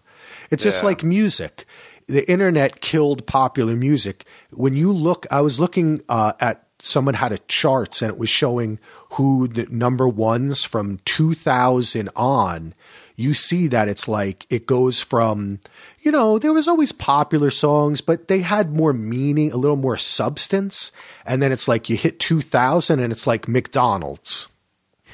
it's 0.49 0.63
just 0.63 0.81
yeah. 0.81 0.87
like 0.87 1.03
music. 1.03 1.65
The 2.07 2.29
internet 2.29 2.81
killed 2.81 3.27
popular 3.27 3.75
music. 3.75 4.25
When 4.51 4.73
you 4.73 4.91
look, 4.91 5.27
I 5.29 5.41
was 5.41 5.59
looking 5.59 6.01
uh, 6.09 6.33
at 6.39 6.65
someone 6.81 7.15
had 7.15 7.31
a 7.31 7.37
charts 7.47 8.01
and 8.01 8.11
it 8.11 8.17
was 8.17 8.29
showing 8.29 8.79
who 9.11 9.47
the 9.47 9.67
number 9.69 10.07
ones 10.07 10.63
from 10.65 10.99
2000 11.05 12.09
on. 12.15 12.73
You 13.15 13.33
see 13.33 13.67
that 13.67 13.87
it's 13.87 14.07
like 14.07 14.47
it 14.49 14.65
goes 14.65 15.01
from, 15.01 15.59
you 16.01 16.11
know, 16.11 16.39
there 16.39 16.53
was 16.53 16.67
always 16.67 16.91
popular 16.91 17.51
songs, 17.51 18.01
but 18.01 18.27
they 18.27 18.39
had 18.39 18.73
more 18.73 18.93
meaning, 18.93 19.51
a 19.51 19.57
little 19.57 19.77
more 19.77 19.97
substance. 19.97 20.91
And 21.25 21.41
then 21.41 21.51
it's 21.51 21.67
like 21.67 21.89
you 21.89 21.97
hit 21.97 22.19
2000 22.19 22.99
and 22.99 23.11
it's 23.11 23.27
like 23.27 23.47
McDonald's 23.47 24.47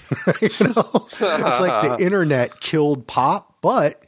you 0.42 0.50
know 0.62 0.90
it's 0.94 1.20
like 1.20 1.82
the 1.84 1.98
internet 2.06 2.62
killed 2.62 3.08
pop 3.08 3.58
but 3.62 4.04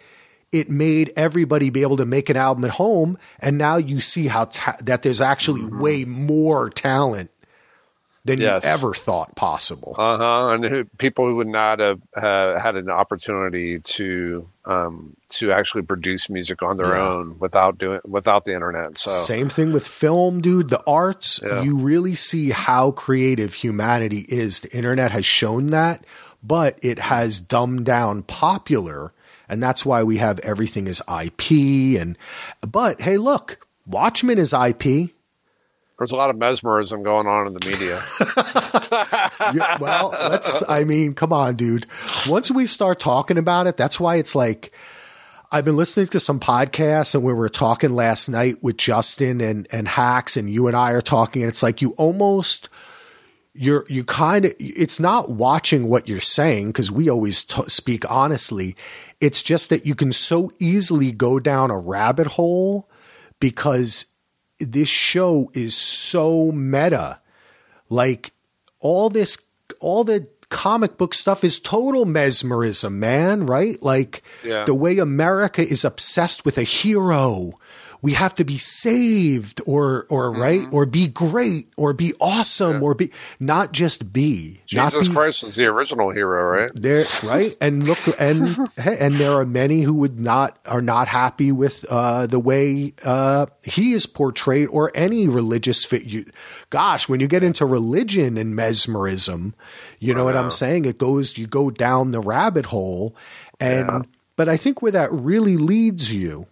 it 0.51 0.69
made 0.69 1.11
everybody 1.17 1.69
be 1.69 1.81
able 1.81 1.97
to 1.97 2.05
make 2.05 2.29
an 2.29 2.37
album 2.37 2.63
at 2.63 2.71
home 2.71 3.17
and 3.39 3.57
now 3.57 3.75
you 3.75 3.99
see 3.99 4.27
how 4.27 4.45
ta- 4.45 4.77
that 4.81 5.03
there's 5.03 5.19
actually 5.19 5.61
mm-hmm. 5.61 5.79
way 5.79 6.05
more 6.05 6.69
talent 6.69 7.29
than 8.25 8.39
Yes. 8.41 8.63
you 8.63 8.69
ever 8.69 8.93
thought 8.93 9.35
possible 9.35 9.95
Uh 9.97 10.17
huh. 10.17 10.47
And 10.49 10.65
who, 10.65 10.83
people 10.97 11.25
who 11.25 11.35
would 11.37 11.47
not 11.47 11.79
have 11.79 11.99
uh, 12.15 12.59
had 12.59 12.75
an 12.75 12.89
opportunity 12.89 13.79
to 13.79 14.47
um, 14.65 15.15
to 15.29 15.51
actually 15.51 15.81
produce 15.83 16.29
music 16.29 16.61
on 16.61 16.77
their 16.77 16.95
Yeah. 16.95 17.07
own 17.09 17.37
without 17.39 17.77
doing 17.77 18.01
without 18.05 18.45
the 18.45 18.53
internet. 18.53 18.97
So 18.97 19.09
Same 19.11 19.49
thing 19.49 19.71
with 19.71 19.87
film, 19.87 20.41
dude. 20.41 20.69
The 20.69 20.83
arts, 20.85 21.39
Yeah. 21.43 21.61
you 21.63 21.77
really 21.77 22.15
see 22.15 22.49
how 22.51 22.91
creative 22.91 23.53
humanity 23.55 24.25
is. 24.29 24.59
The 24.61 24.71
internet 24.75 25.11
has 25.11 25.25
shown 25.25 25.67
that, 25.67 26.03
but 26.43 26.77
it 26.81 26.99
has 26.99 27.39
dumbed 27.39 27.85
down 27.85 28.23
popular, 28.23 29.11
and 29.47 29.63
that's 29.63 29.85
why 29.85 30.03
we 30.03 30.17
have 30.17 30.39
everything 30.39 30.87
is 30.87 31.01
IP. 31.07 31.97
And 31.99 32.17
but 32.61 33.01
hey, 33.01 33.17
look, 33.17 33.65
Watchmen 33.87 34.37
is 34.37 34.53
IP. 34.53 35.13
There's 35.99 36.11
a 36.11 36.15
lot 36.15 36.29
of 36.29 36.37
mesmerism 36.37 37.03
going 37.03 37.27
on 37.27 37.47
in 37.47 37.53
the 37.53 37.65
media. 37.65 38.01
Yeah, 39.51 39.77
well, 39.79 40.11
let's. 40.11 40.61
I 40.69 40.83
mean, 40.83 41.15
come 41.15 41.33
on, 41.33 41.55
dude. 41.55 41.87
Once 42.27 42.51
we 42.51 42.67
start 42.67 42.99
talking 42.99 43.39
about 43.39 43.65
it, 43.65 43.77
that's 43.77 43.99
why 43.99 44.17
it's 44.17 44.35
like. 44.35 44.71
I've 45.51 45.65
been 45.65 45.77
listening 45.77 46.05
to 46.09 46.19
some 46.19 46.39
podcasts, 46.39 47.15
and 47.15 47.23
we 47.23 47.33
were 47.33 47.49
talking 47.49 47.95
last 47.95 48.29
night 48.29 48.61
with 48.61 48.77
Justin 48.77 49.41
and 49.41 49.67
and 49.71 49.87
Hacks, 49.87 50.37
and 50.37 50.47
you 50.47 50.67
and 50.67 50.77
I 50.77 50.91
are 50.91 51.01
talking, 51.01 51.41
and 51.41 51.49
it's 51.49 51.63
like 51.63 51.81
you 51.81 51.95
almost 51.97 52.69
you're 53.53 53.85
you 53.89 54.03
kind 54.03 54.45
of 54.45 54.53
it's 54.59 54.99
not 54.99 55.31
watching 55.31 55.89
what 55.89 56.07
you're 56.07 56.19
saying 56.19 56.67
because 56.67 56.91
we 56.91 57.09
always 57.09 57.43
t- 57.43 57.63
speak 57.67 58.09
honestly. 58.11 58.75
It's 59.19 59.41
just 59.41 59.71
that 59.71 59.87
you 59.87 59.95
can 59.95 60.11
so 60.11 60.51
easily 60.59 61.11
go 61.11 61.39
down 61.39 61.71
a 61.71 61.77
rabbit 61.77 62.27
hole 62.27 62.87
because 63.39 64.05
this 64.59 64.89
show 64.89 65.49
is 65.53 65.75
so 65.75 66.51
meta. 66.51 67.19
Like 67.89 68.31
all 68.79 69.09
this 69.09 69.37
all 69.79 70.03
the 70.03 70.27
comic 70.49 70.97
book 70.97 71.13
stuff 71.13 71.43
is 71.43 71.59
total 71.59 72.05
mesmerism 72.05 72.99
man 72.99 73.45
right? 73.45 73.81
Like 73.83 74.23
Yeah. 74.43 74.65
the 74.65 74.73
way 74.73 74.97
america 74.97 75.61
is 75.61 75.85
obsessed 75.85 76.43
with 76.43 76.57
a 76.57 76.63
hero 76.63 77.59
we 78.01 78.13
have 78.13 78.33
to 78.35 78.45
be 78.45 78.57
saved 78.57 79.61
or 79.65 80.05
or 80.09 80.31
right? 80.31 80.65
Or 80.71 80.85
be 80.85 81.07
great 81.07 81.67
or 81.77 81.93
be 81.93 82.13
awesome 82.21 82.81
or 82.81 82.95
be 82.95 83.11
not 83.39 83.71
just 83.73 84.13
be 84.13 84.61
not 84.73 84.91
Jesus 84.91 85.07
be, 85.07 85.13
Christ 85.13 85.43
is 85.43 85.55
the 85.55 85.65
original 85.65 86.09
hero, 86.11 86.43
right? 86.43 86.71
there 86.73 87.03
right? 87.25 87.55
And 87.59 87.85
look 87.87 87.97
and 88.19 88.57
and 88.77 89.13
there 89.15 89.31
are 89.33 89.45
many 89.45 89.81
who 89.81 89.95
would 89.95 90.19
not 90.19 90.57
are 90.65 90.81
not 90.81 91.07
happy 91.07 91.51
with 91.51 91.85
uh 91.89 92.27
the 92.27 92.39
way 92.39 92.93
uh 93.03 93.47
he 93.63 93.93
is 93.93 94.05
portrayed 94.05 94.67
or 94.69 94.91
any 94.95 95.27
religious 95.27 95.83
fit 95.85 96.03
you 96.05 96.25
gosh 96.69 97.09
when 97.09 97.19
you 97.19 97.27
get 97.27 97.43
into 97.43 97.65
religion 97.65 98.37
and 98.37 98.55
mesmerism 98.55 99.53
you 99.99 100.13
know 100.13 100.23
what 100.23 100.37
i'm 100.37 100.49
saying? 100.49 100.85
It 100.85 100.97
goes 100.97 101.37
you 101.37 101.47
go 101.47 101.69
down 101.69 102.11
the 102.11 102.21
rabbit 102.21 102.67
hole. 102.67 103.15
And 103.59 103.89
Yeah. 103.89 104.01
but 104.37 104.47
i 104.47 104.55
think 104.55 104.81
where 104.81 104.91
that 104.93 105.11
really 105.11 105.57
leads 105.57 106.13
you 106.13 106.47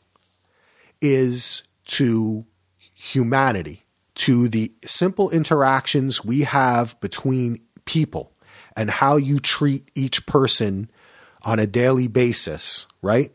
is 1.02 1.64
to 1.86 2.46
humanity, 2.94 3.84
to 4.16 4.48
the 4.48 4.72
simple 4.86 5.30
interactions 5.30 6.24
we 6.24 6.42
have 6.42 7.00
between 7.02 7.60
people 7.86 8.32
and 8.76 8.90
how 8.90 9.18
you 9.18 9.40
treat 9.40 9.90
each 9.96 10.26
person 10.26 10.90
on 11.44 11.60
a 11.60 11.68
daily 11.68 12.08
basis, 12.08 12.88
right? 13.02 13.32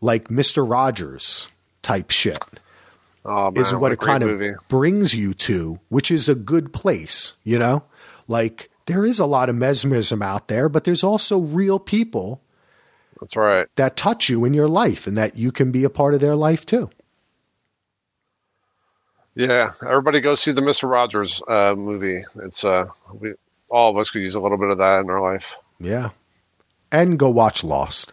Like 0.00 0.28
Mr. 0.28 0.68
Rogers 0.68 1.48
type 1.82 2.10
shit 2.10 2.38
Oh 3.24 3.50
man, 3.50 3.60
is 3.60 3.74
what 3.74 3.92
a 3.92 3.94
it 3.94 4.00
kind 4.00 4.24
movie. 4.24 4.50
of 4.50 4.68
brings 4.68 5.14
you 5.14 5.34
to, 5.34 5.78
which 5.88 6.10
is 6.10 6.28
a 6.28 6.34
good 6.34 6.72
place, 6.72 7.34
you 7.44 7.58
know? 7.58 7.84
Like 8.28 8.70
there 8.86 9.04
is 9.04 9.18
a 9.18 9.26
lot 9.26 9.48
of 9.48 9.56
mesmerism 9.56 10.22
out 10.22 10.48
there, 10.48 10.68
but 10.68 10.84
there's 10.84 11.04
also 11.04 11.38
real 11.38 11.78
people 11.78 12.42
That's 13.20 13.36
right. 13.36 13.66
that 13.76 13.96
touch 13.96 14.28
you 14.28 14.44
in 14.44 14.54
your 14.54 14.68
life 14.68 15.06
and 15.06 15.16
that 15.16 15.36
you 15.36 15.52
can 15.52 15.70
be 15.70 15.84
a 15.84 15.90
part 15.90 16.14
of 16.14 16.20
their 16.20 16.36
life 16.36 16.64
too. 16.64 16.90
Yeah, 19.34 19.72
everybody 19.86 20.20
go 20.20 20.34
see 20.34 20.52
the 20.52 20.62
Mister 20.62 20.86
Rogers 20.86 21.40
uh, 21.48 21.74
movie. 21.76 22.24
It's 22.42 22.64
uh, 22.64 22.86
we 23.12 23.34
all 23.68 23.90
of 23.90 23.96
us 23.96 24.10
could 24.10 24.22
use 24.22 24.34
a 24.34 24.40
little 24.40 24.58
bit 24.58 24.70
of 24.70 24.78
that 24.78 25.00
in 25.00 25.10
our 25.10 25.20
life. 25.20 25.54
Yeah. 25.78 26.10
And 26.92 27.18
go 27.18 27.30
watch 27.30 27.62
Lost. 27.62 28.12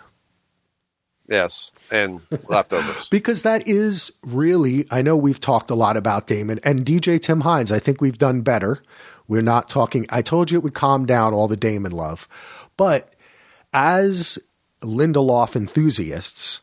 Yes, 1.27 1.71
and 1.91 2.21
leftovers. 2.47 3.09
because 3.09 3.41
that 3.41 3.67
is 3.67 4.13
really, 4.23 4.85
I 4.89 5.01
know 5.01 5.17
we've 5.17 5.41
talked 5.41 5.69
a 5.69 5.75
lot 5.75 5.97
about 5.97 6.27
Damon 6.27 6.59
and 6.63 6.85
DJ 6.85 7.19
Tim 7.21 7.41
Hines. 7.41 7.71
I 7.71 7.79
think 7.79 7.99
we've 7.99 8.17
done 8.17 8.41
better. 8.41 8.81
We're 9.27 9.41
not 9.41 9.67
talking, 9.67 10.05
I 10.09 10.21
told 10.21 10.51
you 10.51 10.59
it 10.59 10.63
would 10.63 10.73
calm 10.73 11.05
down 11.05 11.33
all 11.33 11.49
the 11.49 11.57
Damon 11.57 11.91
love. 11.91 12.29
But 12.77 13.13
as 13.73 14.39
Lindelof 14.81 15.55
enthusiasts, 15.55 16.61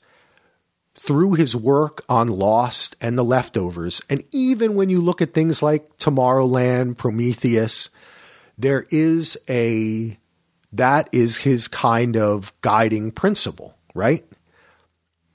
through 0.95 1.35
his 1.35 1.57
work 1.57 2.03
on 2.09 2.29
Lost 2.29 2.95
and 3.01 3.19
the 3.19 3.25
leftovers, 3.25 4.01
and 4.09 4.23
even 4.31 4.75
when 4.75 4.89
you 4.89 5.01
look 5.01 5.21
at 5.21 5.35
things 5.35 5.63
like 5.63 5.99
Tomorrowland, 5.99 6.97
Prometheus, 6.97 7.91
there 8.57 8.87
is 8.91 9.37
a 9.49 10.19
that 10.73 11.09
is 11.13 11.39
his 11.39 11.69
kind 11.69 12.17
of 12.17 12.53
guiding 12.61 13.13
principle, 13.13 13.77
right? 13.95 14.25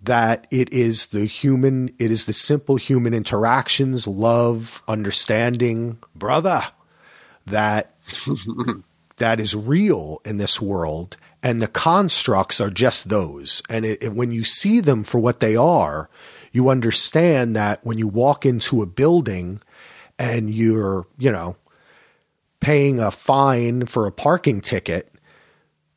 That 0.01 0.47
it 0.51 0.71
is 0.73 1.07
the 1.07 1.25
human, 1.25 1.89
it 1.97 2.11
is 2.11 2.25
the 2.25 2.33
simple 2.33 2.75
human 2.75 3.13
interactions, 3.13 4.05
love, 4.05 4.83
understanding, 4.87 5.97
brother, 6.13 6.63
that 7.45 7.95
that 9.17 9.39
is 9.39 9.55
real 9.55 10.21
in 10.25 10.37
this 10.37 10.61
world, 10.61 11.15
and 11.41 11.59
the 11.59 11.67
constructs 11.67 12.59
are 12.59 12.69
just 12.69 13.09
those. 13.09 13.61
And 13.69 13.85
it, 13.85 14.03
it, 14.03 14.13
when 14.13 14.31
you 14.31 14.43
see 14.43 14.79
them 14.79 15.03
for 15.03 15.19
what 15.19 15.39
they 15.39 15.55
are, 15.55 16.09
you 16.51 16.69
understand 16.69 17.55
that 17.55 17.79
when 17.83 17.97
you 17.97 18.07
walk 18.07 18.45
into 18.45 18.81
a 18.81 18.87
building 18.87 19.61
and 20.17 20.53
you're, 20.53 21.07
you 21.17 21.31
know, 21.31 21.55
paying 22.59 22.99
a 22.99 23.11
fine 23.11 23.85
for 23.85 24.05
a 24.05 24.11
parking 24.11 24.59
ticket, 24.61 25.13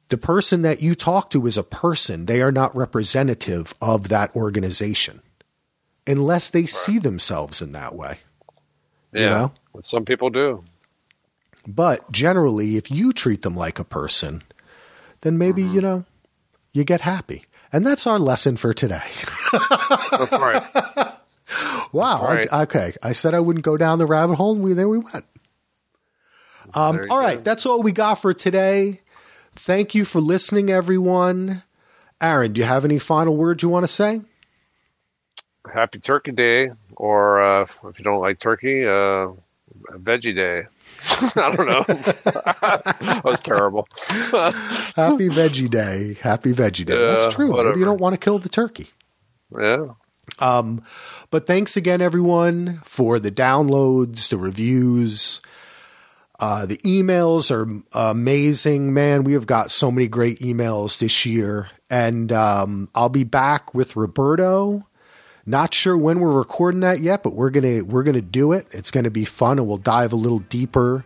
the 0.09 0.19
person 0.19 0.63
that 0.63 0.83
you 0.83 0.95
talk 0.95 1.31
to 1.31 1.47
is 1.47 1.57
a 1.57 1.63
person. 1.63 2.27
They 2.27 2.43
are 2.43 2.53
not 2.53 2.77
representative 2.77 3.75
of 3.81 4.09
that 4.11 4.37
organization 4.37 5.23
unless 6.07 6.51
they 6.51 6.63
right. 6.63 6.71
see 6.71 6.99
themselves 6.99 7.63
in 7.63 7.73
that 7.73 7.95
way. 7.95 8.19
Yeah. 9.13 9.21
You 9.21 9.31
know? 9.31 9.53
Some 9.81 10.05
people 10.05 10.31
do. 10.31 10.65
But 11.67 12.11
generally, 12.13 12.77
if 12.77 12.91
you 12.91 13.13
treat 13.13 13.43
them 13.43 13.57
like 13.57 13.79
a 13.79 13.85
person, 13.85 14.43
then 15.23 15.39
maybe, 15.39 15.63
mm-hmm. 15.63 15.75
you 15.75 15.81
know, 15.81 16.05
you 16.73 16.85
get 16.85 17.01
happy. 17.01 17.45
And 17.73 17.87
that's 17.87 18.07
our 18.07 18.19
lesson 18.19 18.57
for 18.57 18.73
today. 18.73 19.03
that's 20.11 20.33
right. 20.33 20.63
Wow. 21.93 22.25
Right. 22.25 22.49
I, 22.51 22.63
okay. 22.63 22.95
I 23.03 23.13
said 23.13 23.35
I 23.35 23.41
wouldn't 23.41 23.67
go 23.67 23.77
down 23.77 23.99
the 23.99 24.07
rabbit 24.07 24.37
hole, 24.37 24.55
and 24.55 24.65
we, 24.65 24.73
there 24.73 24.89
we 24.89 24.97
went. 24.99 25.27
Um, 26.75 27.07
all 27.11 27.19
right, 27.19 27.37
go. 27.37 27.43
that's 27.43 27.67
all 27.67 27.83
we 27.83 27.93
got 27.93 28.15
for 28.15 28.33
today. 28.33 29.01
Thank 29.55 29.95
you 29.95 30.05
for 30.05 30.21
listening, 30.21 30.71
everyone. 30.71 31.63
Aaron, 32.21 32.53
do 32.53 32.61
you 32.61 32.67
have 32.67 32.85
any 32.85 32.99
final 32.99 33.37
words 33.37 33.63
you 33.63 33.69
want 33.69 33.85
to 33.85 33.89
say? 33.89 34.23
Happy 35.71 35.99
Turkey 35.99 36.33
Day, 36.33 36.71
or 36.97 37.43
uh, 37.43 37.67
if 37.85 37.99
you 37.99 38.05
don't 38.05 38.21
like 38.21 38.39
turkey, 38.39 38.87
uh, 38.87 39.29
Veggie 39.93 40.35
Day. 40.35 40.63
I 41.37 41.57
don't 41.57 41.67
know. 41.67 41.83
that 41.87 43.23
was 43.25 43.41
terrible. 43.41 43.89
Happy 43.97 45.29
Veggie 45.29 45.71
Day. 45.71 46.17
Happy 46.21 46.53
Veggie 46.53 46.85
Day. 46.85 46.99
Yeah, 46.99 47.13
That's 47.13 47.35
true. 47.35 47.51
Whatever. 47.51 47.71
Maybe 47.71 47.81
you 47.81 47.85
don't 47.85 48.01
want 48.01 48.15
to 48.15 48.19
kill 48.19 48.39
the 48.39 48.49
turkey. 48.49 48.89
Yeah. 49.59 49.87
Um, 50.39 50.83
but 51.31 51.47
thanks 51.47 51.77
again, 51.77 52.01
everyone, 52.01 52.81
for 52.85 53.19
the 53.19 53.31
downloads, 53.31 54.29
the 54.29 54.39
reviews. 54.39 55.41
Uh, 56.39 56.67
the 56.67 56.79
emails 56.79 57.51
are 57.51 57.83
amazing, 57.93 58.93
man. 58.93 59.25
We 59.25 59.35
have 59.35 59.47
got 59.47 59.71
so 59.71 59.91
many 59.91 60.09
great 60.09 60.39
emails 60.41 60.99
this 60.99 61.25
year, 61.25 61.71
and 61.89 62.33
um, 62.33 62.89
I'll 62.95 63.09
be 63.09 63.25
back 63.25 63.75
with 63.75 63.95
Roberto. 63.97 64.87
Not 65.45 65.75
sure 65.75 65.97
when 65.97 66.21
we're 66.21 66.33
recording 66.33 66.81
that 66.81 67.01
yet, 67.01 67.23
but 67.23 67.35
we're 67.35 67.51
gonna 67.51 67.83
we're 67.83 68.05
gonna 68.05 68.21
do 68.21 68.53
it. 68.53 68.67
It's 68.71 68.91
gonna 68.91 69.11
be 69.11 69.25
fun, 69.25 69.59
and 69.59 69.67
we'll 69.67 69.77
dive 69.77 70.13
a 70.13 70.17
little 70.17 70.39
deeper 70.39 71.05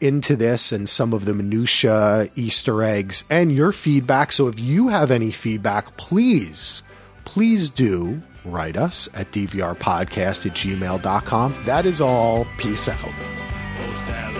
into 0.00 0.36
this 0.36 0.70
and 0.70 0.88
some 0.88 1.12
of 1.12 1.24
the 1.24 1.34
minutia, 1.34 2.28
Easter 2.36 2.82
eggs, 2.82 3.24
and 3.30 3.50
your 3.50 3.72
feedback. 3.72 4.32
So 4.32 4.48
if 4.48 4.60
you 4.60 4.88
have 4.88 5.10
any 5.10 5.30
feedback, 5.30 5.96
please, 5.96 6.82
please 7.24 7.68
do 7.68 8.22
write 8.44 8.76
us 8.76 9.08
at 9.14 9.32
dvrpodcast 9.32 10.46
at 10.46 10.52
gmail.com. 10.52 11.56
That 11.64 11.86
is 11.86 12.00
all. 12.00 12.46
Peace 12.58 12.88
out. 12.88 14.33